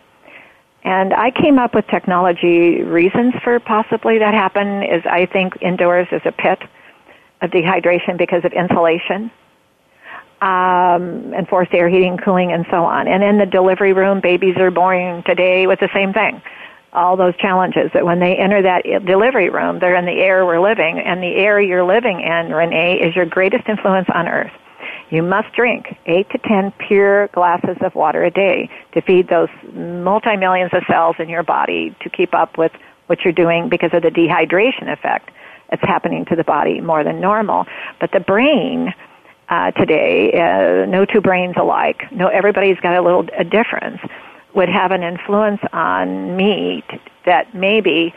And 0.84 1.14
I 1.14 1.32
came 1.32 1.58
up 1.58 1.74
with 1.74 1.88
technology 1.88 2.84
reasons 2.84 3.34
for 3.44 3.60
possibly 3.60 4.20
that 4.20 4.36
happen 4.36 4.84
is 4.84 5.02
I 5.06 5.26
think 5.26 5.58
indoors 5.62 6.08
is 6.12 6.22
a 6.26 6.32
pit 6.32 6.60
of 7.42 7.50
dehydration 7.50 8.18
because 8.18 8.46
of 8.46 8.54
insulation 8.54 9.32
um, 10.42 11.34
and 11.34 11.48
forced 11.48 11.74
air 11.74 11.90
heating, 11.90 12.18
cooling, 12.18 12.52
and 12.52 12.66
so 12.70 12.86
on. 12.86 13.08
And 13.08 13.24
in 13.24 13.40
the 13.40 13.48
delivery 13.48 13.94
room, 13.94 14.20
babies 14.22 14.58
are 14.58 14.70
born 14.70 15.24
today 15.24 15.66
with 15.66 15.80
the 15.80 15.90
same 15.94 16.14
thing. 16.14 16.42
All 16.96 17.18
those 17.18 17.36
challenges 17.38 17.92
that 17.94 18.06
when 18.06 18.20
they 18.20 18.36
enter 18.38 18.62
that 18.62 18.84
delivery 19.06 19.50
room, 19.50 19.80
they're 19.80 19.96
in 19.96 20.06
the 20.06 20.20
air 20.20 20.46
we're 20.46 20.62
living, 20.62 21.00
and 21.00 21.22
the 21.22 21.36
air 21.36 21.60
you're 21.60 21.86
living 21.86 22.22
in, 22.22 22.54
Renee, 22.54 23.00
is 23.02 23.16
your 23.16 23.26
greatest 23.26 23.68
influence 23.68 24.08
on 24.14 24.28
earth. 24.28 24.52
You 25.10 25.22
must 25.22 25.54
drink 25.54 25.98
8 26.06 26.30
to 26.32 26.38
10 26.40 26.74
pure 26.88 27.28
glasses 27.28 27.78
of 27.82 27.94
water 27.96 28.24
a 28.24 28.32
day 28.32 28.70
to 28.94 29.02
feed 29.02 29.28
those 29.28 29.50
multi-millions 29.74 30.72
of 30.74 30.84
cells 30.88 31.18
in 31.20 31.30
your 31.30 31.44
body 31.44 31.96
to 32.02 32.10
keep 32.10 32.34
up 32.34 32.58
with 32.58 32.72
what 33.08 33.20
you're 33.24 33.34
doing 33.34 33.70
because 33.70 33.92
of 33.94 34.02
the 34.02 34.10
dehydration 34.10 34.92
effect 34.92 35.30
that's 35.70 35.84
happening 35.84 36.26
to 36.26 36.36
the 36.36 36.44
body 36.44 36.82
more 36.82 37.04
than 37.04 37.20
normal. 37.20 37.66
But 38.00 38.12
the 38.12 38.20
brain, 38.20 38.94
uh, 39.50 39.72
today, 39.72 40.32
uh, 40.34 40.86
no 40.86 41.06
two 41.06 41.22
brains 41.22 41.56
alike. 41.58 42.12
No, 42.12 42.28
everybody's 42.28 42.80
got 42.80 42.96
a 42.96 43.02
little 43.02 43.28
a 43.38 43.44
difference. 43.44 44.00
Would 44.56 44.70
have 44.70 44.92
an 44.92 45.04
influence 45.04 45.62
on 45.74 46.36
me 46.36 46.84
t- 46.90 47.00
that 47.26 47.54
maybe 47.54 48.14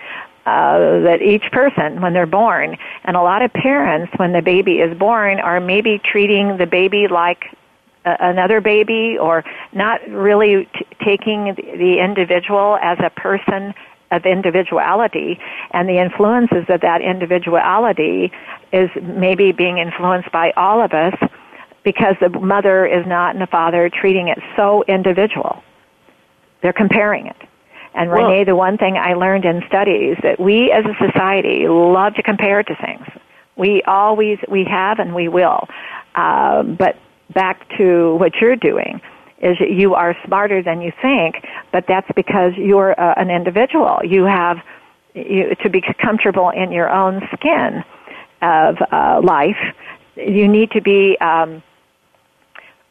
uh, 0.47 1.01
that 1.01 1.21
each 1.21 1.51
person 1.53 2.01
when 2.01 2.15
they're 2.15 2.27
born, 2.27 2.77
and 3.05 3.17
a 3.17 3.23
lot 3.23 3.43
of 3.43 3.53
parents 3.53 4.13
when 4.17 4.33
the 4.33 4.41
baby 4.41 4.79
is 4.79 4.97
born 4.97 5.41
are 5.41 5.61
maybe 5.61 6.01
treating 6.05 6.57
the 6.57 6.67
baby 6.67 7.07
like 7.09 7.45
another 8.05 8.61
baby 8.61 9.19
or 9.19 9.45
not 9.73 10.01
really 10.09 10.69
t- 10.75 10.87
taking 11.05 11.55
the 11.55 11.99
individual 12.03 12.79
as 12.81 12.99
a 13.01 13.11
person 13.11 13.75
of 14.11 14.25
individuality 14.25 15.39
and 15.73 15.89
the 15.89 15.99
influences 15.99 16.65
of 16.69 16.81
that 16.81 17.03
individuality 17.03 18.33
is 18.73 18.89
maybe 19.03 19.53
being 19.53 19.79
influenced 19.79 20.31
by 20.33 20.51
all 20.57 20.83
of 20.83 20.93
us 20.93 21.15
because 21.85 22.15
the 22.21 22.31
mother 22.31 22.87
is 22.87 23.07
not 23.07 23.35
and 23.35 23.43
the 23.43 23.47
father 23.47 23.91
treating 23.91 24.29
it 24.29 24.39
so 24.57 24.83
individual. 24.89 25.63
They're 26.63 26.73
comparing 26.73 27.27
it. 27.27 27.37
And 27.95 28.11
well, 28.11 28.29
Renee, 28.29 28.45
the 28.45 28.57
one 28.57 28.79
thing 28.79 28.97
I 28.97 29.15
learned 29.15 29.45
in 29.45 29.63
studies 29.67 30.17
that 30.23 30.39
we 30.39 30.71
as 30.71 30.85
a 30.85 30.95
society 31.05 31.67
love 31.69 32.15
to 32.15 32.23
compare 32.23 32.63
to 32.63 32.75
things. 32.77 33.07
We 33.57 33.83
always, 33.83 34.39
we 34.49 34.65
have 34.65 34.99
and 34.99 35.15
we 35.15 35.29
will. 35.29 35.69
Uh, 36.15 36.63
but 36.63 36.97
back 37.35 37.69
to 37.77 38.15
what 38.17 38.37
you're 38.41 38.57
doing 38.57 39.01
is 39.41 39.57
you 39.61 39.95
are 39.95 40.17
smarter 40.27 40.63
than 40.63 40.81
you 40.81 40.93
think, 41.01 41.37
but 41.73 41.85
that's 41.87 42.09
because 42.15 42.53
you're 42.57 42.99
uh, 42.99 43.15
an 43.17 43.31
individual. 43.31 44.01
You 44.05 44.25
have 44.25 44.59
you, 45.15 45.55
to 45.63 45.71
be 45.71 45.83
comfortable 46.01 46.51
in 46.51 46.73
your 46.73 46.91
own 46.91 47.23
skin 47.35 47.85
of 48.43 48.77
uh, 48.91 49.21
life. 49.23 49.59
You 50.17 50.49
need 50.49 50.73
to 50.73 50.81
be 50.81 51.17
um, 51.21 51.63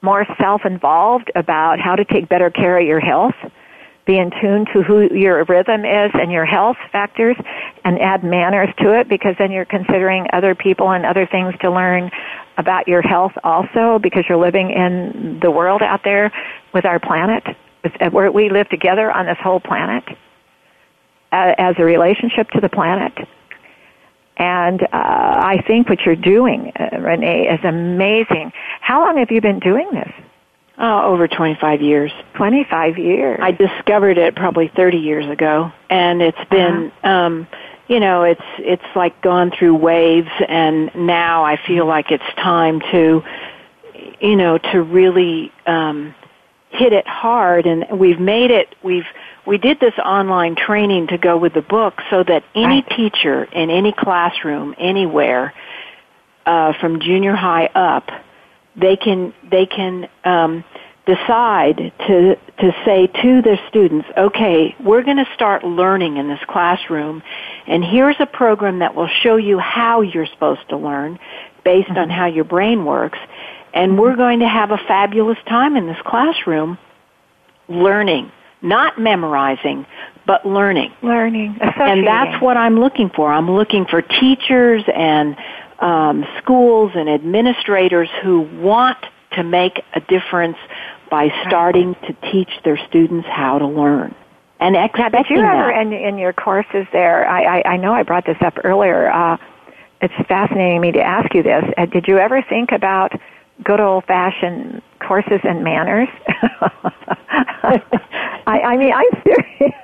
more 0.02 0.26
self-involved 0.40 1.32
about 1.36 1.80
how 1.80 1.96
to 1.96 2.06
take 2.06 2.30
better 2.30 2.50
care 2.50 2.78
of 2.80 2.86
your 2.86 3.00
health. 3.00 3.36
Be 4.08 4.18
in 4.18 4.32
tune 4.42 4.66
to 4.74 4.82
who 4.82 5.14
your 5.14 5.44
rhythm 5.44 5.84
is 5.84 6.12
and 6.14 6.32
your 6.32 6.46
health 6.46 6.78
factors, 6.92 7.36
and 7.84 8.00
add 8.00 8.24
manners 8.24 8.70
to 8.80 8.98
it 8.98 9.10
because 9.10 9.36
then 9.38 9.52
you're 9.52 9.66
considering 9.66 10.28
other 10.32 10.56
people 10.56 10.92
and 10.92 11.06
other 11.06 11.28
things 11.28 11.54
to 11.60 11.70
learn 11.70 12.10
about 12.58 12.88
your 12.88 13.02
health 13.02 13.34
also 13.44 14.00
because 14.02 14.24
you're 14.28 14.38
living 14.38 14.72
in 14.72 15.40
the 15.42 15.52
world 15.52 15.82
out 15.82 16.02
there 16.04 16.32
with 16.74 16.86
our 16.86 17.00
planet, 17.00 17.44
where 18.12 18.32
we 18.32 18.50
live 18.50 18.70
together 18.70 19.12
on 19.12 19.26
this 19.26 19.38
whole 19.44 19.60
planet 19.60 20.04
as 21.32 21.76
a 21.78 21.84
relationship 21.84 22.50
to 22.52 22.62
the 22.62 22.70
planet. 22.70 23.14
And 24.38 24.84
uh, 24.84 24.88
I 24.94 25.64
think 25.66 25.90
what 25.90 26.02
you're 26.06 26.16
doing, 26.16 26.72
uh, 26.80 27.00
Renee, 27.00 27.48
is 27.48 27.60
amazing. 27.64 28.54
How 28.82 29.06
long 29.06 29.18
have 29.18 29.32
you 29.32 29.42
been 29.42 29.60
doing 29.60 29.90
this? 29.92 30.12
Oh, 30.80 31.12
over 31.12 31.28
25 31.28 31.82
years. 31.82 32.12
25 32.36 33.00
years. 33.00 33.40
I 33.42 33.52
discovered 33.52 34.20
it 34.20 34.36
probably 34.36 34.68
30 34.76 34.98
years 34.98 35.28
ago, 35.28 35.72
and 35.90 36.22
it's 36.22 36.50
been 36.52 36.92
uh-huh. 37.04 37.10
um, 37.10 37.48
you 37.88 38.00
know, 38.00 38.24
it's 38.24 38.42
it's 38.60 38.96
like 38.96 39.22
gone 39.22 39.52
through 39.58 39.76
waves, 39.76 40.30
and 40.48 40.92
now 40.96 41.46
I 41.46 41.58
feel 41.66 41.86
like 41.86 42.12
it's 42.12 42.24
time 42.36 42.82
to, 42.92 43.24
you 44.20 44.36
know, 44.36 44.58
to 44.58 44.82
really 44.82 45.52
um, 45.66 46.14
hit 46.70 46.92
it 46.92 47.08
hard. 47.08 47.66
And 47.66 47.86
we've 47.98 48.20
made 48.20 48.52
it. 48.52 48.76
We've 48.84 49.06
we 49.46 49.58
did 49.58 49.80
this 49.80 49.94
online 50.00 50.56
training 50.56 51.08
to 51.08 51.18
go 51.18 51.38
with 51.38 51.54
the 51.54 51.62
book, 51.62 52.02
so 52.10 52.24
that 52.24 52.44
any 52.54 52.82
right. 52.82 52.90
teacher 52.90 53.46
in 53.46 53.70
any 53.70 53.94
classroom 53.94 54.76
anywhere, 54.78 55.54
uh, 56.46 56.74
from 56.82 57.00
junior 57.00 57.36
high 57.36 57.68
up, 57.68 58.10
they 58.78 58.96
can 58.96 59.34
they 59.50 59.66
can. 59.66 60.08
Um, 60.24 60.64
decide 61.08 61.94
to 62.06 62.36
to 62.60 62.72
say 62.86 63.08
to 63.08 63.42
their 63.42 63.60
students, 63.70 64.08
okay, 64.18 64.76
we're 64.84 65.04
going 65.04 65.18
to 65.18 65.28
start 65.34 65.64
learning 65.64 66.18
in 66.18 66.28
this 66.28 66.40
classroom, 66.48 67.24
and 67.66 67.84
here's 67.84 68.18
a 68.20 68.26
program 68.26 68.80
that 68.80 68.94
will 68.94 69.08
show 69.08 69.38
you 69.38 69.58
how 69.58 70.02
you're 70.02 70.26
supposed 70.26 70.68
to 70.70 70.78
learn 70.78 71.18
based 71.64 71.88
mm-hmm. 71.88 71.98
on 71.98 72.10
how 72.10 72.26
your 72.26 72.44
brain 72.44 72.84
works, 72.84 73.20
and 73.74 73.98
we're 73.98 74.16
going 74.16 74.40
to 74.40 74.48
have 74.48 74.72
a 74.72 74.78
fabulous 74.78 75.38
time 75.48 75.78
in 75.78 75.88
this 75.88 76.02
classroom 76.06 76.78
learning, 77.70 78.32
not 78.62 79.00
memorizing, 79.00 79.86
but 80.26 80.46
learning. 80.46 80.94
Learning, 81.02 81.58
and 81.62 82.06
that's 82.06 82.42
what 82.42 82.58
I'm 82.58 82.80
looking 82.80 83.10
for. 83.16 83.32
I'm 83.32 83.50
looking 83.50 83.86
for 83.86 84.02
teachers 84.02 84.84
and 84.94 85.38
um, 85.80 86.26
schools 86.42 86.92
and 86.96 87.10
administrators 87.10 88.10
who 88.24 88.42
want 88.42 88.98
to 89.34 89.44
make 89.44 89.84
a 89.94 90.00
difference 90.02 90.58
by 91.10 91.30
starting 91.48 91.96
to 92.08 92.14
teach 92.32 92.50
their 92.64 92.78
students 92.88 93.28
how 93.28 93.60
to 93.60 93.68
learn 93.68 94.16
and 94.60 94.76
expecting 94.76 95.24
Did 95.24 95.30
you 95.30 95.40
ever 95.46 95.72
that. 95.72 95.82
in, 95.82 95.94
in 95.94 96.18
your 96.18 96.34
courses 96.34 96.88
there? 96.92 97.28
I, 97.28 97.60
I, 97.60 97.70
I 97.74 97.78
know 97.78 97.94
I 97.94 98.04
brought 98.04 98.26
this 98.26 98.38
up 98.42 98.58
earlier. 98.64 99.12
Uh, 99.12 99.38
it's 100.02 100.14
fascinating 100.28 100.82
me 100.82 100.92
to 100.94 101.02
ask 101.02 101.34
you 101.34 101.44
this. 101.44 101.64
Uh, 101.78 101.86
did 101.86 102.08
you 102.08 102.18
ever 102.18 102.42
think 102.42 102.72
about 102.72 103.12
good 103.64 103.80
old 103.80 104.06
fashioned 104.06 104.82
courses 105.00 105.40
and 105.44 105.64
manners? 105.64 106.10
I, 107.64 107.82
I 108.46 108.78
mean, 108.78 108.94
I'm 108.94 109.22
serious. 109.24 109.76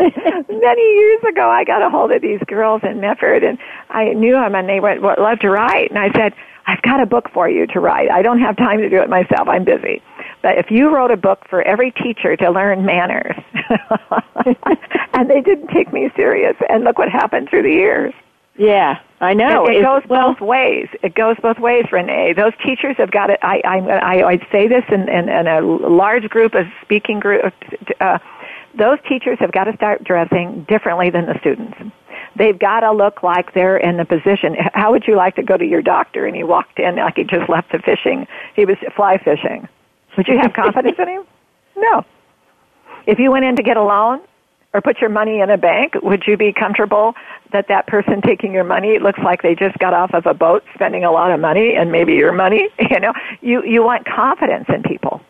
Many 0.48 0.94
years 0.94 1.22
ago, 1.28 1.48
I 1.48 1.64
got 1.64 1.82
a 1.82 1.90
hold 1.90 2.12
of 2.12 2.22
these 2.22 2.40
girls 2.46 2.82
in 2.82 3.00
Medford, 3.00 3.42
and 3.44 3.58
I 3.90 4.12
knew 4.12 4.32
them, 4.32 4.54
and 4.54 4.68
they 4.68 4.80
went, 4.80 5.02
well, 5.02 5.16
"Love 5.18 5.40
to 5.40 5.50
write," 5.50 5.90
and 5.90 5.98
I 5.98 6.10
said, 6.12 6.34
"I've 6.66 6.82
got 6.82 7.00
a 7.00 7.06
book 7.06 7.28
for 7.32 7.48
you 7.48 7.66
to 7.68 7.80
write. 7.80 8.10
I 8.10 8.22
don't 8.22 8.40
have 8.40 8.56
time 8.56 8.78
to 8.78 8.88
do 8.88 9.00
it 9.00 9.08
myself. 9.08 9.48
I'm 9.48 9.64
busy." 9.64 10.02
But 10.42 10.58
if 10.58 10.70
you 10.70 10.94
wrote 10.94 11.10
a 11.10 11.16
book 11.16 11.46
for 11.48 11.62
every 11.62 11.92
teacher 11.92 12.36
to 12.36 12.50
learn 12.50 12.84
manners, 12.84 13.36
and 15.14 15.30
they 15.30 15.40
didn't 15.40 15.68
take 15.68 15.92
me 15.92 16.10
serious, 16.16 16.56
and 16.68 16.84
look 16.84 16.98
what 16.98 17.08
happened 17.08 17.48
through 17.48 17.62
the 17.62 17.72
years. 17.72 18.14
Yeah, 18.56 18.98
I 19.20 19.32
know. 19.32 19.66
It, 19.66 19.76
it 19.76 19.82
goes 19.82 20.02
well, 20.08 20.32
both 20.32 20.40
ways. 20.40 20.88
It 21.02 21.14
goes 21.14 21.36
both 21.40 21.58
ways, 21.58 21.86
Renee. 21.90 22.34
Those 22.34 22.52
teachers 22.64 22.96
have 22.98 23.10
got 23.10 23.30
it. 23.30 23.38
I, 23.42 23.62
I, 23.64 23.78
I, 23.78 24.28
I'd 24.28 24.46
say 24.52 24.68
this 24.68 24.84
in, 24.90 25.08
in, 25.08 25.28
in 25.28 25.46
a 25.46 25.60
large 25.62 26.28
group 26.28 26.54
of 26.54 26.66
speaking 26.82 27.18
group. 27.18 27.52
Uh, 28.00 28.18
those 28.76 28.98
teachers 29.08 29.38
have 29.40 29.52
got 29.52 29.64
to 29.64 29.74
start 29.74 30.04
dressing 30.04 30.64
differently 30.68 31.10
than 31.10 31.26
the 31.26 31.38
students. 31.40 31.76
They've 32.36 32.58
got 32.58 32.80
to 32.80 32.92
look 32.92 33.22
like 33.22 33.52
they're 33.52 33.76
in 33.76 33.98
the 33.98 34.06
position. 34.06 34.56
How 34.72 34.90
would 34.92 35.04
you 35.06 35.16
like 35.16 35.36
to 35.36 35.42
go 35.42 35.56
to 35.56 35.64
your 35.64 35.82
doctor 35.82 36.26
and 36.26 36.34
he 36.34 36.44
walked 36.44 36.78
in 36.78 36.96
like 36.96 37.16
he 37.16 37.24
just 37.24 37.48
left 37.50 37.72
the 37.72 37.78
fishing? 37.78 38.26
He 38.56 38.64
was 38.64 38.76
fly 38.96 39.18
fishing 39.18 39.68
would 40.16 40.28
you 40.28 40.38
have 40.38 40.52
confidence 40.52 40.96
in 40.98 41.08
him? 41.08 41.22
No. 41.76 42.04
If 43.06 43.18
you 43.18 43.30
went 43.30 43.44
in 43.44 43.56
to 43.56 43.62
get 43.62 43.76
a 43.76 43.82
loan 43.82 44.20
or 44.74 44.80
put 44.80 45.00
your 45.00 45.10
money 45.10 45.40
in 45.40 45.50
a 45.50 45.58
bank, 45.58 45.94
would 46.02 46.24
you 46.26 46.36
be 46.36 46.52
comfortable 46.52 47.14
that 47.52 47.68
that 47.68 47.86
person 47.86 48.20
taking 48.22 48.52
your 48.52 48.64
money 48.64 48.98
looks 48.98 49.18
like 49.22 49.42
they 49.42 49.54
just 49.54 49.78
got 49.78 49.92
off 49.92 50.14
of 50.14 50.26
a 50.26 50.34
boat 50.34 50.62
spending 50.74 51.04
a 51.04 51.10
lot 51.10 51.30
of 51.30 51.40
money 51.40 51.74
and 51.76 51.90
maybe 51.90 52.14
your 52.14 52.32
money? 52.32 52.68
You 52.90 53.00
know, 53.00 53.12
you, 53.40 53.64
you 53.64 53.82
want 53.82 54.06
confidence 54.06 54.66
in 54.68 54.82
people. 54.82 55.22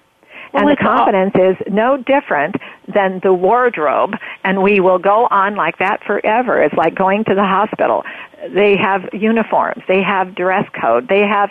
Well, 0.52 0.68
and 0.68 0.70
the 0.70 0.76
confidence 0.76 1.32
all- 1.34 1.50
is 1.50 1.56
no 1.68 1.96
different 1.96 2.56
than 2.86 3.20
the 3.22 3.32
wardrobe, 3.32 4.16
and 4.44 4.62
we 4.62 4.80
will 4.80 4.98
go 4.98 5.26
on 5.30 5.54
like 5.54 5.78
that 5.78 6.04
forever. 6.04 6.62
It's 6.62 6.74
like 6.74 6.94
going 6.94 7.24
to 7.24 7.34
the 7.34 7.44
hospital. 7.44 8.04
They 8.48 8.76
have 8.76 9.08
uniforms, 9.12 9.82
they 9.88 10.02
have 10.02 10.34
dress 10.34 10.68
code, 10.78 11.08
they 11.08 11.26
have 11.26 11.50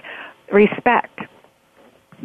respect 0.51 1.21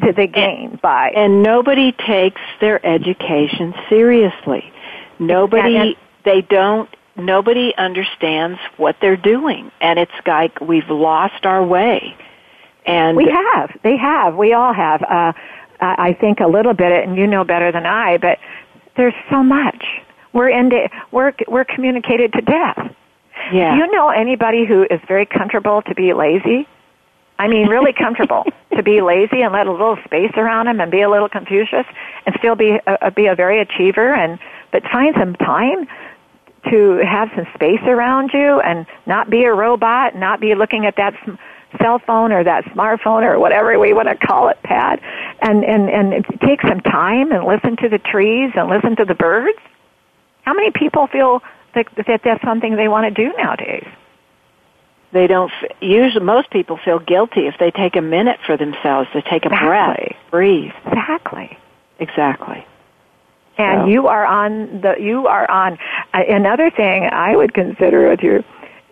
to 0.05 0.13
the 0.13 0.27
game 0.27 0.79
by. 0.83 1.11
And 1.17 1.43
nobody 1.43 1.93
takes 1.93 2.41
their 2.61 2.85
education 2.85 3.75
seriously. 3.89 4.71
Nobody, 5.19 5.77
And- 5.77 5.87
and- 5.89 5.97
they 6.25 6.43
don't, 6.43 6.89
nobody 7.17 7.73
understands 7.79 8.59
what 8.77 8.97
they're 9.01 9.17
doing. 9.17 9.71
And 9.81 9.99
it's 9.99 10.13
like 10.27 10.61
we've 10.61 10.91
lost 10.91 11.47
our 11.47 11.63
way. 11.63 12.15
And 12.85 13.17
We 13.17 13.29
have. 13.29 13.77
They 13.83 13.97
have. 13.97 14.37
We 14.37 14.53
all 14.53 14.73
have. 14.73 15.03
Uh, 15.03 15.33
I 15.81 16.09
I 16.09 16.13
think 16.15 16.41
a 16.41 16.47
little 16.47 16.75
bit, 16.75 16.93
and 16.93 17.17
you 17.17 17.27
know 17.27 17.45
better 17.45 17.73
than 17.73 17.87
I. 17.87 18.19
But 18.19 18.39
there's 18.97 19.15
so 19.31 19.43
much. 19.43 19.85
We're 20.33 20.51
into. 20.51 20.89
We're 21.13 21.33
we're 21.49 21.65
communicated 21.65 22.33
to 22.35 22.41
death. 22.43 22.95
yeah. 23.53 23.75
Do 23.75 23.79
you 23.79 23.91
know 23.93 24.11
anybody 24.11 24.65
who 24.67 24.85
is 24.85 25.01
very 25.09 25.27
comfortable 25.27 25.83
to 25.83 25.95
be 25.95 26.13
lazy? 26.13 26.67
I 27.39 27.49
mean, 27.49 27.69
really 27.69 27.93
comfortable 27.93 28.45
to 28.77 28.83
be 28.83 29.03
lazy 29.03 29.43
and 29.43 29.53
let 29.53 29.67
a 29.67 29.73
little 29.73 29.99
space 30.05 30.33
around 30.37 30.67
them 30.67 30.81
and 30.81 30.91
be 30.91 31.03
a 31.03 31.11
little 31.11 31.29
Confucius 31.29 31.87
and 32.25 32.35
still 32.39 32.55
be 32.55 32.79
a, 32.87 33.11
be 33.11 33.27
a 33.27 33.35
very 33.35 33.61
achiever 33.61 34.15
and 34.15 34.39
but 34.73 34.83
find 34.85 35.15
some 35.19 35.35
time 35.37 35.87
to 36.71 37.01
have 37.07 37.31
some 37.37 37.47
space 37.55 37.81
around 37.85 38.31
you 38.33 38.61
and 38.61 38.87
not 39.07 39.31
be 39.31 39.45
a 39.45 39.53
robot, 39.53 40.17
not 40.17 40.41
be 40.41 40.55
looking 40.55 40.85
at 40.85 40.97
that 40.97 41.15
cell 41.81 41.99
phone 41.99 42.33
or 42.33 42.45
that 42.45 42.65
smartphone 42.67 43.23
or 43.23 43.39
whatever 43.39 43.79
we 43.79 43.93
want 43.93 44.09
to 44.09 44.17
call 44.27 44.49
it, 44.49 44.59
Pat, 44.63 45.01
and 45.43 45.65
and 45.65 45.89
and 45.91 46.25
take 46.41 46.61
some 46.63 46.81
time 46.81 47.33
and 47.33 47.45
listen 47.45 47.77
to 47.77 47.89
the 47.89 47.99
trees 47.99 48.53
and 48.55 48.69
listen 48.69 48.97
to 48.97 49.05
the 49.05 49.15
birds. 49.15 49.59
How 50.43 50.55
many 50.55 50.71
people 50.71 51.07
feel 51.09 51.43
that, 51.75 51.87
that 52.07 52.21
that's 52.25 52.43
something 52.45 52.77
they 52.77 52.89
want 52.89 53.05
to 53.15 53.25
do 53.29 53.33
nowadays? 53.37 53.87
they 55.13 55.29
don't 55.29 55.53
f- 55.63 55.71
usually 55.81 56.25
most 56.25 56.51
people 56.51 56.77
feel 56.85 56.99
guilty 56.99 57.47
if 57.47 57.55
they 57.59 57.71
take 57.71 57.97
a 57.97 58.03
minute 58.03 58.39
for 58.45 58.57
themselves 58.57 59.09
to 59.13 59.23
take 59.23 59.47
a 59.47 59.49
breath 59.49 59.97
Exactly. 59.99 60.17
breathe 60.31 60.73
Exactly. 60.85 61.59
exactly 62.01 62.67
And 63.57 63.83
So- 63.83 63.87
you 63.87 64.09
are 64.09 64.27
on 64.27 64.81
the 64.83 64.97
you 65.01 65.27
are 65.29 65.49
on 65.51 65.79
uh, 66.13 66.23
another 66.29 66.71
thing 66.71 67.09
I 67.11 67.35
would 67.37 67.55
consider 67.55 68.09
with 68.11 68.21
your 68.21 68.43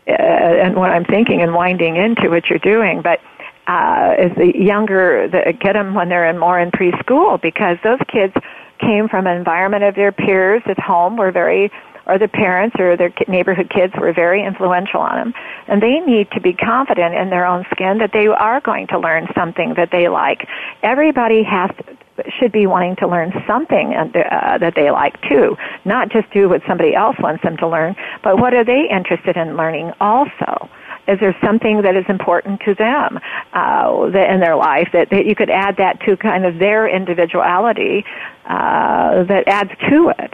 and 0.07 0.77
what 0.77 0.91
I'm 0.91 1.05
thinking 1.05 1.43
and 1.43 1.55
winding 1.55 1.97
into 1.97 2.29
what 2.31 2.49
you're 2.49 2.59
doing, 2.59 3.03
but 3.03 3.21
uh, 3.67 4.15
is 4.19 4.37
the 4.37 4.53
younger 4.55 5.29
the, 5.29 5.53
get 5.59 5.73
them 5.73 5.95
when 5.95 6.09
they're 6.09 6.29
in 6.29 6.39
more 6.39 6.61
in 6.61 6.71
preschool 6.71 7.41
because 7.41 7.79
those 7.83 8.01
kids 8.09 8.35
came 8.79 9.09
from 9.09 9.27
an 9.27 9.37
environment 9.37 9.85
of 9.85 9.95
their 9.95 10.13
peers 10.13 10.63
at 10.67 10.79
home 10.79 11.17
were 11.17 11.33
very 11.33 11.71
or 12.07 12.19
the 12.19 12.29
parents 12.29 12.77
or 12.79 12.99
their 12.99 13.13
neighborhood 13.29 13.71
kids 13.71 13.95
were 13.99 14.13
very 14.13 14.45
influential 14.45 15.01
on 15.01 15.17
them 15.17 15.35
and 15.69 15.83
they 15.83 16.01
need 16.01 16.31
to 16.33 16.41
be 16.41 16.53
confident 16.53 17.15
in 17.15 17.31
their 17.31 17.47
own 17.47 17.65
skin 17.73 17.99
that 17.99 18.11
they 18.13 18.27
are 18.27 18.61
going 18.61 18.87
to 18.89 18.99
learn 18.99 19.27
something 19.35 19.73
that 19.79 19.91
they 19.91 20.09
like. 20.09 20.47
Everybody 20.83 21.43
has 21.43 21.71
to, 21.79 21.94
should 22.39 22.53
be 22.53 22.67
wanting 22.67 22.97
to 22.97 23.09
learn 23.09 23.33
something 23.47 23.95
uh, 23.95 24.59
that 24.59 24.75
they 24.77 24.91
like 24.91 25.21
too. 25.29 25.57
Not 25.85 26.11
just 26.11 26.31
do 26.33 26.49
what 26.49 26.63
somebody 26.67 26.95
else 26.95 27.17
wants 27.19 27.43
them 27.43 27.57
to 27.59 27.69
learn 27.69 27.97
but 28.23 28.39
what 28.39 28.55
are 28.55 28.65
they 28.65 28.89
interested 28.91 29.37
in 29.37 29.57
learning 29.57 29.93
also? 30.01 30.69
Is 31.07 31.21
there 31.21 31.37
something 31.45 31.83
that 31.83 31.97
is 31.97 32.05
important 32.09 32.61
to 32.65 32.75
them 32.75 33.21
uh, 33.53 34.07
in 34.07 34.41
their 34.41 34.57
life 34.57 34.89
that, 34.95 35.11
that 35.11 35.27
you 35.27 35.35
could 35.35 35.51
add 35.51 35.77
that 35.77 36.01
to 36.07 36.17
kind 36.17 36.47
of 36.47 36.59
their 36.59 36.89
individuality 36.89 38.05
uh, 38.47 39.25
that 39.25 39.45
adds 39.47 39.71
to 39.91 40.13
it 40.19 40.33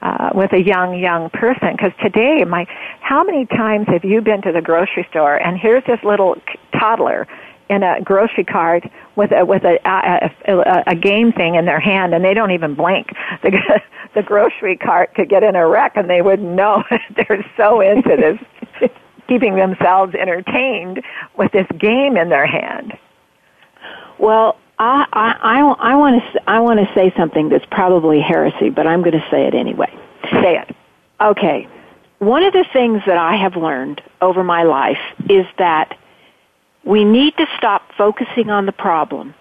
uh, 0.00 0.30
with 0.34 0.52
a 0.52 0.62
young 0.62 0.96
young 0.96 1.30
person? 1.30 1.72
Because 1.72 1.92
today 2.00 2.44
my 2.44 2.66
how 3.00 3.24
many 3.24 3.46
times 3.46 3.86
have 3.88 4.04
you 4.04 4.20
been 4.20 4.40
to 4.42 4.52
the 4.52 4.62
grocery 4.62 5.06
store 5.10 5.34
and 5.36 5.58
here's 5.58 5.84
this 5.84 5.98
little 6.04 6.36
toddler 6.78 7.26
in 7.68 7.82
a 7.82 8.00
grocery 8.02 8.44
cart 8.44 8.84
with 9.16 9.32
a 9.32 9.44
with 9.44 9.64
a 9.64 9.78
a, 9.86 10.30
a, 10.46 10.82
a 10.88 10.94
game 10.94 11.32
thing 11.32 11.54
in 11.56 11.64
their 11.66 11.80
hand 11.80 12.14
and 12.14 12.24
they 12.24 12.34
don't 12.34 12.50
even 12.52 12.74
blink 12.74 13.08
the 13.42 13.80
the 14.14 14.22
grocery 14.22 14.76
cart 14.76 15.14
could 15.14 15.28
get 15.28 15.42
in 15.42 15.54
a 15.56 15.66
wreck 15.66 15.92
and 15.96 16.08
they 16.08 16.22
wouldn't 16.22 16.48
know 16.54 16.82
they're 17.16 17.44
so 17.56 17.80
into 17.80 18.16
this 18.16 18.90
keeping 19.28 19.56
themselves 19.56 20.14
entertained 20.14 21.02
with 21.36 21.52
this 21.52 21.66
game 21.78 22.16
in 22.16 22.28
their 22.30 22.46
hand 22.46 22.96
Well, 24.18 24.56
I 24.78 25.06
I 25.12 25.60
I, 25.60 25.92
I 25.92 25.96
want 25.96 26.22
to 26.22 26.50
I 26.50 26.60
want 26.60 26.80
to 26.80 26.94
say 26.94 27.12
something 27.16 27.48
that's 27.48 27.66
probably 27.70 28.20
heresy, 28.20 28.70
but 28.70 28.86
I'm 28.86 29.02
going 29.02 29.18
to 29.20 29.26
say 29.30 29.46
it 29.46 29.54
anyway. 29.54 29.92
say 30.30 30.58
it 30.58 30.74
Okay. 31.20 31.68
One 32.18 32.42
of 32.42 32.52
the 32.52 32.64
things 32.72 33.02
that 33.06 33.16
I 33.16 33.36
have 33.36 33.56
learned 33.56 34.02
over 34.20 34.42
my 34.42 34.64
life 34.64 34.98
is 35.28 35.46
that 35.58 35.96
we 36.88 37.04
need 37.04 37.36
to 37.36 37.46
stop 37.56 37.82
focusing 37.96 38.50
on 38.50 38.66
the 38.66 38.72
problem 38.72 39.34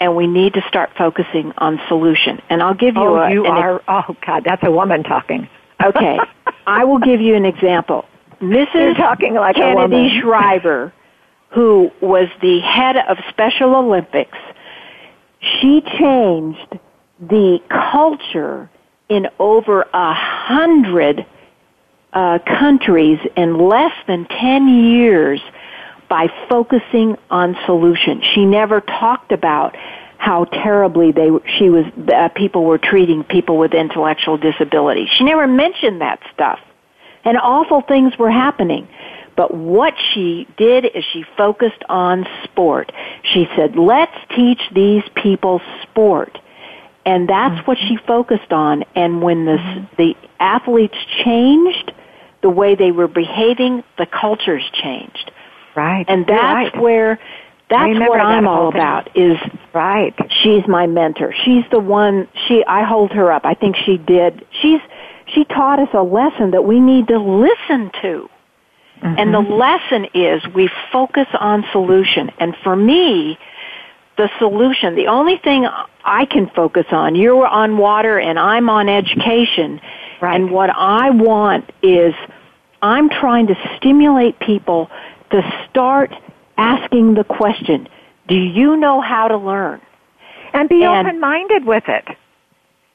and 0.00 0.14
we 0.14 0.26
need 0.26 0.52
to 0.54 0.62
start 0.68 0.90
focusing 0.96 1.52
on 1.58 1.80
solution. 1.88 2.40
And 2.50 2.62
I'll 2.62 2.74
give 2.74 2.94
you 2.94 3.02
oh 3.02 3.16
a, 3.16 3.30
you 3.32 3.46
an 3.46 3.52
are 3.52 3.82
oh 3.88 4.16
god 4.26 4.44
that's 4.44 4.62
a 4.64 4.70
woman 4.70 5.02
talking 5.02 5.48
Okay. 5.84 6.18
I 6.66 6.84
will 6.84 6.98
give 6.98 7.20
you 7.20 7.34
an 7.34 7.44
example. 7.44 8.04
Mrs. 8.40 8.74
You're 8.74 8.94
talking 8.94 9.34
like 9.34 9.56
Kennedy. 9.56 10.20
Shriver, 10.20 10.92
who 11.50 11.90
was 12.00 12.28
the 12.40 12.60
head 12.60 12.96
of 12.96 13.16
Special 13.30 13.74
Olympics, 13.74 14.38
she 15.40 15.80
changed 15.98 16.78
the 17.20 17.58
culture 17.68 18.70
in 19.08 19.28
over 19.38 19.82
a 19.92 20.14
hundred 20.14 21.26
uh, 22.12 22.38
countries 22.46 23.18
in 23.36 23.58
less 23.58 23.94
than 24.06 24.26
10 24.26 24.68
years 24.68 25.40
by 26.08 26.28
focusing 26.48 27.16
on 27.30 27.56
solutions. 27.66 28.24
She 28.34 28.44
never 28.44 28.80
talked 28.80 29.32
about 29.32 29.76
how 30.16 30.44
terribly 30.44 31.12
they 31.12 31.30
she 31.58 31.70
was 31.70 31.84
uh, 32.12 32.28
people 32.30 32.64
were 32.64 32.78
treating 32.78 33.22
people 33.22 33.56
with 33.56 33.72
intellectual 33.72 34.36
disabilities. 34.36 35.08
She 35.16 35.24
never 35.24 35.46
mentioned 35.46 36.00
that 36.00 36.20
stuff. 36.34 36.58
And 37.24 37.36
awful 37.36 37.82
things 37.82 38.16
were 38.18 38.30
happening. 38.30 38.88
But 39.36 39.54
what 39.54 39.94
she 40.12 40.48
did 40.56 40.84
is 40.84 41.04
she 41.12 41.24
focused 41.36 41.84
on 41.88 42.26
sport. 42.42 42.90
She 43.22 43.48
said, 43.54 43.76
let's 43.76 44.16
teach 44.34 44.60
these 44.74 45.04
people 45.14 45.60
sport. 45.82 46.36
And 47.06 47.28
that's 47.28 47.64
what 47.64 47.78
she 47.78 47.96
focused 47.96 48.52
on. 48.52 48.84
And 48.96 49.22
when 49.22 49.44
the, 49.44 49.86
the 49.96 50.16
athletes 50.40 50.98
changed, 51.24 51.92
the 52.42 52.50
way 52.50 52.74
they 52.74 52.90
were 52.90 53.06
behaving, 53.06 53.84
the 53.96 54.06
cultures 54.06 54.64
changed. 54.72 55.30
Right 55.78 56.04
And 56.08 56.26
that's 56.26 56.74
right. 56.74 56.82
where, 56.82 57.20
that's 57.70 57.88
remember 57.88 58.08
what 58.08 58.20
I'm 58.20 58.46
all 58.46 58.72
thing. 58.72 58.80
about 58.80 59.16
is 59.16 59.38
right 59.74 60.14
she's 60.42 60.66
my 60.66 60.86
mentor. 60.86 61.32
She's 61.44 61.64
the 61.70 61.80
one, 61.80 62.28
she, 62.46 62.64
I 62.66 62.84
hold 62.84 63.12
her 63.12 63.30
up. 63.30 63.44
I 63.44 63.54
think 63.54 63.76
she 63.76 63.96
did, 63.98 64.44
she's, 64.60 64.80
she 65.26 65.44
taught 65.44 65.78
us 65.78 65.90
a 65.92 66.02
lesson 66.02 66.50
that 66.52 66.62
we 66.62 66.80
need 66.80 67.08
to 67.08 67.18
listen 67.18 67.90
to. 68.02 68.28
And 69.00 69.32
the 69.32 69.38
mm-hmm. 69.38 69.52
lesson 69.52 70.06
is 70.12 70.42
we 70.54 70.68
focus 70.90 71.28
on 71.38 71.64
solution. 71.70 72.30
And 72.40 72.56
for 72.64 72.74
me, 72.74 73.38
the 74.16 74.28
solution, 74.38 74.96
the 74.96 75.06
only 75.06 75.38
thing 75.38 75.66
I 76.04 76.24
can 76.24 76.50
focus 76.50 76.86
on, 76.90 77.14
you're 77.14 77.46
on 77.46 77.78
water 77.78 78.18
and 78.18 78.38
I'm 78.38 78.68
on 78.68 78.88
education. 78.88 79.80
Right. 80.20 80.34
And 80.34 80.50
what 80.50 80.70
I 80.70 81.10
want 81.10 81.70
is 81.80 82.12
I'm 82.82 83.08
trying 83.08 83.46
to 83.46 83.54
stimulate 83.76 84.40
people 84.40 84.90
to 85.30 85.42
start 85.70 86.12
asking 86.56 87.14
the 87.14 87.24
question, 87.24 87.88
do 88.28 88.34
you 88.36 88.76
know 88.76 89.00
how 89.00 89.28
to 89.28 89.36
learn? 89.36 89.80
and 90.54 90.66
be 90.68 90.82
And- 90.82 91.06
open-minded 91.06 91.66
with 91.66 91.84
it. 91.88 92.08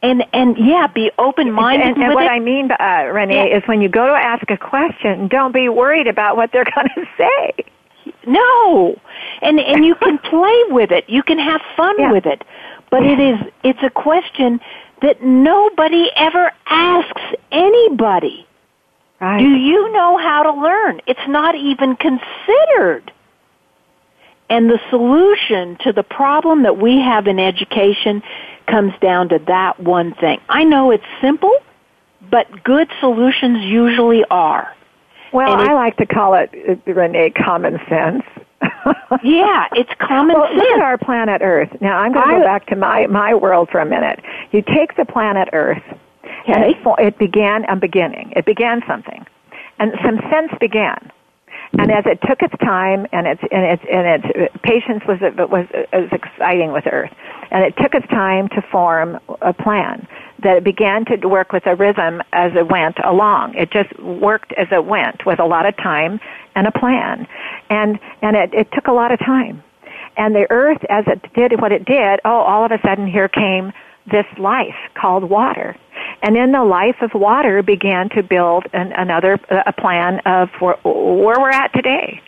And, 0.01 0.25
and 0.33 0.57
yeah, 0.57 0.87
be 0.87 1.11
open-minded 1.19 1.85
And, 1.87 1.97
and 1.97 2.07
with 2.07 2.15
what 2.15 2.23
it. 2.25 2.31
I 2.31 2.39
mean, 2.39 2.69
uh, 2.71 3.09
Renee, 3.13 3.49
Yeah. 3.51 3.57
is 3.57 3.63
when 3.67 3.79
you 3.79 3.87
go 3.89 4.05
to 4.07 4.11
ask 4.13 4.49
a 4.49 4.57
question, 4.57 5.27
don't 5.27 5.53
be 5.53 5.69
worried 5.69 6.07
about 6.07 6.35
what 6.35 6.51
they're 6.51 6.65
going 6.75 6.89
to 6.95 7.05
say. 7.17 7.51
No. 8.25 8.99
And 9.41 9.59
and 9.59 9.85
you 9.85 9.95
can 9.95 10.17
play 10.33 10.63
with 10.69 10.91
it. 10.91 11.05
You 11.07 11.23
can 11.23 11.37
have 11.39 11.61
fun 11.77 11.95
Yeah. 11.99 12.11
with 12.11 12.25
it. 12.25 12.43
But 12.89 13.03
it 13.05 13.19
is 13.19 13.39
it's 13.63 13.81
a 13.83 13.89
question 13.89 14.59
that 15.01 15.21
nobody 15.23 16.09
ever 16.17 16.51
asks 16.67 17.21
anybody. 17.51 18.45
Right. 19.23 19.39
Do 19.39 19.47
you 19.49 19.89
know 19.93 20.17
how 20.17 20.43
to 20.43 20.51
learn? 20.51 20.99
It's 21.07 21.27
not 21.29 21.55
even 21.55 21.95
considered. 21.95 23.09
And 24.49 24.69
the 24.69 24.79
solution 24.89 25.77
to 25.83 25.93
the 25.93 26.03
problem 26.03 26.63
that 26.63 26.77
we 26.77 26.97
have 26.99 27.25
in 27.27 27.39
education 27.39 28.21
comes 28.67 28.91
down 29.01 29.29
to 29.29 29.39
that 29.47 29.79
one 29.79 30.13
thing. 30.15 30.41
I 30.49 30.65
know 30.65 30.91
it's 30.91 31.05
simple, 31.21 31.57
but 32.29 32.65
good 32.65 32.89
solutions 32.99 33.59
usually 33.63 34.25
are. 34.29 34.75
well, 35.31 35.53
it- 35.59 35.69
I 35.69 35.73
like 35.73 35.95
to 35.97 36.05
call 36.05 36.33
it, 36.33 36.81
Renee, 36.85 37.29
common 37.31 37.79
sense. 37.87 38.23
Yeah, 39.23 39.67
it's 39.73 39.91
common 39.99 40.35
well, 40.37 40.47
sense. 40.47 40.57
look 40.57 40.71
at 40.71 40.81
our 40.81 40.97
planet 40.97 41.41
Earth. 41.43 41.69
Now, 41.79 41.99
I'm 41.99 42.11
going 42.11 42.27
to 42.27 42.35
go 42.39 42.43
back 42.43 42.65
to 42.67 42.75
my, 42.75 43.05
my 43.07 43.33
world 43.33 43.69
for 43.71 43.79
a 43.79 43.85
minute. 43.85 44.19
You 44.51 44.61
take 44.61 44.95
the 44.97 45.05
planet 45.05 45.49
Earth, 45.53 45.83
Okay. 46.49 46.75
it, 46.99 47.17
began 47.17 47.65
a 47.65 47.75
beginning. 47.75 48.33
It 48.35 48.45
began 48.45 48.81
something. 48.87 49.25
And 49.79 49.93
some 50.03 50.19
sense 50.29 50.51
began. 50.59 51.11
And 51.79 51.91
as 51.91 52.05
it 52.05 52.19
took 52.27 52.41
its 52.43 52.53
time 52.59 53.07
and 53.11 53.25
its 53.25 53.41
and 53.51 53.63
its 53.63 53.83
and 53.91 54.05
its 54.05 54.55
patience 54.61 55.01
was 55.07 55.19
was 55.21 55.65
was 55.91 56.09
exciting 56.11 56.71
with 56.71 56.85
Earth, 56.85 57.09
and 57.49 57.63
it 57.63 57.75
took 57.81 57.95
its 57.95 58.05
time 58.09 58.47
to 58.49 58.61
form 58.61 59.19
a 59.41 59.53
plan 59.53 60.07
that 60.43 60.57
it 60.57 60.63
began 60.63 61.03
to 61.05 61.27
work 61.27 61.51
with 61.51 61.65
a 61.65 61.75
rhythm 61.75 62.21
as 62.31 62.51
it 62.55 62.67
went 62.67 62.97
along. 63.03 63.55
It 63.55 63.71
just 63.71 63.97
worked 63.99 64.53
as 64.53 64.67
it 64.71 64.85
went 64.85 65.25
with 65.25 65.39
a 65.39 65.45
lot 65.45 65.65
of 65.65 65.75
time 65.77 66.19
and 66.53 66.67
a 66.67 66.71
plan, 66.71 67.27
and 67.71 67.99
and 68.21 68.35
it, 68.35 68.53
it 68.53 68.67
took 68.71 68.85
a 68.85 68.93
lot 68.93 69.11
of 69.11 69.17
time. 69.19 69.63
And 70.15 70.35
the 70.35 70.45
Earth, 70.51 70.83
as 70.89 71.05
it 71.07 71.33
did 71.33 71.59
what 71.59 71.71
it 71.71 71.85
did, 71.85 72.19
oh, 72.23 72.41
all 72.41 72.63
of 72.63 72.71
a 72.71 72.79
sudden 72.85 73.07
here 73.07 73.27
came 73.27 73.73
this 74.11 74.25
life 74.37 74.75
called 74.93 75.23
water. 75.23 75.75
And 76.23 76.37
in 76.37 76.53
the 76.53 76.63
life 76.63 76.95
of 77.01 77.11
water 77.13 77.61
began 77.61 78.09
to 78.15 78.23
build 78.23 78.65
an, 78.73 78.93
another 78.93 79.33
a 79.49 79.73
plan 79.73 80.19
of 80.25 80.49
where, 80.59 80.77
where 80.83 81.39
we're 81.39 81.49
at 81.49 81.71
today. 81.73 82.21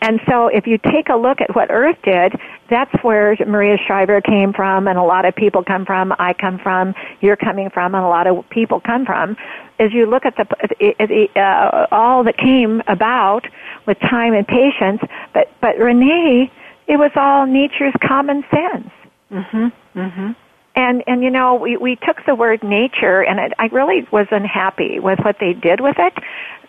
And 0.00 0.20
so 0.28 0.48
if 0.48 0.66
you 0.66 0.78
take 0.78 1.08
a 1.08 1.16
look 1.16 1.40
at 1.40 1.54
what 1.54 1.70
Earth 1.70 1.96
did, 2.04 2.32
that's 2.70 2.92
where 3.02 3.36
Maria 3.46 3.76
Shriver 3.86 4.20
came 4.20 4.52
from 4.52 4.88
and 4.88 4.98
a 4.98 5.02
lot 5.02 5.24
of 5.24 5.34
people 5.36 5.62
come 5.62 5.84
from, 5.84 6.12
I 6.18 6.32
come 6.32 6.58
from, 6.58 6.94
you're 7.20 7.36
coming 7.36 7.70
from, 7.70 7.94
and 7.94 8.04
a 8.04 8.08
lot 8.08 8.26
of 8.26 8.48
people 8.50 8.80
come 8.80 9.04
from, 9.04 9.36
As 9.78 9.92
you 9.92 10.06
look 10.06 10.24
at 10.24 10.36
the, 10.36 11.28
uh, 11.36 11.86
all 11.92 12.24
that 12.24 12.36
came 12.38 12.82
about 12.86 13.46
with 13.86 13.98
time 14.00 14.32
and 14.32 14.46
patience, 14.46 15.00
but, 15.32 15.50
but 15.60 15.78
Renee, 15.78 16.50
it 16.86 16.96
was 16.96 17.10
all 17.16 17.46
nature's 17.46 17.94
common 18.02 18.44
sense. 18.50 18.90
Mm-hmm. 19.30 19.66
Mhm. 19.98 20.36
And 20.76 21.04
and 21.06 21.22
you 21.22 21.30
know 21.30 21.54
we 21.54 21.76
we 21.76 21.96
took 21.96 22.24
the 22.26 22.34
word 22.34 22.62
nature 22.62 23.22
and 23.22 23.38
it, 23.38 23.52
I 23.58 23.66
really 23.66 24.06
was 24.10 24.26
unhappy 24.30 24.98
with 24.98 25.20
what 25.20 25.36
they 25.40 25.52
did 25.52 25.80
with 25.80 25.96
it. 25.98 26.14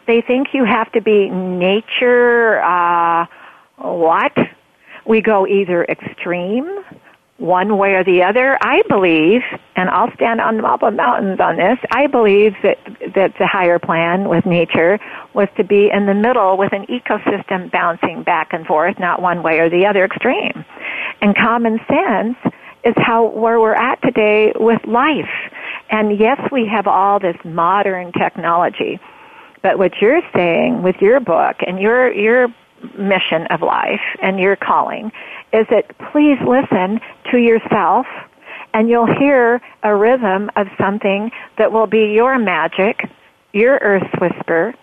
They 0.06 0.22
think 0.22 0.50
you 0.54 0.66
have 0.66 0.92
to 0.92 1.02
be 1.02 1.30
nature 1.30 2.62
uh 2.62 3.26
what? 3.78 4.34
We 5.06 5.22
go 5.22 5.46
either 5.48 5.84
extreme 5.86 6.84
one 7.38 7.78
way 7.78 7.96
or 7.96 8.04
the 8.04 8.24
other. 8.24 8.58
I 8.62 8.82
believe, 8.88 9.42
and 9.76 9.90
I'll 9.90 10.14
stand 10.16 10.40
on 10.40 10.58
top 10.58 10.84
of 10.84 10.94
mountains 10.94 11.40
on 11.40 11.58
this. 11.58 11.78
I 11.92 12.08
believe 12.08 12.54
that 12.64 12.78
that 13.14 13.34
the 13.38 13.48
higher 13.48 13.80
plan 13.80 14.30
with 14.30 14.46
nature 14.46 15.00
was 15.34 15.48
to 15.58 15.64
be 15.64 15.90
in 15.92 16.06
the 16.06 16.14
middle 16.14 16.58
with 16.58 16.72
an 16.74 16.86
ecosystem 16.86 17.72
bouncing 17.72 18.24
back 18.24 18.54
and 18.54 18.66
forth, 18.66 18.98
not 19.00 19.22
one 19.22 19.44
way 19.44 19.60
or 19.60 19.70
the 19.70 19.86
other 19.86 20.06
extreme. 20.06 20.64
And 21.22 21.36
common 21.36 21.80
sense 21.88 22.38
is 22.86 22.94
how 22.98 23.26
where 23.26 23.60
we're 23.60 23.74
at 23.74 24.02
today 24.02 24.54
with 24.56 24.86
life. 24.86 25.30
And 25.90 26.18
yes, 26.20 26.40
we 26.52 26.68
have 26.68 26.88
all 26.88 27.20
this 27.20 27.38
modern 27.44 28.12
technology, 28.14 29.00
but 29.62 29.78
what 29.78 29.94
you're 30.02 30.22
saying 30.34 30.84
with 30.84 30.98
your 31.02 31.20
book 31.20 31.58
and 31.66 31.80
your 31.80 32.14
your 32.14 32.48
mission 32.98 33.48
of 33.48 33.62
life 33.62 34.02
and 34.22 34.40
your 34.40 34.56
calling 34.56 35.12
is 35.52 35.66
that 35.72 35.98
please 36.12 36.38
listen 36.48 37.00
to 37.32 37.38
yourself 37.38 38.06
and 38.74 38.90
you'll 38.90 39.12
hear 39.18 39.62
a 39.84 39.96
rhythm 39.96 40.52
of 40.56 40.68
something 40.78 41.32
that 41.58 41.72
will 41.72 41.88
be 41.88 42.14
your 42.14 42.38
magic, 42.38 43.10
your 43.54 43.78
earth 43.78 44.08
whisper, 44.20 44.76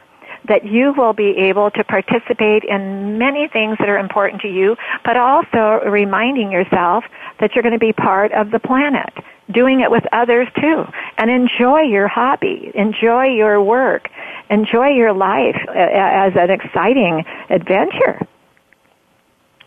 that 0.48 0.64
you 0.64 0.92
will 0.96 1.12
be 1.12 1.36
able 1.36 1.70
to 1.70 1.84
participate 1.84 2.64
in 2.64 3.18
many 3.18 3.48
things 3.48 3.78
that 3.78 3.88
are 3.88 3.98
important 3.98 4.42
to 4.42 4.48
you, 4.48 4.76
but 5.04 5.16
also 5.16 5.80
reminding 5.88 6.50
yourself 6.50 7.04
that 7.40 7.54
you're 7.54 7.62
going 7.62 7.72
to 7.72 7.78
be 7.78 7.92
part 7.92 8.32
of 8.32 8.50
the 8.50 8.58
planet, 8.58 9.12
doing 9.50 9.80
it 9.80 9.90
with 9.90 10.04
others 10.12 10.48
too, 10.60 10.84
and 11.18 11.30
enjoy 11.30 11.80
your 11.80 12.08
hobby, 12.08 12.72
enjoy 12.74 13.26
your 13.26 13.62
work, 13.62 14.08
enjoy 14.50 14.88
your 14.88 15.12
life 15.12 15.56
uh, 15.68 15.72
as 15.72 16.32
an 16.36 16.50
exciting 16.50 17.24
adventure. 17.50 18.26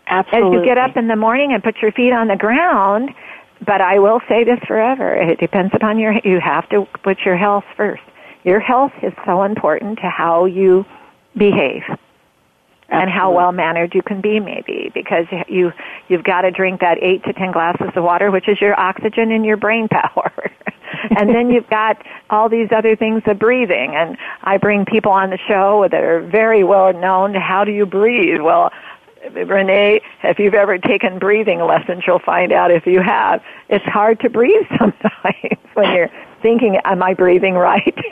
Absolutely. 0.08 0.58
As 0.58 0.62
you 0.62 0.66
get 0.66 0.78
up 0.78 0.98
in 0.98 1.08
the 1.08 1.16
morning 1.16 1.52
and 1.54 1.64
put 1.64 1.78
your 1.82 1.92
feet 1.92 2.12
on 2.12 2.28
the 2.28 2.36
ground, 2.36 3.10
but 3.66 3.82
I 3.82 4.00
will 4.00 4.20
say 4.28 4.44
this 4.44 4.60
forever, 4.68 5.16
it 5.16 5.40
depends 5.40 5.74
upon 5.74 5.98
your, 5.98 6.14
you 6.24 6.40
have 6.40 6.70
to 6.70 6.86
put 7.02 7.22
your 7.22 7.38
health 7.38 7.64
first 7.76 8.04
your 8.46 8.60
health 8.60 8.94
is 9.04 9.12
so 9.26 9.44
important 9.44 10.00
to 10.00 10.10
how 10.10 10.46
you 10.46 10.86
behave. 11.38 11.84
Absolutely. 12.88 13.02
and 13.02 13.10
how 13.10 13.32
well 13.32 13.52
mannered 13.52 13.96
you 13.96 14.04
can 14.04 14.22
be 14.22 14.40
maybe 14.40 14.92
because 14.94 15.26
you 15.48 15.74
you've 16.08 16.24
got 16.24 16.42
to 16.42 16.52
drink 16.52 16.82
that 16.82 17.00
8 17.02 17.24
to 17.24 17.34
10 17.34 17.52
glasses 17.52 17.90
of 17.96 18.04
water 18.04 18.30
which 18.30 18.48
is 18.48 18.62
your 18.62 18.80
oxygen 18.80 19.32
and 19.32 19.44
your 19.44 19.58
brain 19.58 19.88
power 19.92 20.32
and 21.18 21.34
then 21.34 21.50
you've 21.50 21.68
got 21.68 21.98
all 22.30 22.48
these 22.48 22.68
other 22.72 22.96
things 22.96 23.24
of 23.26 23.40
breathing 23.40 23.96
and 23.96 24.18
I 24.44 24.58
bring 24.58 24.86
people 24.86 25.12
on 25.12 25.32
the 25.32 25.40
show 25.48 25.88
that 25.90 26.04
are 26.04 26.22
very 26.22 26.64
well 26.64 26.94
known 26.94 27.34
to 27.34 27.40
how 27.40 27.64
do 27.64 27.72
you 27.72 27.88
breathe 27.88 28.42
well 28.42 28.72
Renee, 29.34 30.02
if 30.24 30.38
you've 30.38 30.54
ever 30.54 30.78
taken 30.78 31.18
breathing 31.18 31.60
lessons, 31.60 32.04
you'll 32.06 32.20
find 32.20 32.52
out 32.52 32.70
if 32.70 32.86
you 32.86 33.02
have, 33.02 33.42
it's 33.70 33.86
hard 33.86 34.20
to 34.20 34.30
breathe 34.30 34.68
sometimes 34.78 35.58
when 35.74 35.96
you're 35.96 36.12
thinking, 36.46 36.78
am 36.86 37.02
I 37.02 37.16
breathing 37.16 37.56
right? 37.56 37.98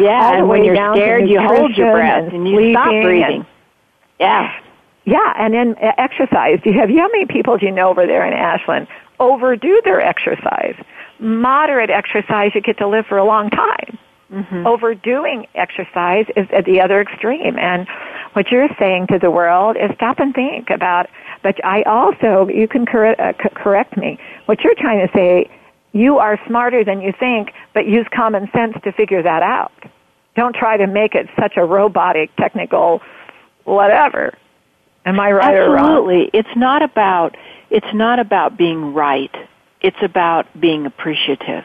yeah, 0.00 0.32
and 0.32 0.48
when 0.48 0.64
you're 0.64 0.74
scared, 0.94 1.28
you 1.28 1.38
hold 1.40 1.76
your 1.76 1.92
breath 1.92 2.32
and, 2.32 2.48
you 2.48 2.72
stop 2.72 2.88
breathing. 2.88 3.40
And, 3.40 3.46
yeah. 4.18 4.60
Yeah, 5.04 5.34
and 5.36 5.52
then 5.52 5.74
uh, 5.82 5.92
exercise. 5.98 6.58
Do 6.64 6.70
you 6.70 6.80
have, 6.80 6.88
you 6.90 7.00
how 7.00 7.08
many 7.08 7.26
people 7.26 7.58
do 7.58 7.66
you 7.66 7.72
know 7.72 7.90
over 7.90 8.06
there 8.06 8.26
in 8.26 8.32
Ashland 8.32 8.88
overdo 9.20 9.82
their 9.84 10.00
exercise? 10.00 10.74
Moderate 11.18 11.90
exercise, 11.90 12.52
you 12.54 12.62
get 12.62 12.78
to 12.78 12.88
live 12.88 13.04
for 13.06 13.18
a 13.18 13.24
long 13.24 13.50
time. 13.50 13.98
Mm-hmm. 14.32 14.66
Overdoing 14.66 15.46
exercise 15.54 16.26
is 16.34 16.46
at 16.50 16.64
the 16.64 16.80
other 16.80 17.02
extreme. 17.02 17.58
And 17.58 17.86
what 18.32 18.50
you're 18.50 18.68
saying 18.78 19.08
to 19.08 19.18
the 19.18 19.30
world 19.30 19.76
is 19.76 19.90
stop 19.96 20.18
and 20.18 20.34
think 20.34 20.70
about, 20.70 21.08
but 21.42 21.62
I 21.64 21.82
also, 21.82 22.48
you 22.48 22.68
can 22.68 22.86
cor- 22.86 23.20
uh, 23.20 23.32
correct 23.54 23.96
me. 23.96 24.18
What 24.46 24.62
you're 24.62 24.74
trying 24.74 25.06
to 25.06 25.12
say 25.14 25.50
you 25.92 26.18
are 26.18 26.38
smarter 26.46 26.84
than 26.84 27.00
you 27.00 27.12
think, 27.18 27.52
but 27.74 27.86
use 27.86 28.06
common 28.14 28.50
sense 28.52 28.74
to 28.84 28.92
figure 28.92 29.22
that 29.22 29.42
out. 29.42 29.72
Don't 30.36 30.54
try 30.54 30.76
to 30.76 30.86
make 30.86 31.14
it 31.14 31.28
such 31.38 31.56
a 31.56 31.64
robotic, 31.64 32.34
technical, 32.36 33.00
whatever. 33.64 34.34
Am 35.04 35.18
I 35.18 35.32
right 35.32 35.54
Absolutely. 35.54 35.66
or 35.66 35.74
wrong? 35.74 35.90
Absolutely. 35.90 36.30
It's 36.38 36.56
not 36.56 36.82
about 36.82 37.36
it's 37.70 37.94
not 37.94 38.18
about 38.18 38.56
being 38.56 38.94
right. 38.94 39.34
It's 39.80 40.02
about 40.02 40.46
being 40.58 40.86
appreciative. 40.86 41.64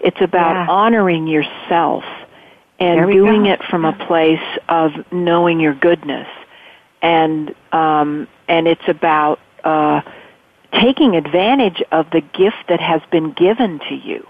It's 0.00 0.20
about 0.20 0.54
yeah. 0.54 0.66
honoring 0.68 1.26
yourself 1.26 2.04
and 2.78 3.10
doing 3.10 3.44
go. 3.44 3.52
it 3.52 3.64
from 3.64 3.84
a 3.84 3.92
place 4.06 4.58
of 4.68 4.92
knowing 5.10 5.60
your 5.60 5.74
goodness. 5.74 6.28
And 7.02 7.54
um 7.72 8.28
and 8.48 8.68
it's 8.68 8.88
about 8.88 9.40
uh 9.64 10.02
taking 10.72 11.16
advantage 11.16 11.82
of 11.92 12.10
the 12.10 12.20
gift 12.20 12.64
that 12.68 12.80
has 12.80 13.00
been 13.10 13.32
given 13.32 13.80
to 13.88 13.94
you. 13.94 14.26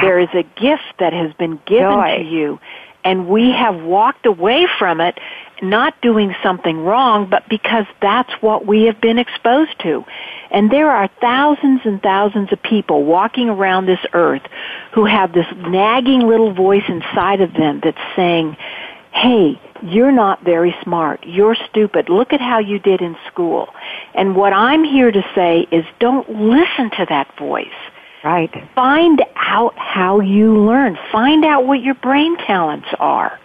There 0.00 0.18
is 0.18 0.28
a 0.32 0.44
gift 0.60 0.94
that 0.98 1.12
has 1.12 1.32
been 1.34 1.60
given 1.66 1.90
Joy. 1.90 2.18
to 2.18 2.24
you, 2.24 2.60
and 3.04 3.28
we 3.28 3.50
have 3.50 3.82
walked 3.82 4.26
away 4.26 4.66
from 4.78 5.00
it, 5.00 5.18
not 5.60 6.00
doing 6.00 6.34
something 6.42 6.84
wrong, 6.84 7.28
but 7.28 7.48
because 7.48 7.86
that's 8.00 8.30
what 8.40 8.66
we 8.66 8.84
have 8.84 9.00
been 9.00 9.18
exposed 9.18 9.78
to. 9.80 10.04
And 10.50 10.70
there 10.70 10.90
are 10.90 11.08
thousands 11.20 11.80
and 11.84 12.00
thousands 12.02 12.52
of 12.52 12.62
people 12.62 13.04
walking 13.04 13.48
around 13.48 13.86
this 13.86 14.04
earth 14.12 14.42
who 14.92 15.04
have 15.04 15.32
this 15.32 15.46
nagging 15.56 16.20
little 16.20 16.52
voice 16.52 16.84
inside 16.88 17.40
of 17.40 17.52
them 17.54 17.80
that's 17.82 17.98
saying, 18.14 18.56
hey, 19.12 19.60
you're 19.82 20.12
not 20.12 20.42
very 20.42 20.74
smart. 20.82 21.24
You're 21.24 21.56
stupid. 21.68 22.08
Look 22.08 22.32
at 22.32 22.40
how 22.40 22.58
you 22.58 22.78
did 22.78 23.00
in 23.00 23.16
school. 23.26 23.68
And 24.14 24.36
what 24.36 24.52
I'm 24.52 24.84
here 24.84 25.10
to 25.10 25.22
say 25.34 25.66
is 25.70 25.84
don't 25.98 26.28
listen 26.28 26.90
to 26.90 27.06
that 27.08 27.36
voice. 27.36 27.68
Right. 28.24 28.50
Find 28.74 29.22
out 29.36 29.76
how 29.76 30.20
you 30.20 30.56
learn. 30.64 30.96
Find 31.10 31.44
out 31.44 31.66
what 31.66 31.82
your 31.82 31.94
brain 31.94 32.36
talents 32.38 32.88
are. 33.00 33.38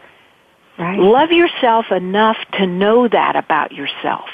Right. 0.77 0.99
Love 0.99 1.31
yourself 1.31 1.91
enough 1.91 2.37
to 2.53 2.67
know 2.67 3.07
that 3.07 3.35
about 3.35 3.71
yourself. 3.71 4.29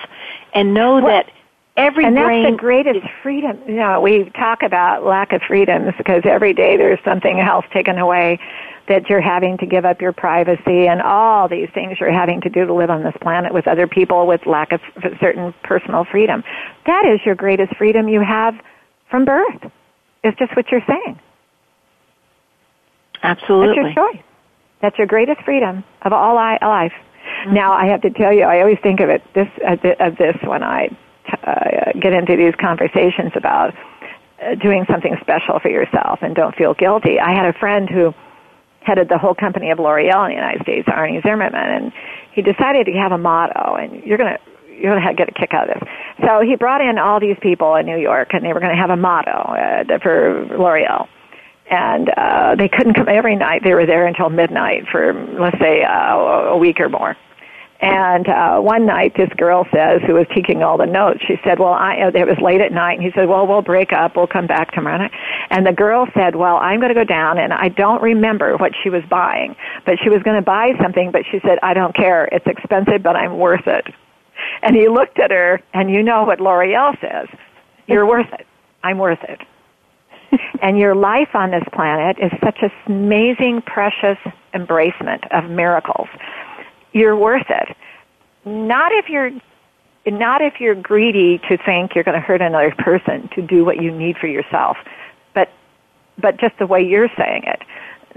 And 0.53 0.73
know 0.73 0.95
well, 0.95 1.07
that 1.07 1.31
every 1.75 2.05
and 2.05 2.15
that's 2.15 2.51
the 2.51 2.57
greatest 2.57 3.05
freedom. 3.21 3.59
You 3.67 3.75
know, 3.75 4.01
we 4.01 4.29
talk 4.31 4.63
about 4.63 5.05
lack 5.05 5.33
of 5.33 5.41
freedoms 5.47 5.93
because 5.97 6.21
every 6.25 6.53
day 6.53 6.77
there's 6.77 6.99
something 7.03 7.39
else 7.39 7.65
taken 7.73 7.97
away 7.97 8.39
that 8.87 9.09
you're 9.09 9.21
having 9.21 9.57
to 9.57 9.65
give 9.65 9.85
up 9.85 10.01
your 10.01 10.11
privacy 10.11 10.87
and 10.87 11.01
all 11.01 11.47
these 11.47 11.69
things 11.73 11.97
you're 11.99 12.11
having 12.11 12.41
to 12.41 12.49
do 12.49 12.65
to 12.65 12.73
live 12.73 12.89
on 12.89 13.03
this 13.03 13.15
planet 13.21 13.53
with 13.53 13.67
other 13.67 13.87
people 13.87 14.27
with 14.27 14.45
lack 14.45 14.73
of 14.73 14.81
certain 15.21 15.53
personal 15.63 16.03
freedom. 16.03 16.43
That 16.85 17.05
is 17.05 17.19
your 17.25 17.35
greatest 17.35 17.75
freedom 17.77 18.09
you 18.09 18.21
have 18.21 18.55
from 19.09 19.23
birth. 19.23 19.71
It's 20.23 20.37
just 20.37 20.55
what 20.55 20.69
you're 20.69 20.83
saying. 20.85 21.19
Absolutely. 23.23 23.83
That's 23.83 23.95
your 23.95 24.11
choice. 24.11 24.23
That's 24.81 24.97
your 24.97 25.07
greatest 25.07 25.41
freedom 25.43 25.85
of 26.01 26.11
all 26.11 26.35
life. 26.35 26.61
Mm-hmm. 26.61 27.53
Now, 27.53 27.71
I 27.71 27.85
have 27.85 28.01
to 28.01 28.09
tell 28.09 28.33
you, 28.33 28.43
I 28.43 28.59
always 28.59 28.79
think 28.83 28.99
of 28.99 29.09
it 29.09 29.23
this 29.33 29.47
of 29.65 30.17
this 30.17 30.35
when 30.43 30.61
I 30.61 30.89
uh, 31.43 31.91
get 31.99 32.13
into 32.13 32.35
these 32.35 32.53
conversations 32.59 33.31
about 33.35 33.73
uh, 34.41 34.55
doing 34.55 34.85
something 34.89 35.15
special 35.21 35.59
for 35.59 35.69
yourself 35.69 36.19
and 36.21 36.35
don't 36.35 36.55
feel 36.55 36.73
guilty. 36.73 37.19
I 37.19 37.33
had 37.33 37.45
a 37.45 37.53
friend 37.53 37.89
who 37.89 38.13
headed 38.81 39.09
the 39.09 39.17
whole 39.17 39.35
company 39.35 39.71
of 39.71 39.79
L'Oreal 39.79 40.25
in 40.25 40.31
the 40.31 40.35
United 40.35 40.61
States, 40.63 40.87
Arnie 40.87 41.21
Zimmerman, 41.23 41.55
and 41.55 41.93
he 42.33 42.41
decided 42.41 42.85
to 42.85 42.91
have 42.93 43.11
a 43.11 43.17
motto, 43.17 43.75
and 43.75 44.03
you're 44.03 44.17
gonna 44.17 44.37
you're 44.67 44.93
gonna 44.93 45.13
get 45.13 45.29
a 45.29 45.31
kick 45.31 45.53
out 45.53 45.69
of 45.69 45.79
this. 45.79 45.89
So 46.25 46.41
he 46.41 46.55
brought 46.55 46.81
in 46.81 46.97
all 46.97 47.19
these 47.19 47.37
people 47.41 47.75
in 47.75 47.85
New 47.85 47.97
York, 47.97 48.33
and 48.33 48.43
they 48.43 48.53
were 48.53 48.59
to 48.59 48.75
have 48.75 48.89
a 48.89 48.97
motto 48.97 49.31
uh, 49.31 49.99
for 49.99 50.45
L'Oreal. 50.57 51.07
And 51.69 52.09
uh, 52.09 52.55
they 52.55 52.67
couldn't 52.67 52.93
come 52.93 53.07
every 53.07 53.35
night. 53.37 53.63
They 53.63 53.73
were 53.73 53.85
there 53.85 54.05
until 54.05 54.29
midnight 54.29 54.83
for, 54.91 55.13
let's 55.39 55.57
say, 55.59 55.83
uh, 55.83 56.51
a 56.51 56.57
week 56.57 56.79
or 56.81 56.89
more. 56.89 57.15
And 57.83 58.29
uh, 58.29 58.59
one 58.61 58.85
night, 58.85 59.11
this 59.17 59.27
girl 59.35 59.67
says, 59.73 59.99
who 60.07 60.13
was 60.13 60.25
taking 60.33 60.63
all 60.63 60.77
the 60.77 60.85
notes, 60.85 61.19
she 61.27 61.35
said, 61.43 61.59
"Well, 61.59 61.73
I 61.73 61.99
uh, 61.99 62.11
it 62.15 62.25
was 62.25 62.37
late 62.41 62.61
at 62.61 62.71
night." 62.71 62.93
And 62.93 63.03
he 63.03 63.11
said, 63.13 63.27
"Well, 63.27 63.45
we'll 63.45 63.61
break 63.61 63.91
up. 63.91 64.15
We'll 64.15 64.25
come 64.25 64.47
back 64.47 64.71
tomorrow 64.71 64.99
night." 64.99 65.11
And 65.49 65.67
the 65.67 65.73
girl 65.73 66.07
said, 66.13 66.37
"Well, 66.37 66.55
I'm 66.55 66.79
going 66.79 66.93
to 66.93 66.95
go 66.95 67.03
down, 67.03 67.37
and 67.37 67.51
I 67.51 67.67
don't 67.67 68.01
remember 68.01 68.55
what 68.55 68.71
she 68.81 68.89
was 68.89 69.03
buying, 69.09 69.57
but 69.85 69.97
she 70.01 70.09
was 70.09 70.23
going 70.23 70.37
to 70.37 70.41
buy 70.41 70.71
something. 70.81 71.11
But 71.11 71.23
she 71.29 71.41
said, 71.41 71.59
I 71.61 71.73
don't 71.73 71.93
care. 71.93 72.29
It's 72.31 72.47
expensive, 72.47 73.03
but 73.03 73.17
I'm 73.17 73.37
worth 73.37 73.67
it." 73.67 73.85
And 74.61 74.77
he 74.77 74.87
looked 74.87 75.19
at 75.19 75.31
her, 75.31 75.61
and 75.73 75.91
you 75.91 76.03
know 76.03 76.23
what 76.23 76.39
L'Oreal 76.39 76.97
says: 77.01 77.27
"You're 77.87 78.05
worth 78.05 78.31
it. 78.31 78.47
I'm 78.81 78.97
worth 78.97 79.23
it." 79.23 79.41
and 80.61 80.77
your 80.77 80.95
life 80.95 81.35
on 81.35 81.51
this 81.51 81.65
planet 81.73 82.17
is 82.17 82.31
such 82.41 82.59
an 82.61 82.71
amazing, 82.87 83.61
precious 83.61 84.17
embracement 84.53 85.27
of 85.31 85.49
miracles 85.49 86.07
you're 86.93 87.17
worth 87.17 87.49
it. 87.49 87.75
Not 88.45 88.91
if 88.91 89.09
you're 89.09 89.31
not 90.05 90.41
if 90.41 90.59
you're 90.59 90.75
greedy 90.75 91.39
to 91.49 91.57
think 91.57 91.95
you're 91.95 92.03
going 92.03 92.19
to 92.19 92.25
hurt 92.25 92.41
another 92.41 92.73
person 92.77 93.29
to 93.35 93.41
do 93.41 93.63
what 93.63 93.81
you 93.81 93.91
need 93.91 94.17
for 94.17 94.27
yourself, 94.27 94.77
but 95.33 95.49
but 96.17 96.39
just 96.39 96.57
the 96.59 96.67
way 96.67 96.81
you're 96.81 97.09
saying 97.17 97.43
it, 97.45 97.61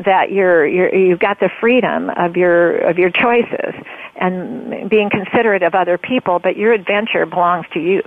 that 0.05 0.33
you're, 0.33 0.67
you're 0.67 0.95
you've 0.95 1.21
got 1.21 1.41
the 1.41 1.51
freedom 1.61 2.11
of 2.11 2.37
your 2.37 2.79
of 2.79 2.99
your 2.99 3.11
choices 3.11 3.75
and 4.17 4.91
being 4.91 5.11
considerate 5.11 5.63
of 5.63 5.75
other 5.75 5.97
people, 5.99 6.39
but 6.39 6.57
your 6.57 6.73
adventure 6.73 7.25
belongs 7.27 7.67
to 7.73 7.81
you. 7.81 8.03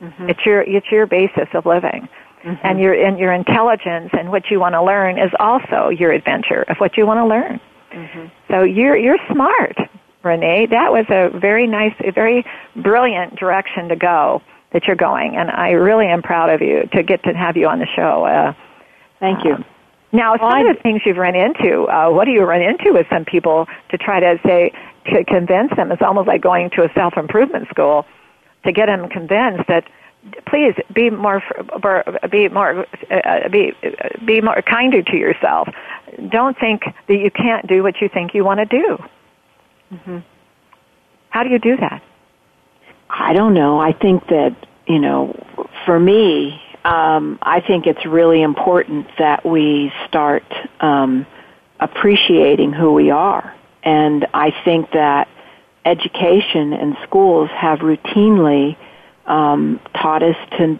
Mm-hmm. 0.00 0.30
It's 0.30 0.44
your 0.44 0.62
it's 0.62 0.90
your 0.90 1.06
basis 1.06 1.48
of 1.54 1.66
living. 1.66 2.08
Mm-hmm. 2.44 2.66
And 2.66 2.78
your 2.80 2.92
and 2.92 3.18
your 3.18 3.32
intelligence 3.32 4.10
and 4.12 4.30
what 4.30 4.50
you 4.50 4.60
want 4.60 4.74
to 4.74 4.82
learn 4.82 5.18
is 5.18 5.30
also 5.38 5.88
your 5.88 6.12
adventure 6.12 6.62
of 6.62 6.76
what 6.76 6.96
you 6.96 7.06
want 7.06 7.18
to 7.18 7.26
learn. 7.26 7.60
Mm-hmm. 7.94 8.26
So 8.48 8.62
you're 8.62 8.96
you're 8.96 9.18
smart, 9.32 9.76
Renee. 10.22 10.66
That 10.66 10.92
was 10.92 11.06
a 11.08 11.36
very 11.38 11.66
nice, 11.66 11.94
a 12.00 12.10
very 12.10 12.44
brilliant 12.76 13.36
direction 13.36 13.88
to 13.88 13.96
go 13.96 14.42
that 14.72 14.86
you're 14.86 14.96
going, 14.96 15.36
and 15.36 15.50
I 15.50 15.70
really 15.70 16.06
am 16.06 16.22
proud 16.22 16.50
of 16.50 16.60
you 16.60 16.88
to 16.92 17.02
get 17.02 17.22
to 17.24 17.32
have 17.32 17.56
you 17.56 17.68
on 17.68 17.78
the 17.78 17.86
show. 17.94 18.24
Uh, 18.24 18.52
Thank 19.20 19.44
you. 19.44 19.54
Uh, 19.54 19.62
now, 20.12 20.36
some 20.36 20.48
well, 20.48 20.70
of 20.70 20.76
the 20.76 20.82
things 20.82 21.02
you've 21.04 21.16
run 21.16 21.34
into, 21.34 21.84
uh, 21.84 22.08
what 22.08 22.26
do 22.26 22.30
you 22.30 22.42
run 22.44 22.62
into 22.62 22.92
with 22.92 23.06
some 23.10 23.24
people 23.24 23.66
to 23.90 23.98
try 23.98 24.20
to 24.20 24.38
say 24.46 24.70
to 25.06 25.24
convince 25.24 25.74
them? 25.74 25.90
It's 25.90 26.02
almost 26.02 26.28
like 26.28 26.40
going 26.40 26.70
to 26.70 26.84
a 26.84 26.92
self 26.94 27.16
improvement 27.16 27.68
school 27.68 28.06
to 28.64 28.72
get 28.72 28.86
them 28.86 29.08
convinced 29.08 29.66
that 29.68 29.84
please 30.46 30.74
be 30.94 31.10
more 31.10 31.42
be 32.30 32.48
more 32.48 32.86
uh, 33.10 33.48
be 33.48 33.72
be 34.24 34.40
more 34.40 34.62
kinder 34.62 35.02
to 35.02 35.16
yourself. 35.16 35.68
Don't 36.30 36.58
think 36.58 36.82
that 37.08 37.16
you 37.16 37.30
can't 37.30 37.66
do 37.66 37.82
what 37.82 38.00
you 38.00 38.08
think 38.08 38.34
you 38.34 38.44
want 38.44 38.60
to 38.60 38.66
do. 38.66 38.98
Mm-hmm. 39.92 40.18
How 41.30 41.42
do 41.42 41.50
you 41.50 41.58
do 41.58 41.76
that? 41.76 42.02
I 43.08 43.32
don't 43.32 43.54
know. 43.54 43.78
I 43.78 43.92
think 43.92 44.26
that 44.28 44.56
you 44.86 44.98
know, 44.98 45.34
for 45.86 45.98
me, 45.98 46.60
um, 46.84 47.38
I 47.40 47.60
think 47.60 47.86
it's 47.86 48.04
really 48.04 48.42
important 48.42 49.06
that 49.18 49.44
we 49.46 49.92
start 50.06 50.44
um, 50.80 51.26
appreciating 51.80 52.72
who 52.72 52.92
we 52.92 53.10
are, 53.10 53.54
and 53.82 54.26
I 54.34 54.52
think 54.64 54.90
that 54.92 55.28
education 55.84 56.72
and 56.72 56.96
schools 57.04 57.50
have 57.50 57.80
routinely 57.80 58.76
um, 59.26 59.80
taught 59.94 60.22
us 60.22 60.36
to 60.58 60.78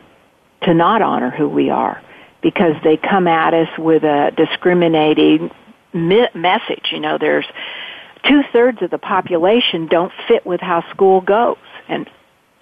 to 0.63 0.75
not 0.75 1.03
honor 1.03 1.31
who 1.31 1.49
we 1.49 1.71
are 1.71 2.03
because 2.45 2.75
they 2.85 2.99
come 2.99 3.27
at 3.27 3.55
us 3.55 3.69
with 3.79 4.05
a 4.05 4.31
discriminating 4.37 5.51
mi- 5.95 6.29
message. 6.35 6.93
You 6.93 7.01
know, 7.01 7.17
there's 7.19 7.47
two 8.29 8.43
thirds 8.53 8.83
of 8.83 8.91
the 8.91 8.99
population 8.99 9.89
don't 9.89 10.13
fit 10.29 10.45
with 10.47 10.61
how 10.61 10.85
school 10.91 11.23
goes 11.23 11.57
and 11.89 12.09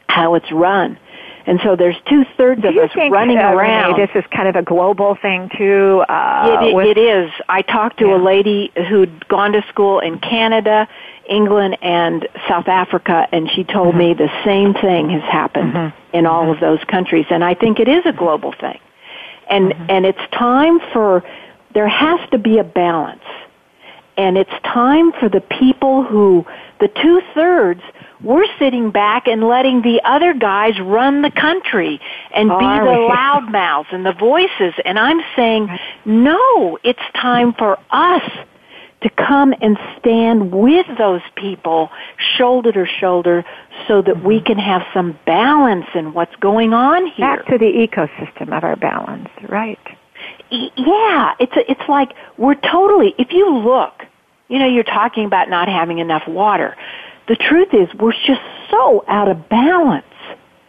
how 0.07 0.37
it's 0.37 0.51
run. 0.53 0.99
And 1.45 1.59
so 1.65 1.75
there's 1.75 1.97
two 2.09 2.25
thirds 2.37 2.65
of 2.65 2.77
us 2.77 2.91
think, 2.95 3.13
running 3.13 3.39
uh, 3.39 3.53
around. 3.53 3.95
Renee, 3.95 4.07
this 4.07 4.25
is 4.25 4.31
kind 4.31 4.47
of 4.47 4.55
a 4.55 4.63
global 4.63 5.17
thing 5.21 5.51
too. 5.59 6.05
Uh, 6.09 6.61
it, 6.63 6.75
with, 6.75 6.97
it 6.97 7.01
is. 7.01 7.33
I 7.49 7.63
talked 7.63 7.99
to 7.99 8.07
yeah. 8.07 8.17
a 8.17 8.21
lady 8.23 8.71
who'd 8.89 9.27
gone 9.27 9.51
to 9.55 9.65
school 9.69 9.99
in 9.99 10.21
Canada, 10.21 10.87
England, 11.29 11.79
and 11.83 12.29
South 12.49 12.69
Africa, 12.69 13.27
and 13.33 13.51
she 13.51 13.65
told 13.65 13.97
mm-hmm. 13.97 13.99
me 13.99 14.15
the 14.15 14.31
same 14.45 14.75
thing 14.75 15.11
has 15.11 15.23
happened 15.23 15.73
mm-hmm. 15.73 16.17
in 16.17 16.27
all 16.27 16.43
mm-hmm. 16.43 16.53
of 16.53 16.61
those 16.61 16.85
countries. 16.85 17.27
And 17.31 17.43
I 17.43 17.55
think 17.55 17.81
it 17.81 17.89
is 17.89 18.07
a 18.07 18.13
global 18.13 18.53
thing. 18.53 18.79
And 19.53 19.73
mm-hmm. 19.73 19.91
and 19.91 20.07
it's 20.07 20.27
time 20.33 20.81
for 20.93 21.23
there 21.75 21.89
has 21.89 22.21
to 22.31 22.39
be 22.39 22.59
a 22.59 22.65
balance. 22.65 23.23
And 24.17 24.37
it's 24.37 24.53
time 24.65 25.13
for 25.13 25.29
the 25.29 25.41
people 25.41 26.03
who 26.03 26.45
the 26.81 26.89
two 26.89 27.23
thirds 27.35 27.83
we're 28.23 28.47
sitting 28.59 28.91
back 28.91 29.27
and 29.27 29.43
letting 29.43 29.83
the 29.83 30.01
other 30.05 30.33
guys 30.33 30.79
run 30.81 31.23
the 31.23 31.31
country 31.31 32.01
and 32.35 32.49
be 32.49 32.55
the 32.55 32.61
loudmouths 33.11 33.93
and 33.93 34.07
the 34.07 34.13
voices. 34.13 34.75
And 34.85 34.99
I'm 34.99 35.21
saying, 35.35 35.69
no, 36.05 36.79
it's 36.85 37.03
time 37.15 37.53
for 37.53 37.79
us 37.91 38.23
to 39.03 39.11
come 39.11 39.55
and 39.61 39.79
stand 39.99 40.53
with 40.53 40.87
those 40.99 41.23
people 41.37 41.91
shoulder 42.37 42.73
to 42.73 42.87
shoulder 42.87 43.45
so 43.89 44.03
that 44.03 44.17
mm-hmm. 44.17 44.27
we 44.27 44.41
can 44.41 44.59
have 44.59 44.83
some 44.95 45.19
balance 45.27 45.87
in 45.95 46.13
what's 46.13 46.35
going 46.37 46.73
on 46.73 47.07
here. 47.07 47.37
Back 47.37 47.47
to 47.47 47.59
the 47.59 47.67
ecosystem 47.67 48.57
of 48.57 48.65
our 48.65 48.77
balance, 48.77 49.29
right. 49.49 49.79
Yeah, 50.51 51.35
it's 51.41 51.57
a, 51.57 51.71
it's 51.71 51.89
like 51.89 52.13
we're 52.37 52.55
totally 52.55 53.15
if 53.19 53.33
you 53.33 53.57
look, 53.57 54.03
you 54.49 54.59
know, 54.59 54.67
you're 54.67 54.85
talking 54.85 55.25
about 55.25 55.49
not 55.49 55.69
having 55.69 55.99
enough 55.99 56.29
water 56.29 56.77
the 57.29 57.37
truth 57.37 57.69
is 57.73 57.89
we're 57.95 58.13
just 58.13 58.41
so 58.71 59.05
out 59.09 59.29
of 59.29 59.49
balance. 59.49 60.05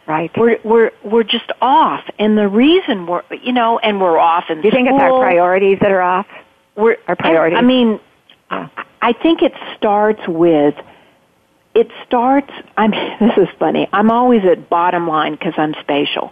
Right. 0.06 0.32
We're 0.38 0.60
we're 0.64 0.92
we're 1.04 1.24
just 1.24 1.50
off, 1.62 2.04
and 2.20 2.38
the 2.38 2.48
reason 2.48 3.08
we're 3.08 3.24
you 3.42 3.54
know, 3.54 3.80
and 3.80 4.02
we're 4.02 4.18
off 4.18 4.46
in. 4.50 4.62
Do 4.62 4.68
you 4.68 4.72
think 4.72 4.88
school. 4.88 4.98
it's 4.98 5.04
our 5.04 5.20
priorities 5.22 5.78
that 5.80 5.92
are 5.92 6.02
off? 6.02 6.28
We're 6.76 6.98
our 7.08 7.16
priorities. 7.16 7.58
I 7.58 7.62
mean. 7.62 8.00
I 9.02 9.14
think 9.14 9.42
it 9.42 9.54
starts 9.78 10.22
with. 10.28 10.76
It 11.76 11.90
starts. 12.06 12.52
I 12.78 12.88
mean, 12.88 13.18
this 13.20 13.38
is 13.38 13.50
funny. 13.60 13.88
I'm 13.92 14.12
always 14.12 14.44
at 14.46 14.70
bottom 14.70 15.08
line 15.08 15.34
because 15.34 15.54
I'm 15.58 15.74
spatial, 15.82 16.32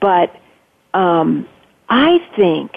but 0.00 0.34
um, 0.94 1.48
I 1.88 2.18
think 2.36 2.76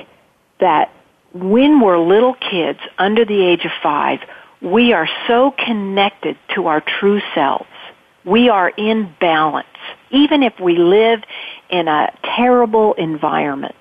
that 0.60 0.92
when 1.34 1.82
we're 1.82 2.00
little 2.00 2.34
kids 2.34 2.80
under 2.98 3.26
the 3.26 3.42
age 3.42 3.66
of 3.66 3.72
five, 3.84 4.20
we 4.62 4.94
are 4.94 5.08
so 5.28 5.52
connected 5.52 6.38
to 6.56 6.68
our 6.68 6.82
true 6.82 7.22
selves. 7.34 7.68
We 8.24 8.50
are 8.50 8.70
in 8.70 9.14
balance, 9.20 9.68
even 10.10 10.42
if 10.44 10.60
we 10.60 10.78
live 10.78 11.20
in 11.70 11.88
a 11.88 12.18
terrible 12.24 12.94
environment. 12.94 13.76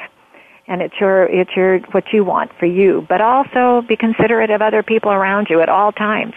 And 0.69 0.81
it's 0.81 0.95
your, 0.99 1.23
it's 1.23 1.51
your, 1.55 1.79
what 1.91 2.03
you 2.11 2.25
want 2.25 2.51
for 2.59 2.65
you. 2.65 3.05
But 3.07 3.21
also 3.21 3.85
be 3.87 3.95
considerate 3.95 4.49
of 4.49 4.61
other 4.61 4.83
people 4.83 5.11
around 5.11 5.47
you 5.49 5.61
at 5.61 5.69
all 5.69 5.93
times, 5.93 6.33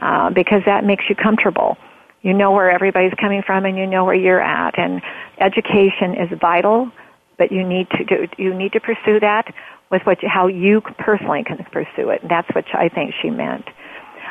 uh, 0.00 0.30
because 0.30 0.62
that 0.64 0.84
makes 0.84 1.04
you 1.10 1.14
comfortable. 1.14 1.76
You 2.22 2.32
know 2.32 2.52
where 2.52 2.70
everybody's 2.70 3.12
coming 3.20 3.42
from 3.42 3.66
and 3.66 3.76
you 3.76 3.86
know 3.86 4.04
where 4.04 4.14
you're 4.14 4.40
at. 4.40 4.78
And 4.78 5.02
education 5.38 6.14
is 6.14 6.38
vital, 6.40 6.90
but 7.36 7.52
you 7.52 7.62
need 7.62 7.90
to 7.90 8.04
do, 8.04 8.26
you 8.38 8.54
need 8.54 8.72
to 8.72 8.80
pursue 8.80 9.20
that 9.20 9.52
with 9.90 10.02
what 10.04 10.22
you, 10.22 10.28
how 10.28 10.46
you 10.46 10.80
personally 10.98 11.44
can 11.44 11.58
pursue 11.70 12.08
it. 12.10 12.22
And 12.22 12.30
that's 12.30 12.48
what 12.54 12.64
I 12.74 12.88
think 12.88 13.14
she 13.20 13.28
meant. 13.28 13.66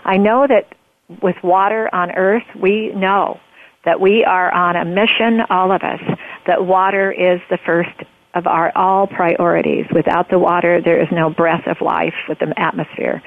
I 0.03 0.17
know 0.17 0.47
that 0.47 0.73
with 1.21 1.35
water 1.43 1.87
on 1.93 2.11
earth, 2.11 2.43
we 2.59 2.91
know 2.93 3.39
that 3.85 4.01
we 4.01 4.23
are 4.25 4.51
on 4.51 4.75
a 4.75 4.83
mission, 4.83 5.41
all 5.49 5.71
of 5.71 5.83
us, 5.83 6.01
that 6.47 6.65
water 6.65 7.11
is 7.11 7.41
the 7.49 7.57
first 7.65 7.95
of 8.33 8.47
our 8.47 8.71
all 8.75 9.07
priorities. 9.07 9.85
Without 9.93 10.29
the 10.29 10.39
water, 10.39 10.81
there 10.81 11.01
is 11.01 11.07
no 11.11 11.29
breath 11.29 11.67
of 11.67 11.81
life 11.81 12.13
with 12.27 12.39
the 12.39 12.53
atmosphere. 12.59 13.21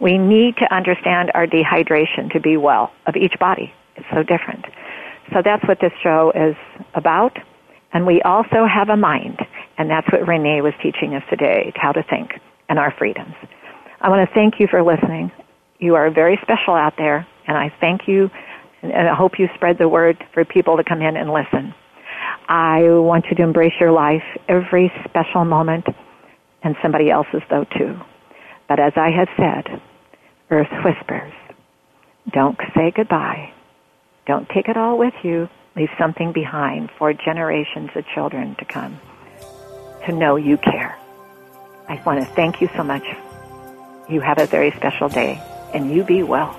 We 0.00 0.18
need 0.18 0.56
to 0.58 0.74
understand 0.74 1.30
our 1.34 1.46
dehydration 1.46 2.32
to 2.32 2.40
be 2.40 2.56
well 2.56 2.92
of 3.06 3.16
each 3.16 3.38
body. 3.38 3.72
It's 3.96 4.06
so 4.12 4.22
different. 4.22 4.64
So 5.32 5.42
that's 5.44 5.66
what 5.66 5.78
this 5.80 5.92
show 6.02 6.32
is 6.34 6.56
about. 6.94 7.36
And 7.92 8.06
we 8.06 8.22
also 8.22 8.66
have 8.66 8.88
a 8.88 8.96
mind. 8.96 9.38
And 9.78 9.90
that's 9.90 10.10
what 10.12 10.26
Renee 10.26 10.60
was 10.60 10.74
teaching 10.82 11.14
us 11.14 11.22
today, 11.28 11.72
how 11.76 11.92
to 11.92 12.02
think 12.02 12.32
and 12.68 12.78
our 12.78 12.94
freedoms. 12.96 13.34
I 14.00 14.08
want 14.08 14.28
to 14.28 14.34
thank 14.34 14.60
you 14.60 14.66
for 14.68 14.82
listening. 14.82 15.32
You 15.78 15.94
are 15.96 16.10
very 16.10 16.38
special 16.42 16.74
out 16.74 16.94
there. 16.96 17.26
And 17.46 17.56
I 17.56 17.72
thank 17.80 18.06
you 18.06 18.30
and 18.82 19.08
I 19.08 19.14
hope 19.14 19.38
you 19.38 19.48
spread 19.54 19.78
the 19.78 19.88
word 19.88 20.24
for 20.32 20.44
people 20.44 20.76
to 20.76 20.84
come 20.84 21.02
in 21.02 21.16
and 21.16 21.32
listen. 21.32 21.74
I 22.50 22.82
want 22.82 23.26
you 23.30 23.36
to 23.36 23.42
embrace 23.44 23.74
your 23.78 23.92
life, 23.92 24.24
every 24.48 24.92
special 25.08 25.44
moment, 25.44 25.86
and 26.64 26.74
somebody 26.82 27.08
else's 27.08 27.42
though 27.48 27.64
too. 27.78 27.96
But 28.68 28.80
as 28.80 28.92
I 28.96 29.10
have 29.10 29.28
said, 29.36 29.80
Earth 30.50 30.84
whispers, 30.84 31.32
don't 32.32 32.58
say 32.74 32.90
goodbye. 32.90 33.52
Don't 34.26 34.48
take 34.48 34.68
it 34.68 34.76
all 34.76 34.98
with 34.98 35.14
you. 35.22 35.48
Leave 35.76 35.90
something 35.96 36.32
behind 36.32 36.90
for 36.98 37.12
generations 37.12 37.90
of 37.94 38.04
children 38.14 38.56
to 38.56 38.64
come 38.64 38.98
to 40.06 40.12
know 40.12 40.34
you 40.34 40.56
care. 40.56 40.98
I 41.88 42.02
want 42.04 42.18
to 42.18 42.34
thank 42.34 42.60
you 42.60 42.68
so 42.76 42.82
much. 42.82 43.04
You 44.08 44.20
have 44.22 44.38
a 44.38 44.46
very 44.46 44.72
special 44.72 45.08
day, 45.08 45.40
and 45.72 45.92
you 45.92 46.02
be 46.02 46.24
well. 46.24 46.58